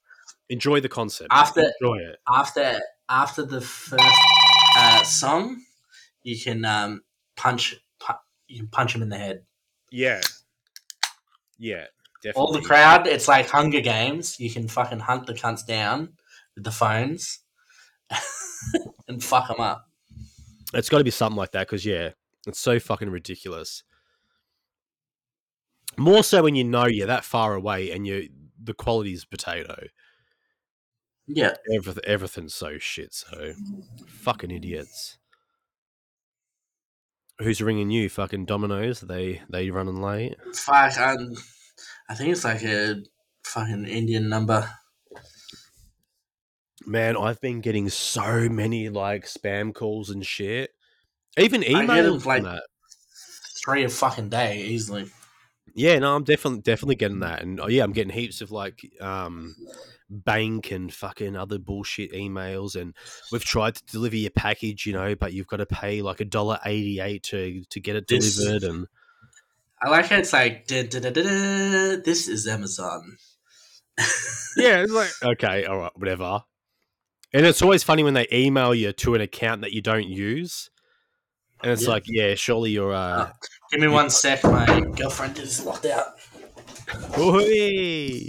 enjoy 0.49 0.81
the 0.81 0.89
concert. 0.89 1.29
After- 1.31 1.71
enjoy 1.81 1.97
it. 1.99 2.19
After 2.29 2.81
after 3.09 3.45
the 3.45 3.61
first 3.61 4.05
uh, 4.77 5.03
song, 5.05 5.63
you 6.23 6.39
can 6.39 6.65
um, 6.65 7.03
punch 7.37 7.75
pu- 8.01 8.15
you 8.49 8.59
can 8.61 8.69
punch 8.69 8.93
them 8.93 9.03
in 9.03 9.09
the 9.09 9.19
head. 9.19 9.45
Yeah. 9.91 10.21
Yeah. 11.59 11.87
Definitely. 12.23 12.41
All 12.41 12.53
the 12.53 12.63
crowd, 12.63 13.07
it's 13.07 13.29
like 13.29 13.49
Hunger 13.51 13.81
Games. 13.81 14.41
You 14.41 14.51
can 14.51 14.67
fucking 14.69 15.01
hunt 15.01 15.27
the 15.27 15.35
cunts 15.35 15.65
down 15.67 16.15
with 16.55 16.65
the 16.65 16.71
phones 16.71 17.41
and 19.09 19.23
fuck 19.23 19.49
them 19.49 19.61
up. 19.61 19.89
It's 20.73 20.89
got 20.89 20.99
to 20.99 21.05
be 21.05 21.11
something 21.11 21.37
like 21.37 21.53
that 21.53 21.67
because 21.67 21.85
yeah, 21.85 22.11
it's 22.47 22.59
so 22.59 22.79
fucking 22.79 23.11
ridiculous. 23.11 23.83
More 25.97 26.25
so 26.25 26.43
when 26.43 26.55
you 26.55 26.65
know 26.65 26.87
you're 26.87 27.07
that 27.07 27.25
far 27.25 27.55
away 27.55 27.91
and 27.91 28.07
you 28.07 28.29
the 28.63 28.75
quality's 28.75 29.25
potato. 29.25 29.87
Yeah, 31.27 31.55
Everything 31.75 32.05
everything's 32.07 32.55
so 32.55 32.79
shit. 32.79 33.15
So 33.15 33.53
fucking 34.07 34.51
idiots. 34.51 35.19
Who's 37.39 37.61
ringing 37.63 37.91
you? 37.91 38.09
Fucking 38.09 38.45
Dominoes? 38.45 39.01
They 39.01 39.43
they 39.49 39.71
running 39.71 40.01
late? 40.01 40.37
fuck. 40.55 40.97
Um, 40.99 41.35
I 42.09 42.15
think 42.15 42.31
it's 42.33 42.45
like 42.45 42.63
a 42.63 42.97
fucking 43.45 43.87
Indian 43.87 44.29
number. 44.29 44.69
Man, 46.87 47.17
I've 47.17 47.41
been 47.41 47.61
getting 47.61 47.89
so 47.89 48.49
many 48.49 48.91
like 48.91 49.25
spam 49.25 49.75
calls 49.75 50.11
and 50.11 50.25
shit. 50.25 50.71
Even 51.39 51.63
I 51.63 51.87
get 51.87 52.05
'em, 52.05 52.13
emails 52.13 52.25
like- 52.27 52.43
that. 52.43 52.63
Three 53.65 53.85
a 53.85 53.89
fucking 53.89 54.29
day 54.29 54.63
easily. 54.63 55.11
Yeah, 55.75 55.99
no, 55.99 56.15
I'm 56.15 56.25
definitely 56.25 56.61
definitely 56.61 56.95
getting 56.97 57.21
that, 57.21 57.43
and 57.43 57.61
oh, 57.61 57.67
yeah, 57.67 57.83
I'm 57.85 57.93
getting 57.93 58.13
heaps 58.13 58.41
of 58.41 58.51
like 58.53 58.81
um 59.01 59.55
bank 60.11 60.71
and 60.71 60.93
fucking 60.93 61.35
other 61.35 61.59
bullshit 61.59 62.13
emails, 62.13 62.77
and 62.81 62.95
we've 63.33 63.45
tried 63.45 63.75
to 63.77 63.85
deliver 63.87 64.17
your 64.17 64.31
package, 64.31 64.87
you 64.87 64.93
know, 64.93 65.15
but 65.17 65.33
you've 65.33 65.49
got 65.49 65.57
to 65.57 65.67
pay 65.67 66.01
like 66.03 66.21
a 66.21 66.25
dollar 66.25 66.61
eighty 66.65 67.01
eight 67.01 67.25
to 67.25 67.65
to 67.71 67.81
get 67.81 67.97
it 67.97 68.07
This- 68.07 68.37
delivered, 68.37 68.63
and 68.63 68.87
I 69.83 69.91
like 69.91 70.07
how 70.07 70.17
it's 70.19 70.33
like, 70.33 70.67
"Da, 70.69 70.85
da, 70.85 71.01
da, 71.01 71.11
da, 71.11 71.23
da, 71.23 71.97
this 72.05 72.29
is 72.29 72.47
Amazon. 72.47 73.17
yeah, 74.57 74.81
it's 74.83 74.93
like 74.93 75.11
okay, 75.23 75.65
all 75.65 75.79
right, 75.79 75.93
whatever. 75.97 76.43
And 77.33 77.45
it's 77.45 77.63
always 77.63 77.83
funny 77.83 78.05
when 78.05 78.15
they 78.15 78.29
email 78.33 78.73
you 78.75 78.93
to 78.93 79.17
an 79.17 79.21
account 79.21 79.63
that 79.63 79.73
you 79.73 79.83
don't 79.83 80.07
use, 80.09 80.71
and 81.65 81.73
it's 81.73 81.83
Yeah. 81.83 81.89
like, 81.89 82.05
yeah, 82.07 82.35
surely 82.37 82.71
you're 82.71 82.95
uh, 82.95 83.33
Give 83.75 83.81
me 83.81 83.89
one 83.89 84.09
sec, 84.09 84.45
my 84.45 84.83
girlfriend 84.97 85.37
is 85.37 85.67
locked 85.67 85.87
out. 85.87 86.15
Oi! 87.19 88.21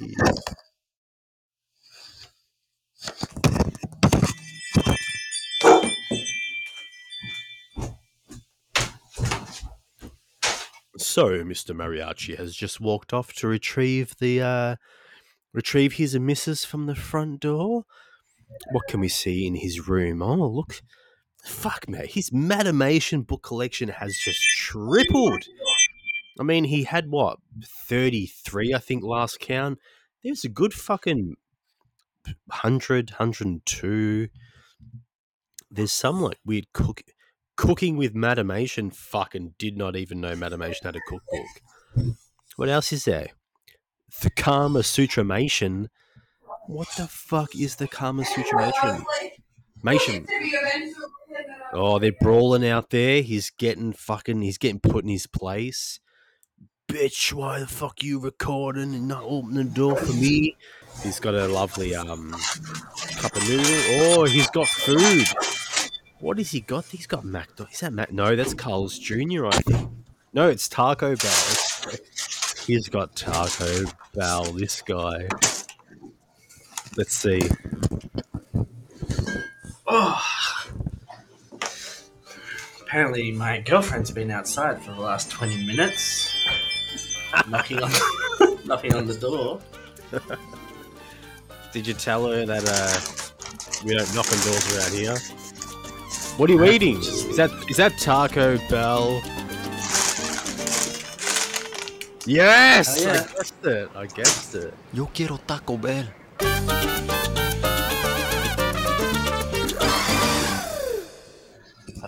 So, 10.98 11.44
Mr. 11.44 11.76
Mariachi 11.76 12.36
has 12.40 12.56
just 12.56 12.82
walked 12.82 13.14
off 13.14 13.32
to 13.34 13.48
retrieve 13.48 14.16
the 14.20 14.42
uh, 14.42 14.76
retrieve 15.54 15.94
his 15.94 16.18
missus 16.18 16.66
from 16.66 16.88
the 16.88 16.96
front 16.96 17.42
door. 17.42 17.84
What 18.72 18.88
can 18.88 19.00
we 19.00 19.10
see 19.10 19.46
in 19.46 19.54
his 19.54 19.88
room? 19.88 20.24
Oh, 20.24 20.48
look. 20.48 20.82
Fuck, 21.46 21.88
mate. 21.88 22.12
His 22.12 22.32
Madamation 22.34 23.22
book 23.22 23.44
collection 23.44 23.90
has 23.90 24.16
just 24.18 24.40
tripled. 24.58 25.44
I 26.40 26.44
mean, 26.44 26.66
he 26.66 26.84
had 26.84 27.10
what, 27.10 27.38
33, 27.88 28.74
I 28.74 28.80
think, 28.80 29.04
last 29.04 29.40
count. 29.40 29.80
There's 30.24 30.44
a 30.44 30.50
good 30.50 30.74
fucking 30.74 31.36
100, 32.48 33.12
102. 33.12 34.28
There's 35.70 35.92
some 35.92 36.22
like 36.22 36.40
weird 36.46 36.66
cook 36.74 37.04
cooking 37.56 37.96
with 37.96 38.16
Madamation. 38.16 38.90
Fucking 38.92 39.54
did 39.58 39.78
not 39.78 39.96
even 39.96 40.20
know 40.20 40.36
Madamation 40.36 40.86
had 40.86 40.96
a 40.96 41.02
cookbook. 41.08 42.16
What 42.56 42.70
else 42.70 42.92
is 42.92 43.06
there? 43.06 43.30
The 44.22 44.30
Kama 44.30 44.80
Sutramation. 44.80 45.90
What 46.68 46.88
the 46.98 47.08
fuck 47.08 47.56
is 47.56 47.76
the 47.76 47.88
Karma 47.88 48.24
Sutramation? 48.24 49.04
Mation. 49.84 50.26
Oh, 51.76 52.00
they're 52.00 52.14
brawling 52.22 52.66
out 52.66 52.90
there. 52.90 53.22
He's 53.22 53.50
getting 53.50 53.92
fucking. 53.92 54.42
He's 54.42 54.58
getting 54.58 54.80
put 54.80 55.04
in 55.04 55.10
his 55.10 55.28
place. 55.28 56.00
Bitch, 56.88 57.34
why 57.34 57.60
the 57.60 57.68
fuck 57.68 58.02
you 58.02 58.20
recording 58.20 58.94
and 58.94 59.08
not 59.08 59.24
opening 59.24 59.68
the 59.68 59.74
door 59.74 59.98
for 59.98 60.14
me? 60.14 60.56
He's 61.04 61.20
got 61.20 61.34
a 61.34 61.48
lovely 61.48 61.94
um 61.96 62.32
cup 63.18 63.36
of 63.36 63.50
noodle. 63.50 63.66
Oh, 64.20 64.26
he's 64.26 64.50
got 64.52 64.68
food. 64.68 65.28
What 66.20 66.38
has 66.38 66.52
he 66.52 66.62
got? 66.62 66.86
He's 66.86 67.08
got 67.08 67.26
McDonald's. 67.26 67.76
Is 67.76 67.80
that 67.82 67.92
Mac? 67.92 68.12
No, 68.14 68.36
that's 68.36 68.54
Carl's 68.54 68.98
Jr. 68.98 69.48
I 69.48 69.52
think. 69.52 69.90
No, 70.34 70.48
it's 70.48 70.70
Taco 70.70 71.16
Bell. 71.16 71.98
He's 72.66 72.88
got 72.88 73.16
Taco 73.16 73.84
Bell. 74.14 74.46
This 74.46 74.82
guy. 74.82 75.28
Let's 76.98 77.14
see. 77.14 77.42
Oh. 79.88 80.35
Apparently, 82.96 83.30
my 83.30 83.60
girlfriend's 83.60 84.10
been 84.10 84.32
outside 84.32 84.82
for 84.82 84.94
the 84.94 85.02
last 85.02 85.30
20 85.30 85.68
minutes. 85.68 86.34
knocking 87.50 87.84
on 87.84 87.92
knocking 88.66 88.96
on 88.96 89.06
the 89.06 89.16
door. 89.16 89.60
Did 91.74 91.88
you 91.88 91.94
tell 91.94 92.26
her 92.32 92.46
that 92.46 92.64
uh, 92.66 93.84
we 93.84 93.96
don't 93.96 94.08
knock 94.16 94.32
on 94.32 94.40
doors 94.48 94.78
around 94.78 94.94
here? 94.94 95.18
What 96.38 96.50
are 96.50 96.54
you 96.54 96.64
eating? 96.64 97.00
Is 97.00 97.36
that 97.36 97.52
is 97.70 97.76
that 97.76 97.98
Taco 97.98 98.58
Bell? 98.70 99.22
Yes, 102.26 102.96
Oh, 102.98 103.12
yeah. 103.12 103.12
I 103.12 103.34
guessed 103.36 103.66
it. 103.66 103.90
I 103.94 104.06
guessed 104.06 104.56
it. 104.56 104.74
Yo 104.94 105.08
quiero 105.08 105.38
Taco 105.46 105.76
Bell. 105.76 106.06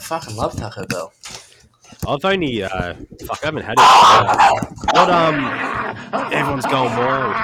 Fucking 0.08 0.38
love 0.38 0.56
Taco 0.56 0.86
Bell. 0.86 1.12
I've 2.08 2.24
only 2.24 2.64
uh, 2.64 2.94
fuck, 3.26 3.40
I 3.44 3.46
haven't 3.46 3.64
had 3.64 3.76
it. 3.78 4.70
What 4.94 5.10
um, 5.10 6.32
everyone's 6.32 6.66
going 6.66 6.96
wild. 6.96 7.36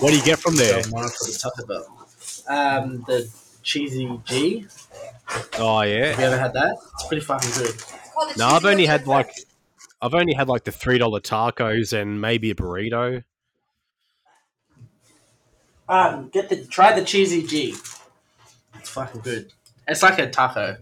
What 0.00 0.10
do 0.10 0.16
you 0.16 0.24
get 0.24 0.38
from 0.38 0.56
there? 0.56 0.82
So 0.82 0.90
for 0.90 1.00
the 1.00 1.38
Taco 1.42 1.66
Bell. 1.66 2.06
Um, 2.48 3.04
the 3.06 3.30
cheesy 3.62 4.18
G. 4.24 4.66
Oh 5.58 5.82
yeah. 5.82 6.06
Have 6.06 6.18
you 6.18 6.24
ever 6.24 6.38
had 6.38 6.54
that? 6.54 6.78
It's 6.94 7.06
pretty 7.06 7.24
fucking 7.24 7.50
good. 7.50 7.74
No, 8.38 8.46
I've 8.48 8.64
only 8.64 8.86
had 8.86 9.06
like, 9.06 9.34
I've 10.00 10.14
only 10.14 10.32
had 10.32 10.48
like 10.48 10.64
the 10.64 10.72
three 10.72 10.96
dollar 10.96 11.20
tacos 11.20 11.92
and 11.92 12.22
maybe 12.22 12.50
a 12.50 12.54
burrito. 12.54 13.22
Um, 15.88 16.30
get 16.30 16.48
the 16.48 16.64
try 16.64 16.98
the 16.98 17.04
cheesy 17.04 17.46
G. 17.46 17.74
It's 18.76 18.88
fucking 18.88 19.20
good. 19.20 19.52
It's 19.90 20.02
like 20.02 20.18
a 20.18 20.30
taco. 20.30 20.76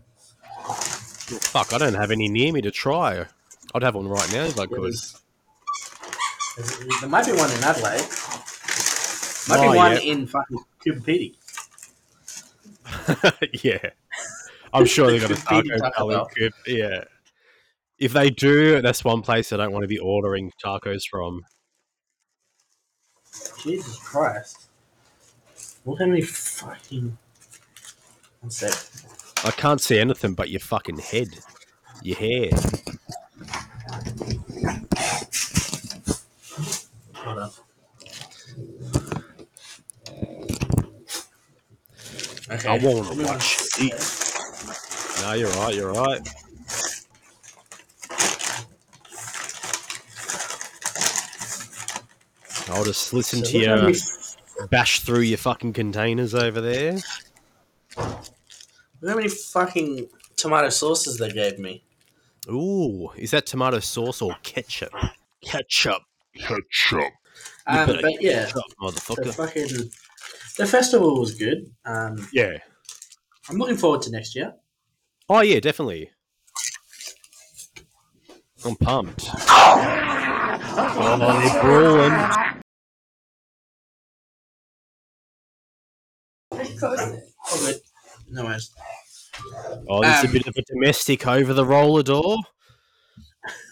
Fuck, 1.41 1.73
I 1.73 1.79
don't 1.79 1.95
have 1.95 2.11
any 2.11 2.29
near 2.29 2.53
me 2.53 2.61
to 2.61 2.71
try. 2.71 3.25
I'd 3.75 3.83
have 3.83 3.95
one 3.95 4.07
right 4.09 4.31
now 4.33 4.45
if 4.45 4.59
I 4.59 4.67
could. 4.67 4.85
is- 4.89 5.21
There 7.01 7.09
might 7.09 7.27
be 7.27 7.33
one 7.33 7.51
in 7.51 7.65
Adelaide. 7.65 8.07
Might 9.49 9.59
Oh, 9.61 9.73
be 9.73 9.77
one 9.77 9.93
yeah. 9.93 9.99
in 10.01 10.27
fucking 10.27 10.59
Coober 10.85 11.01
Pedy. 11.01 11.35
yeah, 13.65 13.91
I'm 14.73 14.85
sure 14.87 15.11
they've 15.11 15.21
got 15.21 15.31
a 15.31 15.37
taco 15.37 15.77
Taco 15.79 16.09
Bell. 16.09 16.11
in 16.11 16.17
Bell. 16.17 16.31
Coop. 16.37 16.53
Yeah, 16.67 17.05
if 17.99 18.13
they 18.13 18.29
do, 18.31 18.81
that's 18.83 19.05
one 19.05 19.23
place 19.23 19.53
I 19.53 19.57
don't 19.57 19.73
want 19.73 19.85
to 19.85 19.89
be 19.89 19.99
ordering 19.99 20.53
tacos 20.63 21.03
from. 21.11 21.43
Jesus 23.63 23.99
Christ. 23.99 24.69
Look 25.87 25.99
how 26.01 26.07
many 26.07 26.23
fucking. 26.23 27.17
I 29.45 29.51
can't 29.51 29.81
see 29.81 29.99
anything 29.99 30.35
but 30.35 30.51
your 30.51 30.61
fucking 30.61 30.99
head, 30.99 31.29
your 32.03 32.17
hair. 32.17 32.51
Hold 37.15 37.39
on. 37.39 37.51
Okay. 42.51 42.69
I 42.69 42.79
want 42.79 43.13
to 43.13 43.25
watch 43.25 43.59
eat. 43.79 43.93
No, 45.21 45.33
you're 45.35 45.51
right. 45.51 45.75
You're 45.75 45.93
right. 45.93 46.21
I'll 52.71 52.85
just 52.85 53.13
listen 53.13 53.45
So 53.45 53.51
to 53.53 53.59
you 53.59 54.67
bash 54.71 55.01
through 55.01 55.21
your 55.21 55.39
fucking 55.39 55.73
containers 55.73 56.35
over 56.35 56.61
there. 56.61 56.99
Look 59.09 59.15
how 59.15 59.21
many 59.23 59.31
fucking 59.31 60.07
tomato 60.37 60.69
sauces 60.69 61.17
they 61.17 61.31
gave 61.31 61.59
me. 61.59 61.83
Ooh, 62.51 63.09
is 63.17 63.31
that 63.31 63.47
tomato 63.47 63.79
sauce 63.79 64.21
or 64.21 64.37
ketchup? 64.43 64.93
Ketchup. 65.43 66.03
Ketchup. 66.37 67.11
Um, 67.67 67.87
but 67.87 68.21
yeah, 68.23 68.45
Ketchup, 68.45 68.65
the 68.69 68.75
motherfucker. 68.83 69.35
fucking 69.35 69.69
the 70.59 70.67
festival 70.67 71.19
was 71.19 71.35
good. 71.37 71.73
Um, 71.87 72.29
Yeah. 72.35 72.59
I'm 73.49 73.57
looking 73.57 73.79
forward 73.79 74.03
to 74.03 74.11
next 74.11 74.35
year. 74.37 74.53
Oh 75.31 75.41
yeah, 75.41 75.61
definitely. 75.61 76.11
I'm 78.63 78.77
pumped. 78.77 79.27
Oh, 79.49 81.17
they're 81.41 81.63
brawling. 81.63 82.53
Oh, 86.83 87.59
good. 87.65 87.81
No 88.31 88.45
worries. 88.45 88.71
Oh, 89.89 90.03
there's 90.03 90.25
Um, 90.25 90.31
a 90.31 90.33
bit 90.33 90.47
of 90.47 90.55
a 90.57 90.63
domestic 90.63 91.27
over 91.27 91.53
the 91.53 91.65
roller 91.65 92.03
door. 92.03 92.39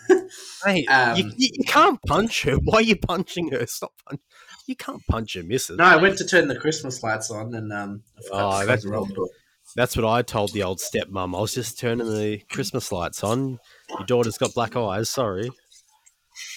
hey, 0.64 0.85
Um, 0.87 1.17
you, 1.17 1.33
you, 1.37 1.64
can't 1.67 2.01
punch 2.07 2.43
her. 2.45 2.57
Why 2.64 2.79
are 2.79 2.83
you 2.83 2.97
punching 2.97 3.53
her? 3.53 3.67
Stop 3.67 3.93
punch. 4.09 4.21
You 4.67 4.77
can't 4.77 5.03
punch 5.09 5.35
her, 5.35 5.43
missus. 5.43 5.79
No, 5.79 5.85
I 5.85 5.97
went 5.97 6.19
to 6.19 6.27
turn 6.27 6.49
the 6.49 6.59
Christmas 6.59 7.03
lights 7.03 7.31
on 7.31 7.55
and 7.55 7.73
um. 7.73 8.03
Oh, 8.33 8.64
that's 8.67 8.85
the 8.85 8.91
roll 8.91 9.07
door. 9.07 9.29
That's 9.75 9.97
what 9.97 10.07
I 10.07 10.23
told 10.23 10.53
the 10.53 10.62
old 10.62 10.79
stepmom. 10.79 11.37
I 11.37 11.41
was 11.41 11.55
just 11.55 11.79
turning 11.79 12.07
the 12.09 12.39
Christmas 12.51 12.91
lights 12.93 13.23
on. 13.23 13.59
Your 13.91 14.07
daughter's 14.07 14.39
got 14.39 14.55
black 14.55 14.77
eyes. 14.77 15.11
Sorry. 15.11 15.51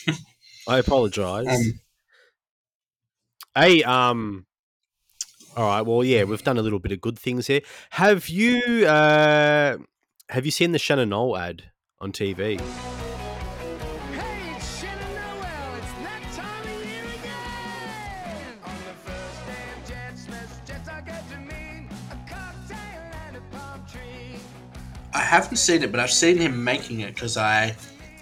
I 0.68 0.78
apologize. 0.78 1.48
Um, 1.48 1.80
hey, 3.56 3.84
um, 3.84 4.46
all 5.58 5.66
right. 5.68 5.82
Well, 5.82 6.04
yeah, 6.04 6.24
we've 6.24 6.44
done 6.44 6.58
a 6.58 6.62
little 6.62 6.80
bit 6.80 6.92
of 6.92 7.02
good 7.02 7.18
things 7.18 7.48
here. 7.48 7.62
Have 7.92 8.30
you, 8.30 8.86
uh, 8.88 9.78
have 10.30 10.46
you 10.46 10.52
seen 10.52 10.72
the 10.72 10.80
Shannon 10.80 11.10
Noll 11.10 11.38
ad 11.38 11.64
on 12.00 12.12
TV? 12.12 12.60
Hey, 12.60 14.54
it's 14.56 14.80
Shannon 14.80 15.16
Noll. 15.16 15.76
It's 15.76 15.92
that 16.04 16.24
time 16.34 16.64
of 16.64 16.86
year 16.86 17.04
again. 17.04 18.58
On 18.66 18.76
the 18.86 18.94
first 19.10 19.46
day 19.48 19.66
of 19.76 19.84
Jetsmas, 19.90 20.66
Jetstar 20.66 21.06
good 21.06 21.30
to 21.32 21.38
me. 21.54 21.88
A 22.12 22.30
cocktail 22.30 22.78
and 23.28 23.38
a 23.38 23.42
palm 23.52 23.84
tree. 23.92 24.40
I 25.14 25.20
haven't 25.20 25.58
seen 25.58 25.84
it, 25.84 25.92
but 25.92 26.00
I've 26.00 26.12
seen 26.12 26.38
him 26.38 26.64
making 26.64 27.02
it 27.02 27.16
because 27.16 27.38
I 27.38 27.76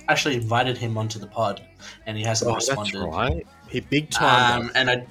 actually 0.08 0.36
invited 0.36 0.78
him 0.78 0.98
onto 0.98 1.20
the 1.20 1.28
pod, 1.28 1.62
and 2.06 2.18
he 2.18 2.24
hasn't 2.24 2.50
Oh, 2.50 2.54
that's 2.56 2.70
responded. 2.70 3.00
right. 3.00 3.46
He 3.70 3.82
big 3.82 4.10
time. 4.10 4.62
Um, 4.62 4.72
and 4.76 4.90
I, 4.90 5.06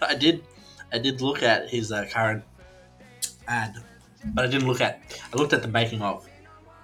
I 0.08 0.14
did, 0.14 0.44
I 0.92 0.98
did 0.98 1.20
look 1.20 1.42
at 1.42 1.68
his 1.68 1.92
uh, 1.92 2.06
current 2.10 2.44
ad, 3.46 3.76
but 4.34 4.44
I 4.44 4.48
didn't 4.48 4.68
look 4.68 4.80
at. 4.80 5.00
I 5.32 5.36
looked 5.36 5.52
at 5.52 5.62
the 5.62 5.68
making 5.68 6.02
of. 6.02 6.26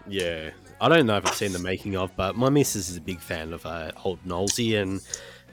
Yeah, 0.07 0.51
I 0.81 0.89
don't 0.89 1.07
know 1.07 1.17
if 1.17 1.27
I've 1.27 1.35
seen 1.35 1.53
the 1.53 1.59
making 1.59 1.97
of, 1.97 2.15
but 2.17 2.37
my 2.37 2.51
missus 2.51 2.91
is 2.91 2.97
a 2.97 3.01
big 3.01 3.21
fan 3.21 3.53
of 3.53 3.65
uh, 3.65 3.93
old 4.05 4.23
Knowlesy 4.25 4.81
and 4.81 5.01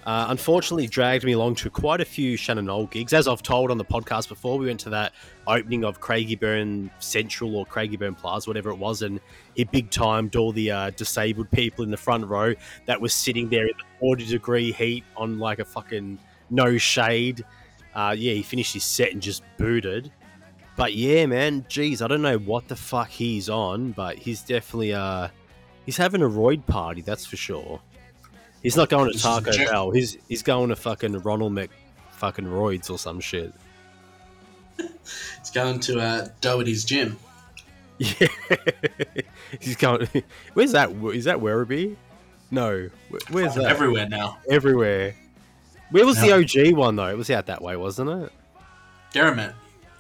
uh, 0.06 0.26
unfortunately 0.30 0.88
dragged 0.88 1.24
me 1.24 1.34
along 1.34 1.56
to 1.56 1.70
quite 1.70 2.02
a 2.02 2.06
few 2.06 2.36
Shannon 2.36 2.66
Noll 2.66 2.88
gigs. 2.88 3.14
As 3.14 3.28
I've 3.28 3.43
told 3.43 3.70
on 3.70 3.78
the 3.78 3.86
podcast 3.86 4.30
before, 4.30 4.58
we 4.58 4.66
went 4.66 4.80
to 4.82 4.89
that 4.89 5.14
opening 5.45 5.86
of 5.86 5.99
Craigieburn 6.02 6.89
Central 6.99 7.56
or 7.56 7.66
Craigieburn 7.66 8.18
Plaza, 8.18 8.49
whatever 8.49 8.72
it 8.72 8.78
was, 8.78 9.04
and 9.04 9.20
he 9.56 9.64
big 9.64 9.91
timed 9.91 10.36
all 10.36 10.52
the 10.52 10.72
uh, 10.72 10.89
disabled 10.91 11.52
people 11.52 11.84
in 11.84 11.91
the 11.91 11.97
front 11.97 12.26
row 12.26 12.54
that 12.88 12.99
was 12.99 13.14
sitting 13.14 13.47
there 13.49 13.68
in 13.68 13.74
the 13.78 13.99
40 13.99 14.26
degree 14.26 14.72
heat 14.72 15.04
on 15.16 15.38
like 15.38 15.60
a 15.60 15.66
fucking 15.66 16.18
no 16.49 16.78
shade. 16.78 17.45
Uh, 17.94 18.16
yeah, 18.18 18.34
he 18.34 18.42
finished 18.44 18.74
his 18.74 18.84
set 18.84 19.12
and 19.12 19.22
just 19.22 19.44
booted. 19.58 20.12
But 20.78 20.94
yeah, 20.94 21.26
man, 21.26 21.66
geez, 21.68 22.02
I 22.02 22.08
don't 22.08 22.22
know 22.22 22.38
what 22.38 22.68
the 22.68 22.76
fuck 22.76 23.10
he's 23.10 23.50
on, 23.50 23.92
but 23.92 24.18
he's 24.18 24.42
definitely 24.42 24.94
uh 24.94 25.28
he's 25.86 25.98
having 25.98 26.22
a 26.22 26.30
roid 26.30 26.66
party, 26.66 27.02
that's 27.02 27.26
for 27.26 27.36
sure. 27.36 27.80
He's 28.64 28.78
not 28.78 28.89
going 28.89 29.12
to 29.12 29.18
Taco. 29.20 29.52
Bell. 29.66 29.92
He's 29.92 30.18
he's 30.30 30.44
going 30.44 30.70
to 30.70 30.76
fucking 30.76 31.20
Ronald 31.20 31.54
Mc 31.54 31.70
fucking 32.12 32.46
roids 32.46 32.89
or 32.89 32.98
some 32.98 33.20
shit. 33.20 33.54
He's 34.78 35.50
going 35.54 35.80
to 35.82 36.00
uh, 36.00 36.28
Doherty's 36.39 36.86
gym. 36.86 37.18
Yeah, 38.00 38.28
he's 39.60 39.76
going. 39.76 40.08
Where's 40.56 40.72
that? 40.72 40.89
Is 41.14 41.26
that 41.26 41.38
Werribee? 41.38 41.96
No, 42.50 42.89
Where- 43.10 43.20
where's 43.30 43.54
that? 43.54 43.66
Everywhere 43.66 44.10
now. 44.10 44.39
Everywhere. 44.50 45.14
Where 45.92 46.06
was 46.06 46.20
the 46.20 46.32
OG 46.32 46.76
one 46.76 46.96
though? 46.96 47.08
It 47.08 47.18
was 47.18 47.30
out 47.30 47.46
that 47.48 47.62
way, 47.62 47.76
wasn't 47.76 48.10
it? 48.10 48.32
Derrimut. 49.14 49.54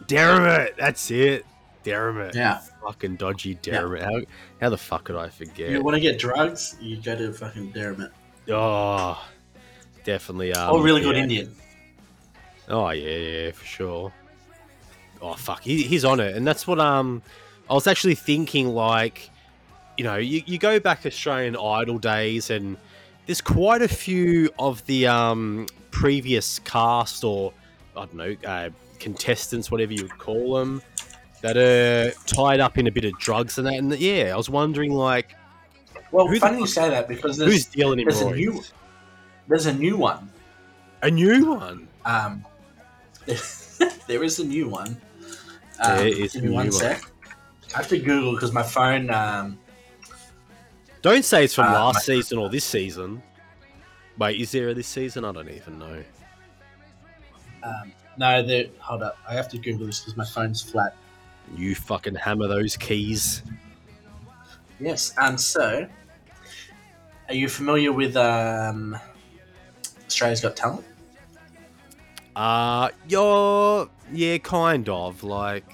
Derrimut. 0.05 0.77
That's 0.77 1.11
it. 1.11 1.45
Derrimut. 1.83 2.33
Yeah. 2.33 2.61
Fucking 2.81 3.17
dodgy 3.17 3.55
Derrimut. 3.55 4.03
How 4.03 4.21
how 4.61 4.69
the 4.69 4.77
fuck 4.77 5.05
could 5.05 5.15
I 5.15 5.29
forget? 5.29 5.69
You 5.69 5.83
want 5.83 5.95
to 5.95 6.01
get 6.01 6.17
drugs? 6.17 6.75
You 6.79 6.97
go 6.97 7.15
to 7.15 7.33
fucking 7.33 7.73
Derrimut. 7.73 8.11
Oh, 8.49 9.23
definitely. 10.03 10.53
Um, 10.53 10.75
oh, 10.75 10.81
really 10.81 11.01
good. 11.01 11.15
Indian. 11.15 11.53
Oh 12.69 12.89
yeah, 12.89 13.17
yeah, 13.17 13.51
for 13.51 13.65
sure. 13.65 14.13
Oh 15.21 15.33
fuck, 15.33 15.61
he, 15.61 15.83
he's 15.83 16.05
on 16.05 16.19
it, 16.19 16.35
and 16.35 16.47
that's 16.47 16.65
what 16.65 16.79
um, 16.79 17.21
I 17.69 17.73
was 17.73 17.85
actually 17.85 18.15
thinking. 18.15 18.69
Like, 18.69 19.29
you 19.97 20.03
know, 20.03 20.15
you, 20.15 20.41
you 20.45 20.57
go 20.57 20.79
back 20.79 21.05
Australian 21.05 21.55
Idol 21.55 21.99
days, 21.99 22.49
and 22.49 22.77
there's 23.25 23.41
quite 23.41 23.81
a 23.81 23.87
few 23.87 24.49
of 24.59 24.85
the 24.85 25.07
um 25.07 25.67
previous 25.91 26.59
cast 26.59 27.23
or 27.23 27.53
I 27.95 28.05
don't 28.05 28.13
know 28.15 28.35
uh, 28.47 28.69
contestants, 28.99 29.69
whatever 29.71 29.93
you 29.93 30.03
would 30.03 30.17
call 30.17 30.55
them, 30.55 30.81
that 31.41 31.57
are 31.57 32.11
tied 32.25 32.59
up 32.59 32.77
in 32.77 32.87
a 32.87 32.91
bit 32.91 33.05
of 33.05 33.17
drugs 33.19 33.57
and 33.57 33.67
that. 33.67 33.75
And 33.75 33.97
yeah, 33.99 34.31
I 34.33 34.37
was 34.37 34.49
wondering 34.49 34.93
like. 34.93 35.35
Well, 36.11 36.27
Who 36.27 36.33
the 36.35 36.39
funny 36.41 36.59
you 36.59 36.67
say 36.67 36.89
that 36.89 37.07
because 37.07 37.37
Who's 37.37 37.45
there's 37.47 37.65
dealing 37.67 37.99
in 37.99 38.05
there's 38.07 38.21
a 38.21 38.31
new 38.31 38.61
there's 39.47 39.65
a 39.65 39.73
new 39.73 39.97
one. 39.97 40.29
A 41.01 41.09
new 41.09 41.51
one. 41.55 41.87
Um, 42.05 42.45
there 44.07 44.23
is 44.23 44.39
a 44.39 44.45
new 44.45 44.67
one. 44.67 44.99
There 45.83 45.99
Um, 46.01 46.07
is 46.07 46.33
give 46.33 46.43
a 46.43 46.47
new 46.47 46.53
one. 46.53 46.71
sec. 46.71 47.01
I 47.73 47.77
have 47.77 47.87
to 47.89 47.97
Google 47.97 48.33
because 48.33 48.51
my 48.51 48.63
phone. 48.63 49.09
Um, 49.09 49.57
Don't 51.01 51.25
say 51.25 51.45
it's 51.45 51.55
from 51.55 51.67
Uh, 51.67 51.73
last 51.73 52.05
season 52.05 52.37
or 52.37 52.49
this 52.49 52.65
season. 52.65 53.23
Wait, 54.17 54.39
is 54.39 54.51
there 54.51 54.69
a 54.69 54.73
this 54.73 54.87
season? 54.87 55.25
I 55.25 55.31
don't 55.31 55.49
even 55.49 55.79
know. 55.79 56.03
um, 57.63 57.91
no, 58.17 58.43
the 58.43 58.69
hold 58.79 59.01
up. 59.03 59.17
I 59.27 59.33
have 59.33 59.49
to 59.49 59.57
Google 59.57 59.87
this 59.87 59.99
because 60.01 60.15
my 60.17 60.25
phone's 60.25 60.61
flat. 60.61 60.95
You 61.55 61.73
fucking 61.75 62.15
hammer 62.15 62.47
those 62.47 62.77
keys. 62.77 63.41
Yes, 64.79 65.13
and 65.17 65.39
so, 65.39 65.87
are 67.27 67.33
you 67.33 67.49
familiar 67.49 67.91
with 67.91 68.15
um, 68.17 68.97
Australia's 70.05 70.41
Got 70.41 70.55
Talent? 70.55 70.85
Uh, 72.35 72.89
you're 73.07 73.89
yeah, 74.13 74.37
kind 74.39 74.87
of 74.89 75.23
like 75.23 75.71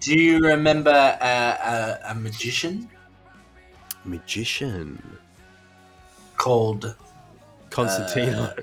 Do 0.00 0.14
you 0.18 0.38
remember 0.40 0.90
a, 0.90 1.98
a, 2.06 2.10
a 2.10 2.14
magician 2.14 2.88
magician 4.06 5.00
called? 6.36 6.94
Constantino. 7.70 8.54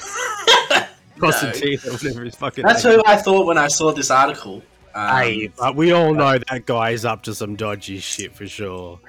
Uh, 0.00 0.84
Constantino, 1.18 1.80
whatever 1.92 2.24
his 2.24 2.34
fucking. 2.34 2.64
That's 2.64 2.84
name 2.84 2.94
who 2.94 3.02
I 3.06 3.16
thought 3.16 3.46
when 3.46 3.58
I 3.58 3.68
saw 3.68 3.92
this 3.92 4.10
article. 4.10 4.62
Um, 4.94 5.16
Hey, 5.16 5.48
but 5.58 5.76
we 5.76 5.92
all 5.92 6.14
know 6.14 6.38
that 6.50 6.66
guy's 6.66 7.04
up 7.04 7.22
to 7.24 7.34
some 7.34 7.56
dodgy 7.56 7.98
shit 7.98 8.34
for 8.34 8.46
sure. 8.46 9.00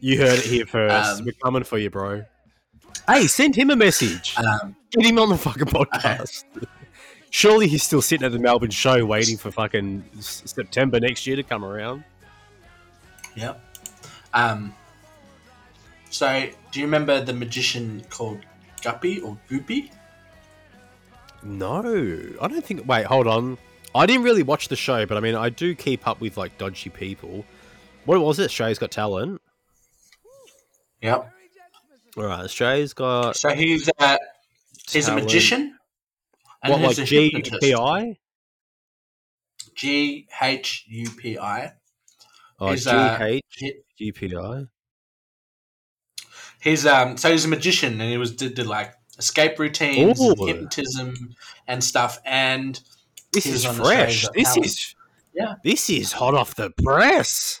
You 0.00 0.18
heard 0.18 0.38
it 0.38 0.44
here 0.44 0.66
first. 0.66 1.20
Um, 1.20 1.24
We're 1.26 1.32
coming 1.42 1.64
for 1.64 1.78
you, 1.78 1.90
bro. 1.90 2.24
Hey, 3.08 3.26
send 3.26 3.54
him 3.56 3.70
a 3.70 3.76
message. 3.76 4.34
um, 4.38 4.74
Get 4.90 5.06
him 5.06 5.18
on 5.18 5.28
the 5.30 5.36
fucking 5.38 5.66
podcast. 5.66 6.44
Surely 7.30 7.66
he's 7.68 7.82
still 7.82 8.02
sitting 8.02 8.24
at 8.24 8.32
the 8.32 8.38
Melbourne 8.38 8.70
show 8.70 9.04
waiting 9.04 9.36
for 9.36 9.50
fucking 9.50 10.04
September 10.20 10.98
next 11.00 11.26
year 11.26 11.36
to 11.36 11.42
come 11.42 11.64
around. 11.64 12.04
Yep. 13.36 13.60
Um, 14.36 14.74
so, 16.10 16.48
do 16.70 16.80
you 16.80 16.86
remember 16.86 17.24
the 17.24 17.32
magician 17.32 18.04
called 18.10 18.40
Guppy 18.82 19.20
or 19.20 19.38
Goopy? 19.50 19.90
No, 21.42 21.78
I 22.40 22.48
don't 22.48 22.64
think. 22.64 22.86
Wait, 22.86 23.06
hold 23.06 23.26
on. 23.26 23.58
I 23.94 24.04
didn't 24.04 24.24
really 24.24 24.42
watch 24.42 24.68
the 24.68 24.76
show, 24.76 25.06
but 25.06 25.16
I 25.16 25.20
mean, 25.20 25.34
I 25.34 25.48
do 25.48 25.74
keep 25.74 26.06
up 26.06 26.20
with 26.20 26.36
like 26.36 26.58
dodgy 26.58 26.90
people. 26.90 27.44
What 28.04 28.20
was 28.20 28.38
it? 28.38 28.44
Australia's 28.44 28.78
Got 28.78 28.90
Talent. 28.90 29.40
Yep. 31.00 31.32
All 32.16 32.24
right, 32.24 32.44
Australia's 32.44 32.92
got 32.94 33.36
So 33.36 33.50
he's 33.50 33.90
uh, 33.98 34.16
he's 34.90 35.08
a 35.08 35.14
magician. 35.14 35.76
and 36.62 36.72
what, 36.72 36.82
like 36.82 36.98
a 36.98 37.04
G 37.04 37.30
hypnotist. 37.30 37.62
P 37.62 37.74
I? 37.74 38.16
G 39.74 40.28
H 40.42 40.84
U 40.88 41.10
P 41.10 41.38
I. 41.38 41.72
Oh, 42.58 42.70
He's, 42.70 42.84
G 42.84 42.90
uh, 42.90 43.18
H 43.24 43.42
he- 43.56 43.74
G 43.98 44.12
P 44.12 44.34
I. 44.36 44.64
He's 46.60 46.86
um 46.86 47.16
so 47.16 47.30
he's 47.30 47.44
a 47.44 47.48
magician 47.48 48.00
and 48.00 48.10
he 48.10 48.16
was 48.16 48.34
did, 48.34 48.54
did 48.54 48.66
like 48.66 48.92
escape 49.18 49.58
routines, 49.58 50.20
Ooh. 50.20 50.34
hypnotism, 50.46 51.14
and 51.68 51.82
stuff. 51.84 52.18
And 52.24 52.80
This 53.32 53.46
is 53.46 53.52
was 53.52 53.64
on 53.66 53.80
Australia's 53.80 54.20
fresh. 54.22 54.28
This 54.34 54.44
Talent. 54.54 54.66
is 54.66 54.94
Yeah. 55.34 55.54
This 55.64 55.90
is 55.90 56.12
hot 56.12 56.34
off 56.34 56.54
the 56.54 56.70
press. 56.82 57.60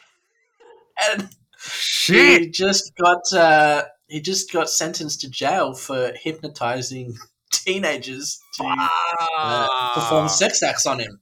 and 1.10 1.28
Shit. 1.58 2.40
he 2.40 2.50
just 2.50 2.92
got 2.96 3.20
uh, 3.32 3.84
he 4.08 4.20
just 4.20 4.52
got 4.52 4.70
sentenced 4.70 5.20
to 5.22 5.30
jail 5.30 5.74
for 5.74 6.12
hypnotizing 6.14 7.14
teenagers 7.52 8.40
to 8.54 8.64
uh, 8.64 8.74
Ah. 8.78 9.92
perform 9.94 10.28
sex 10.28 10.62
acts 10.62 10.86
on 10.86 11.00
him. 11.00 11.20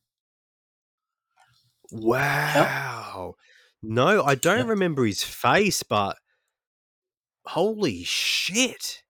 Wow. 1.91 3.35
No, 3.87 4.23
I 4.25 4.35
don't 4.35 4.59
Yep. 4.61 4.67
remember 4.69 5.05
his 5.05 5.23
face, 5.23 5.83
but 5.83 6.17
holy 7.47 8.05
shit. 8.05 9.03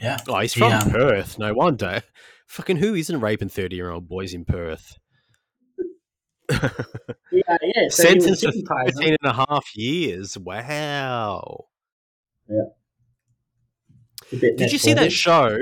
Yeah. 0.00 0.18
Oh, 0.28 0.38
he's 0.40 0.54
He, 0.54 0.60
from 0.60 0.72
um, 0.72 0.90
Perth. 0.90 1.38
No 1.38 1.54
wonder. 1.54 2.02
Fucking 2.46 2.76
who 2.78 2.94
isn't 2.94 3.20
raping 3.20 3.48
30 3.48 3.76
year 3.76 3.90
old 3.90 4.08
boys 4.08 4.34
in 4.34 4.44
Perth? 4.44 4.96
Yeah, 7.32 7.56
yeah. 7.62 7.88
So 7.90 8.02
Sentenced 8.02 8.42
to 8.42 8.48
hypnotizing. 8.50 8.94
13 8.96 9.16
and 9.22 9.30
a 9.30 9.46
half 9.48 9.76
years. 9.76 10.36
Wow. 10.36 11.66
Yeah. 12.48 12.64
Did 14.56 14.72
you 14.72 14.78
see 14.78 14.92
that 14.94 15.12
show? 15.12 15.56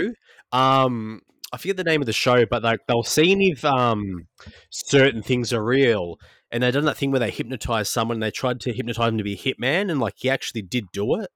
Um, 0.50 1.20
I 1.52 1.58
forget 1.58 1.76
the 1.76 1.84
name 1.84 2.00
of 2.00 2.06
the 2.06 2.12
show, 2.14 2.46
but 2.46 2.62
like 2.62 2.80
they'll 2.88 3.02
see 3.02 3.32
if 3.50 3.64
um 3.66 4.28
certain 4.70 5.22
things 5.22 5.52
are 5.52 5.62
real, 5.62 6.16
and 6.50 6.62
they 6.62 6.70
done 6.70 6.84
that 6.86 6.96
thing 6.96 7.10
where 7.10 7.20
they 7.20 7.30
hypnotized 7.30 7.92
someone. 7.92 8.16
and 8.16 8.22
They 8.22 8.30
tried 8.30 8.60
to 8.60 8.72
hypnotize 8.72 9.08
him 9.08 9.18
to 9.18 9.24
be 9.24 9.34
a 9.34 9.36
hitman, 9.36 9.90
and 9.90 10.00
like 10.00 10.14
he 10.16 10.30
actually 10.30 10.62
did 10.62 10.86
do 10.92 11.20
it. 11.20 11.30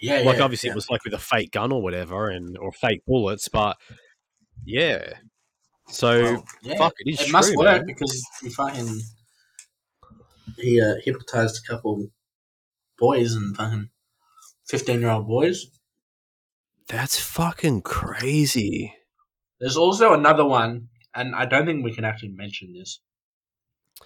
Yeah, 0.00 0.20
like 0.20 0.38
yeah, 0.38 0.44
obviously 0.44 0.68
yeah. 0.68 0.72
it 0.72 0.76
was 0.76 0.90
like 0.90 1.04
with 1.04 1.14
a 1.14 1.18
fake 1.18 1.52
gun 1.52 1.72
or 1.72 1.82
whatever, 1.82 2.28
and 2.28 2.56
or 2.58 2.72
fake 2.72 3.02
bullets, 3.06 3.48
but 3.48 3.76
yeah. 4.64 5.14
So 5.88 6.22
Well, 6.22 6.44
yeah, 6.62 6.76
fuck, 6.78 6.94
it 6.98 7.12
is 7.12 7.28
it 7.28 7.32
must 7.32 7.50
true, 7.52 7.58
work 7.58 7.78
man. 7.78 7.86
because 7.86 8.22
he 8.42 8.48
fucking 8.50 9.00
he 10.58 10.80
uh, 10.80 10.94
hypnotized 11.04 11.62
a 11.64 11.70
couple 11.72 12.06
boys 12.98 13.34
and 13.34 13.56
fucking 13.56 13.90
fifteen 14.66 15.00
year 15.00 15.10
old 15.10 15.26
boys. 15.26 15.66
that's 16.88 17.18
fucking 17.18 17.82
crazy. 17.82 18.94
There's 19.60 19.76
also 19.76 20.12
another 20.12 20.44
one, 20.44 20.88
and 21.14 21.34
I 21.34 21.46
don't 21.46 21.64
think 21.66 21.84
we 21.84 21.94
can 21.94 22.04
actually 22.04 22.32
mention 22.32 22.72
this 22.74 23.00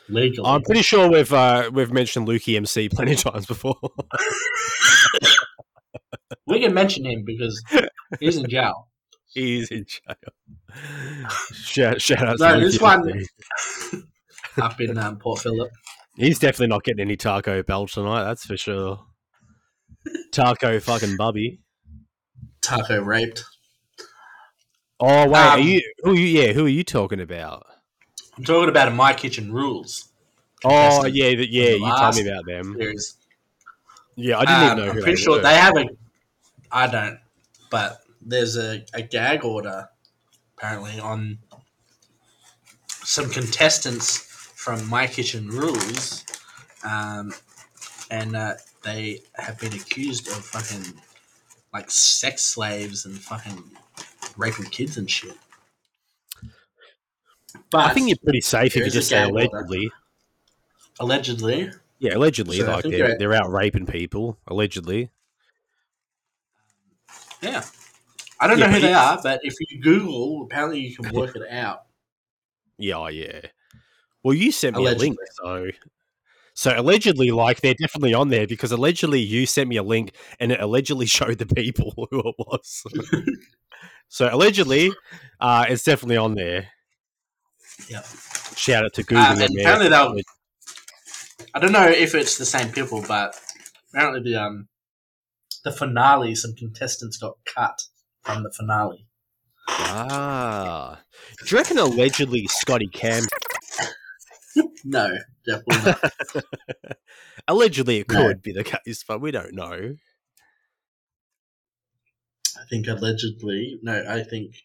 legally. 0.08 0.48
I'm 0.48 0.62
pretty 0.62 0.82
sure 0.82 1.10
we've 1.10 1.32
uh, 1.32 1.70
we've 1.72 1.92
mentioned 1.92 2.26
Lukey 2.28 2.56
MC 2.56 2.88
plenty 2.88 3.12
of 3.12 3.18
times 3.20 3.46
before. 3.46 3.76
we 6.46 6.60
can 6.60 6.74
mention 6.74 7.04
him 7.04 7.24
because 7.24 7.62
he's 8.20 8.36
in 8.36 8.48
jail. 8.48 8.88
He's 9.34 9.70
in 9.70 9.84
jail. 9.86 10.16
Shout, 11.52 12.00
shout 12.00 12.26
out 12.26 12.36
No, 12.40 12.58
to 12.58 12.66
this 12.66 12.78
Lukey 12.78 12.82
one- 12.82 14.04
up 14.62 14.80
in 14.80 14.98
um, 14.98 15.18
Port 15.18 15.40
Phillip. 15.40 15.70
He's 16.16 16.38
definitely 16.38 16.68
not 16.68 16.82
getting 16.84 17.00
any 17.00 17.16
taco 17.16 17.62
bell 17.62 17.86
tonight. 17.86 18.24
That's 18.24 18.44
for 18.44 18.56
sure. 18.56 19.04
Taco 20.32 20.80
fucking 20.80 21.16
bubby. 21.16 21.60
Taco 22.62 23.00
raped. 23.02 23.44
Oh 25.00 25.28
wait, 25.28 25.38
are 25.38 25.58
Um, 25.58 25.64
you? 25.64 25.80
Who? 26.02 26.10
Are 26.10 26.14
you, 26.16 26.26
yeah, 26.40 26.52
who 26.52 26.64
are 26.66 26.68
you 26.70 26.82
talking 26.82 27.20
about? 27.20 27.66
I'm 28.38 28.44
talking 28.44 28.68
about 28.68 28.94
My 28.94 29.12
Kitchen 29.14 29.52
Rules 29.52 30.08
Oh 30.64 31.04
yeah, 31.06 31.28
yeah. 31.28 31.70
You 31.70 31.96
told 31.98 32.16
me 32.16 32.28
about 32.28 32.46
them. 32.46 32.74
series. 32.78 33.14
Yeah, 34.16 34.38
I 34.38 34.44
didn't 34.44 34.56
Um, 34.56 34.64
even 34.64 34.78
know 34.78 34.84
I'm 34.90 34.92
pretty 35.02 35.10
they 35.12 35.16
sure 35.16 35.36
were. 35.36 35.42
they 35.42 35.54
have 35.56 35.76
a. 35.76 35.84
I 36.72 36.86
don't, 36.88 37.20
but 37.70 38.02
there's 38.20 38.56
a, 38.56 38.84
a 38.92 39.02
gag 39.02 39.44
order 39.44 39.88
apparently 40.56 40.98
on 40.98 41.38
some 43.04 43.30
contestants 43.30 44.18
from 44.18 44.84
My 44.88 45.06
Kitchen 45.06 45.48
Rules, 45.48 46.24
um, 46.84 47.32
and 48.10 48.34
uh, 48.34 48.54
they 48.82 49.20
have 49.34 49.58
been 49.60 49.72
accused 49.72 50.26
of 50.28 50.44
fucking 50.44 50.94
like 51.72 51.90
sex 51.90 52.44
slaves 52.44 53.06
and 53.06 53.16
fucking 53.16 53.62
raping 54.36 54.66
kids 54.66 54.96
and 54.96 55.08
shit. 55.08 55.36
But 57.70 57.86
I 57.86 57.94
think 57.94 58.08
you're 58.08 58.18
pretty 58.22 58.40
safe 58.40 58.76
if 58.76 58.84
you 58.86 58.90
just 58.92 59.08
say 59.08 59.22
allegedly. 59.22 59.90
allegedly, 61.00 61.70
Yeah, 61.98 62.16
allegedly, 62.16 62.58
So 62.58 62.70
like 62.70 62.84
they're 62.84 63.16
they're 63.18 63.34
out 63.34 63.50
raping 63.50 63.86
people. 63.86 64.38
Allegedly. 64.46 65.10
yeah. 67.42 67.64
I 68.40 68.46
don't 68.46 68.58
Yeah, 68.58 68.66
know 68.66 68.72
who 68.74 68.80
they 68.80 68.92
are, 68.92 69.20
but 69.22 69.40
if 69.42 69.54
you 69.60 69.80
Google, 69.80 70.42
apparently 70.44 70.80
you 70.80 70.96
can 70.96 71.10
work 71.12 71.34
it 71.34 71.42
out. 71.50 71.84
Yeah, 72.78 72.96
oh, 72.96 73.08
yeah. 73.08 73.40
Well, 74.22 74.34
you 74.34 74.52
sent 74.52 74.76
me 74.76 74.84
Allegedly. 74.84 75.06
a 75.06 75.10
link, 75.10 75.18
so 75.42 75.70
so 76.54 76.72
allegedly, 76.76 77.30
like 77.30 77.60
they're 77.60 77.74
definitely 77.74 78.14
on 78.14 78.30
there 78.30 78.46
because 78.46 78.72
allegedly 78.72 79.20
you 79.20 79.46
sent 79.46 79.68
me 79.68 79.76
a 79.76 79.82
link 79.82 80.12
and 80.40 80.52
it 80.52 80.60
allegedly 80.60 81.06
showed 81.18 81.38
the 81.38 81.46
people 81.46 81.94
who 82.10 82.20
it 82.20 82.34
was. 82.38 82.84
so 84.08 84.28
allegedly, 84.32 84.92
uh, 85.40 85.66
it's 85.68 85.84
definitely 85.84 86.16
on 86.16 86.34
there. 86.34 86.68
Yep. 87.88 88.04
Shout 88.56 88.84
out 88.84 88.94
to 88.94 89.02
Google. 89.02 89.24
Um, 89.24 89.40
and 89.40 89.54
man. 89.54 89.60
apparently 89.60 89.88
they'll. 89.88 90.16
I 91.54 91.58
don't 91.60 91.72
know 91.72 91.88
if 91.88 92.14
it's 92.14 92.36
the 92.38 92.44
same 92.46 92.70
people, 92.72 93.02
but 93.06 93.38
apparently 93.92 94.30
the 94.32 94.40
um 94.40 94.68
the 95.64 95.72
finale, 95.72 96.34
some 96.34 96.54
contestants 96.54 97.16
got 97.16 97.36
cut 97.46 97.80
from 98.22 98.42
the 98.42 98.50
finale. 98.52 99.06
Ah, 99.68 101.00
do 101.40 101.46
you 101.50 101.58
reckon 101.58 101.78
allegedly 101.78 102.46
Scotty 102.48 102.88
Cam? 102.88 103.24
No, 104.84 105.16
definitely 105.46 105.92
not. 105.92 106.12
Allegedly, 107.48 107.98
it 107.98 108.10
No. 108.10 108.26
could 108.26 108.42
be 108.42 108.52
the 108.52 108.64
case, 108.64 109.04
but 109.06 109.20
we 109.20 109.30
don't 109.30 109.54
know. 109.54 109.94
I 112.58 112.64
think 112.68 112.88
allegedly. 112.88 113.78
No, 113.82 114.04
I 114.08 114.22
think 114.24 114.56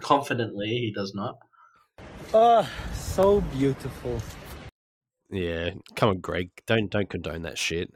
confidently 0.00 0.68
he 0.68 0.92
does 0.94 1.14
not. 1.14 1.38
Oh, 2.34 2.68
so 2.94 3.40
beautiful. 3.40 4.20
Yeah, 5.30 5.70
come 5.96 6.10
on, 6.10 6.20
Greg. 6.20 6.50
Don't 6.66 6.90
don't 6.90 7.08
condone 7.08 7.42
that 7.42 7.58
shit. 7.58 7.92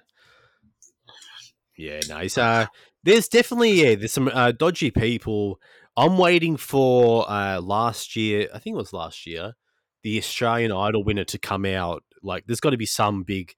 Yeah, 1.76 2.00
no. 2.09 2.18
He's, 2.18 2.38
uh, 2.38 2.66
there's 3.02 3.28
definitely 3.28 3.72
yeah. 3.82 3.94
There's 3.94 4.12
some 4.12 4.28
uh, 4.32 4.52
dodgy 4.52 4.90
people. 4.90 5.61
I'm 5.96 6.18
waiting 6.18 6.57
for 6.57 7.30
uh, 7.30 7.61
last 7.61 8.16
year. 8.16 8.48
I 8.54 8.59
think 8.59 8.74
it 8.74 8.78
was 8.78 8.92
last 8.92 9.26
year. 9.26 9.54
The 10.02 10.18
Australian 10.18 10.72
Idol 10.72 11.04
winner 11.04 11.24
to 11.24 11.38
come 11.38 11.64
out. 11.64 12.02
Like, 12.22 12.44
there's 12.46 12.61
got 12.61 12.70
to 12.70 12.76
be 12.76 12.86
some 12.86 13.22
big 13.22 13.54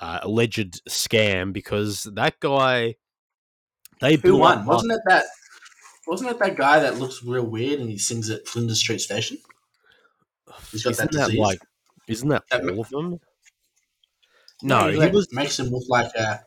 uh, 0.00 0.20
alleged 0.22 0.82
scam 0.88 1.52
because 1.52 2.08
that 2.14 2.40
guy. 2.40 2.96
They 4.00 4.16
Who 4.16 4.36
won? 4.36 4.58
up- 4.58 4.66
Wasn't 4.66 4.92
it 4.92 5.00
that? 5.06 5.24
Wasn't 6.06 6.30
it 6.30 6.38
that 6.38 6.56
guy 6.56 6.80
that 6.80 6.98
looks 6.98 7.22
real 7.22 7.44
weird 7.44 7.80
and 7.80 7.90
he 7.90 7.98
sings 7.98 8.30
at 8.30 8.46
Flinders 8.48 8.78
Street 8.80 9.00
Station? 9.00 9.38
He's 10.72 10.82
got 10.84 10.90
Isn't 10.90 11.12
that 11.12 11.28
that 11.30 11.34
like? 11.38 11.58
Isn't 12.06 12.28
that 12.28 12.44
That- 12.50 12.68
all 12.70 12.80
of 12.80 12.88
them? 12.88 13.20
No, 14.62 14.88
he 14.88 14.98
was 15.08 15.28
makes 15.32 15.58
him 15.60 15.66
look 15.66 15.84
like 15.88 16.12
a 16.16 16.40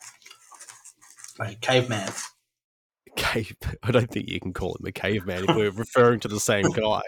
like 1.39 1.54
a 1.54 1.60
caveman. 1.60 2.12
cave. 3.16 3.56
I 3.84 3.91
don't 3.91 4.10
think 4.12 4.30
you 4.30 4.39
can 4.39 4.54
call 4.54 4.76
him 4.80 4.86
a 4.86 4.91
caveman 4.91 5.45
if 5.49 5.56
we're 5.56 5.72
referring 5.72 6.20
to 6.22 6.28
the 6.28 6.39
same 6.39 6.70
guy. 6.72 7.02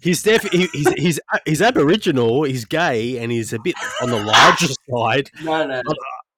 He's 0.00 0.22
def- 0.22 0.50
he, 0.50 0.66
he's 0.72 0.92
he's 0.94 1.20
he's 1.46 1.62
Aboriginal. 1.62 2.42
He's 2.44 2.64
gay, 2.64 3.18
and 3.18 3.30
he's 3.30 3.52
a 3.52 3.58
bit 3.60 3.76
on 4.02 4.10
the 4.10 4.16
larger 4.22 4.66
side. 4.90 5.30
No, 5.42 5.64
no. 5.66 5.82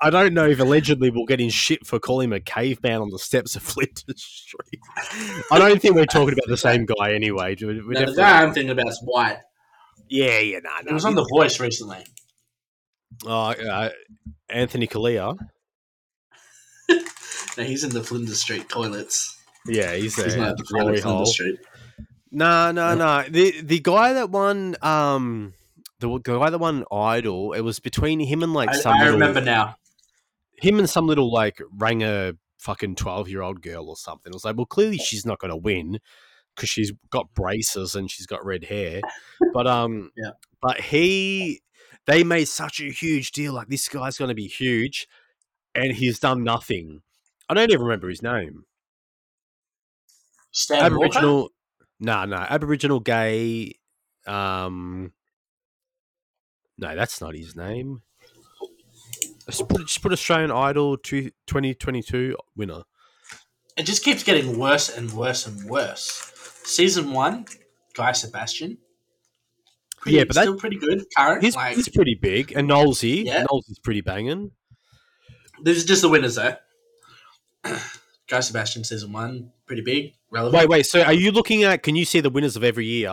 I 0.00 0.10
don't 0.10 0.32
know 0.32 0.46
if 0.46 0.60
allegedly 0.60 1.10
we'll 1.10 1.24
get 1.26 1.40
in 1.40 1.48
shit 1.50 1.84
for 1.84 1.98
calling 1.98 2.26
him 2.28 2.32
a 2.34 2.40
caveman 2.40 3.00
on 3.00 3.10
the 3.10 3.18
steps 3.18 3.56
of 3.56 3.62
Flinders 3.64 4.22
Street. 4.22 4.80
I 5.50 5.58
don't 5.58 5.82
think 5.82 5.96
we're 5.96 6.04
talking 6.06 6.34
about 6.34 6.46
the 6.48 6.56
same 6.56 6.86
guy 6.86 7.14
anyway. 7.14 7.56
We're 7.60 7.74
no 7.82 8.06
the 8.06 8.14
guy 8.14 8.42
I'm 8.42 8.52
thinking 8.52 8.70
about 8.70 8.88
is 8.88 9.00
White. 9.02 9.38
Yeah, 10.10 10.38
yeah, 10.38 10.58
nah, 10.60 10.78
He 10.80 10.86
nah. 10.86 10.94
was 10.94 11.04
on 11.04 11.14
The 11.14 11.26
Voice 11.30 11.60
recently. 11.60 12.04
Oh, 13.26 13.50
uh, 13.52 13.90
Anthony 14.48 14.86
Callea. 14.86 15.36
No, 17.56 17.64
he's 17.64 17.82
in 17.82 17.90
the 17.90 18.04
Flinders 18.04 18.40
Street 18.40 18.68
toilets. 18.68 19.36
Yeah, 19.66 19.92
he's 19.94 20.14
there. 20.14 20.26
He's 20.26 20.36
not 20.36 20.50
at 20.50 20.56
the 20.58 20.62
glory 20.62 21.00
hole. 21.00 21.24
Flinders 21.24 21.32
Street. 21.32 21.58
No, 22.30 22.70
no, 22.70 22.94
no. 22.94 23.24
The 23.28 23.60
the 23.62 23.80
guy 23.80 24.12
that 24.12 24.30
won 24.30 24.76
um 24.80 25.54
the 25.98 26.18
guy 26.18 26.50
that 26.50 26.58
won 26.58 26.84
Idol, 26.92 27.54
it 27.54 27.62
was 27.62 27.80
between 27.80 28.20
him 28.20 28.44
and 28.44 28.54
like 28.54 28.68
I, 28.68 28.72
some 28.74 28.94
I 28.94 28.98
little, 29.04 29.14
remember 29.14 29.40
now. 29.40 29.74
him 30.58 30.78
and 30.78 30.88
some 30.88 31.08
little 31.08 31.32
like 31.32 31.60
ranger 31.76 32.34
fucking 32.58 32.94
twelve 32.94 33.28
year 33.28 33.42
old 33.42 33.60
girl 33.60 33.88
or 33.88 33.96
something. 33.96 34.30
It 34.30 34.34
was 34.36 34.44
like, 34.44 34.56
well, 34.56 34.66
clearly 34.66 34.98
she's 34.98 35.26
not 35.26 35.40
going 35.40 35.50
to 35.50 35.56
win 35.56 35.98
because 36.58 36.68
she's 36.68 36.92
got 37.10 37.32
braces 37.34 37.94
and 37.94 38.10
she's 38.10 38.26
got 38.26 38.44
red 38.44 38.64
hair. 38.64 39.00
But 39.54 39.66
um, 39.66 40.10
Yeah. 40.16 40.32
But 40.60 40.80
he, 40.80 41.62
they 42.06 42.24
made 42.24 42.46
such 42.48 42.80
a 42.80 42.90
huge 42.90 43.30
deal. 43.30 43.52
Like 43.52 43.68
this 43.68 43.88
guy's 43.88 44.18
going 44.18 44.28
to 44.28 44.34
be 44.34 44.48
huge, 44.48 45.06
and 45.74 45.92
he's 45.92 46.18
done 46.18 46.42
nothing. 46.42 47.02
I 47.48 47.54
don't 47.54 47.70
even 47.70 47.82
remember 47.82 48.08
his 48.08 48.22
name. 48.22 48.64
Stan 50.50 50.80
Walker? 50.80 50.94
Aboriginal. 51.06 51.50
No, 52.00 52.24
no, 52.24 52.36
Aboriginal 52.36 53.00
gay. 53.00 53.74
Um, 54.26 55.12
no, 56.76 56.94
that's 56.96 57.20
not 57.20 57.34
his 57.34 57.56
name. 57.56 58.02
Just 59.46 59.68
put, 59.68 59.86
just 59.86 60.02
put 60.02 60.12
Australian 60.12 60.50
Idol 60.50 60.98
two- 60.98 61.30
2022 61.46 62.36
winner. 62.56 62.82
It 63.76 63.84
just 63.86 64.04
keeps 64.04 64.24
getting 64.24 64.58
worse 64.58 64.88
and 64.94 65.10
worse 65.12 65.46
and 65.46 65.64
worse. 65.70 66.32
Season 66.68 67.12
one, 67.12 67.46
Guy 67.94 68.12
Sebastian. 68.12 68.78
Pretty, 70.00 70.18
Yeah, 70.18 70.24
but 70.24 70.34
that- 70.34 70.42
still 70.42 70.56
pretty 70.56 70.76
good. 70.76 71.04
Current, 71.16 71.42
He's, 71.42 71.56
like 71.56 71.76
he's 71.76 71.88
pretty 71.88 72.14
big, 72.14 72.52
and 72.54 72.68
Knowlesy. 72.68 73.24
Yeah. 73.24 73.44
Knowlesy's 73.50 73.78
pretty 73.78 74.00
banging. 74.02 74.52
this 75.62 75.76
is 75.76 75.84
just 75.84 76.02
the 76.02 76.08
winners 76.08 76.36
though. 76.36 76.54
Guy 78.28 78.40
Sebastian 78.40 78.84
season 78.84 79.12
one, 79.12 79.50
pretty 79.66 79.82
big, 79.82 80.12
relevant. 80.30 80.60
Wait, 80.60 80.68
wait. 80.68 80.86
So, 80.86 81.02
are 81.02 81.12
you 81.14 81.32
looking 81.32 81.64
at? 81.64 81.82
Can 81.82 81.96
you 81.96 82.04
see 82.04 82.20
the 82.20 82.30
winners 82.30 82.56
of 82.56 82.62
every 82.62 82.84
year? 82.86 83.08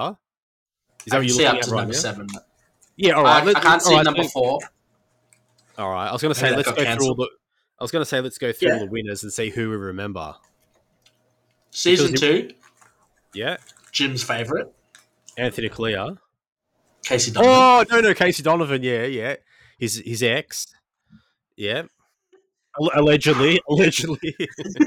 Is 1.06 1.14
I 1.14 1.16
that 1.16 1.18
what 1.18 1.26
you're 1.26 1.30
see 1.30 1.44
looking 1.44 1.48
up 1.48 1.56
at 1.56 1.64
to 1.64 1.72
right 1.72 1.78
number 1.80 1.94
now? 1.94 2.00
seven. 2.00 2.28
Yeah, 2.98 3.14
all 3.14 3.26
I, 3.26 3.44
let- 3.44 3.56
I 3.56 3.60
can't 3.62 3.82
see 3.82 3.96
right, 3.96 4.04
number 4.06 4.24
four. 4.26 4.60
All 5.78 5.90
right, 5.90 6.08
I 6.10 6.12
was 6.12 6.22
going 6.22 6.34
to 6.34 6.40
say 6.40 6.56
let's 6.56 6.70
go 6.70 6.76
through 6.96 7.08
all 7.08 7.16
the. 7.16 7.30
I 7.80 7.84
was 7.84 7.92
going 7.92 8.02
to 8.02 8.06
say 8.10 8.20
let's 8.22 8.38
go 8.38 8.52
through 8.52 8.68
Yeah. 8.70 8.74
all 8.76 8.80
the 8.82 8.92
winners 8.92 9.24
and 9.24 9.32
see 9.34 9.50
who 9.50 9.70
we 9.70 9.76
remember. 9.78 10.36
Season 11.72 12.08
Because 12.08 12.22
two, 12.22 12.52
Yeah, 13.36 13.58
Jim's 13.92 14.24
favorite, 14.24 14.74
Anthony 15.38 15.70
Callea. 15.70 16.18
Casey 17.06 17.32
Donovan. 17.32 17.54
Oh 17.56 17.86
no, 17.92 18.02
no, 18.02 18.14
Casey 18.14 18.44
Donovan. 18.44 18.82
Yeah, 18.84 19.04
yeah. 19.04 19.36
His 19.78 20.02
his 20.06 20.24
ex. 20.24 20.74
Yeah. 21.56 21.84
Allegedly, 22.78 23.62
allegedly. 23.70 24.36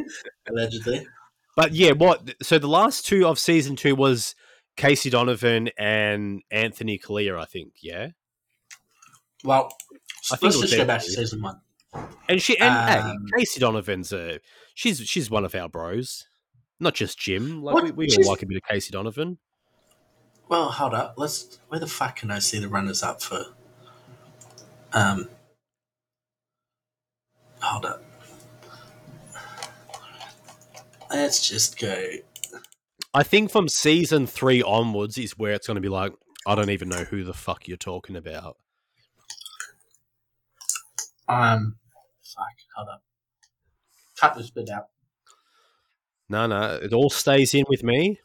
allegedly. 0.50 1.06
but 1.56 1.72
yeah, 1.72 1.92
what? 1.92 2.34
So 2.42 2.58
the 2.58 2.68
last 2.68 3.06
two 3.06 3.26
of 3.26 3.38
season 3.38 3.76
two 3.76 3.94
was 3.94 4.34
Casey 4.76 5.10
Donovan 5.10 5.70
and 5.78 6.42
Anthony 6.50 6.98
Callea, 6.98 7.38
I 7.40 7.46
think. 7.46 7.74
Yeah. 7.82 8.08
Well, 9.44 9.72
I 10.32 10.36
think 10.36 10.54
let's 10.54 10.60
just 10.60 10.76
go 10.76 10.84
back 10.84 11.02
to 11.02 11.10
season 11.10 11.40
one. 11.40 11.60
And 12.28 12.42
she 12.42 12.58
and 12.58 13.00
Um, 13.00 13.26
hey, 13.34 13.38
Casey 13.38 13.60
Donovan's 13.60 14.12
a 14.12 14.40
she's 14.74 15.00
she's 15.00 15.30
one 15.30 15.44
of 15.44 15.54
our 15.54 15.68
bros, 15.68 16.26
not 16.80 16.94
just 16.94 17.18
Jim. 17.18 17.62
Like 17.62 17.74
What? 17.74 17.84
we, 17.84 17.90
we 17.92 18.08
all 18.16 18.30
like 18.30 18.42
a 18.42 18.46
bit 18.46 18.56
of 18.56 18.62
Casey 18.64 18.90
Donovan. 18.92 19.38
Well, 20.48 20.70
hold 20.70 20.94
up. 20.94 21.14
Let's. 21.16 21.58
Where 21.68 21.80
the 21.80 21.86
fuck 21.86 22.16
can 22.16 22.30
I 22.30 22.38
see 22.38 22.58
the 22.58 22.68
runners 22.68 23.02
up 23.02 23.22
for? 23.22 23.44
Um. 24.92 25.28
Hold 27.60 27.84
up. 27.84 28.02
Let's 31.10 31.46
just 31.46 31.78
go. 31.78 32.06
I 33.14 33.22
think 33.22 33.50
from 33.50 33.68
season 33.68 34.26
three 34.26 34.62
onwards 34.62 35.18
is 35.18 35.38
where 35.38 35.52
it's 35.52 35.66
going 35.66 35.76
to 35.76 35.80
be 35.80 35.88
like 35.88 36.12
I 36.46 36.54
don't 36.54 36.70
even 36.70 36.88
know 36.88 37.04
who 37.04 37.24
the 37.24 37.34
fuck 37.34 37.68
you're 37.68 37.76
talking 37.76 38.16
about. 38.16 38.56
Um. 41.28 41.76
Fuck. 42.22 42.46
Hold 42.76 42.88
up. 42.88 43.02
Cut 44.18 44.36
this 44.36 44.50
bit 44.50 44.70
out. 44.70 44.88
No, 46.30 46.46
no, 46.46 46.78
it 46.82 46.92
all 46.92 47.08
stays 47.10 47.54
in 47.54 47.64
with 47.68 47.82
me. 47.82 48.18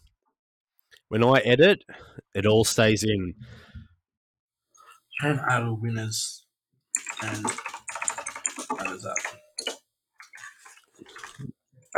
When 1.08 1.24
I 1.24 1.40
edit, 1.40 1.84
it 2.34 2.46
all 2.46 2.66
stays 2.66 3.04
in. 3.04 3.34
Turn 5.22 5.40
Idol 5.48 5.78
winners 5.78 6.46
and 7.24 7.46
runners 8.78 9.06
up. 9.06 9.16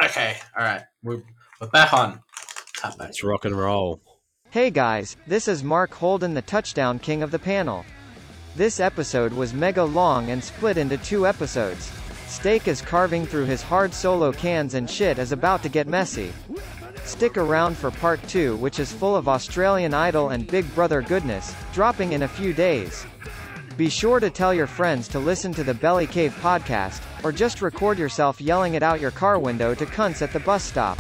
Okay. 0.04 0.38
All 0.58 0.64
right. 0.64 0.84
We're 1.02 1.24
we're 1.60 1.70
back 1.70 1.94
on. 1.94 2.20
Cut 2.76 2.98
back. 2.98 3.08
Let's 3.08 3.24
rock 3.24 3.46
and 3.46 3.58
roll. 3.58 4.02
Hey 4.52 4.70
guys, 4.70 5.18
this 5.28 5.48
is 5.48 5.64
Mark 5.64 5.94
Holden, 5.94 6.34
the 6.34 6.42
touchdown 6.42 7.00
king 7.00 7.24
of 7.24 7.32
the 7.32 7.40
panel. 7.40 7.86
This 8.56 8.80
episode 8.80 9.34
was 9.34 9.54
mega 9.54 9.84
long 9.84 10.30
and 10.30 10.44
split 10.44 10.78
into 10.78 10.98
two 10.98 11.26
episodes. 11.26 11.92
Steak 12.36 12.68
is 12.68 12.82
carving 12.82 13.26
through 13.26 13.46
his 13.46 13.62
hard 13.62 13.94
solo 13.94 14.34
cans 14.34 14.74
and 14.74 14.90
shit 14.90 15.20
is 15.20 15.32
about 15.32 15.64
to 15.64 15.70
get 15.70 15.88
messy. 15.88 16.34
Stick 17.06 17.38
around 17.38 17.78
for 17.78 17.92
part 17.92 18.22
2 18.28 18.58
which 18.58 18.78
is 18.78 18.92
full 18.92 19.16
of 19.16 19.30
Australian 19.30 19.94
Idol 19.94 20.30
and 20.30 20.46
Big 20.46 20.66
Brother 20.76 21.02
goodness, 21.02 21.56
dropping 21.74 22.12
in 22.12 22.24
a 22.24 22.28
few 22.28 22.52
days. 22.52 23.06
Be 23.78 23.88
sure 23.88 24.20
to 24.20 24.30
tell 24.30 24.54
your 24.54 24.68
friends 24.68 25.08
to 25.08 25.18
listen 25.18 25.54
to 25.54 25.64
the 25.64 25.74
Belly 25.74 26.08
Cave 26.08 26.38
podcast, 26.42 27.02
or 27.24 27.32
just 27.32 27.62
record 27.62 27.98
yourself 27.98 28.42
yelling 28.42 28.74
it 28.74 28.84
out 28.84 29.00
your 29.00 29.12
car 29.12 29.40
window 29.40 29.74
to 29.74 29.86
cunts 29.86 30.22
at 30.22 30.34
the 30.34 30.42
bus 30.42 30.62
stop. 30.62 31.00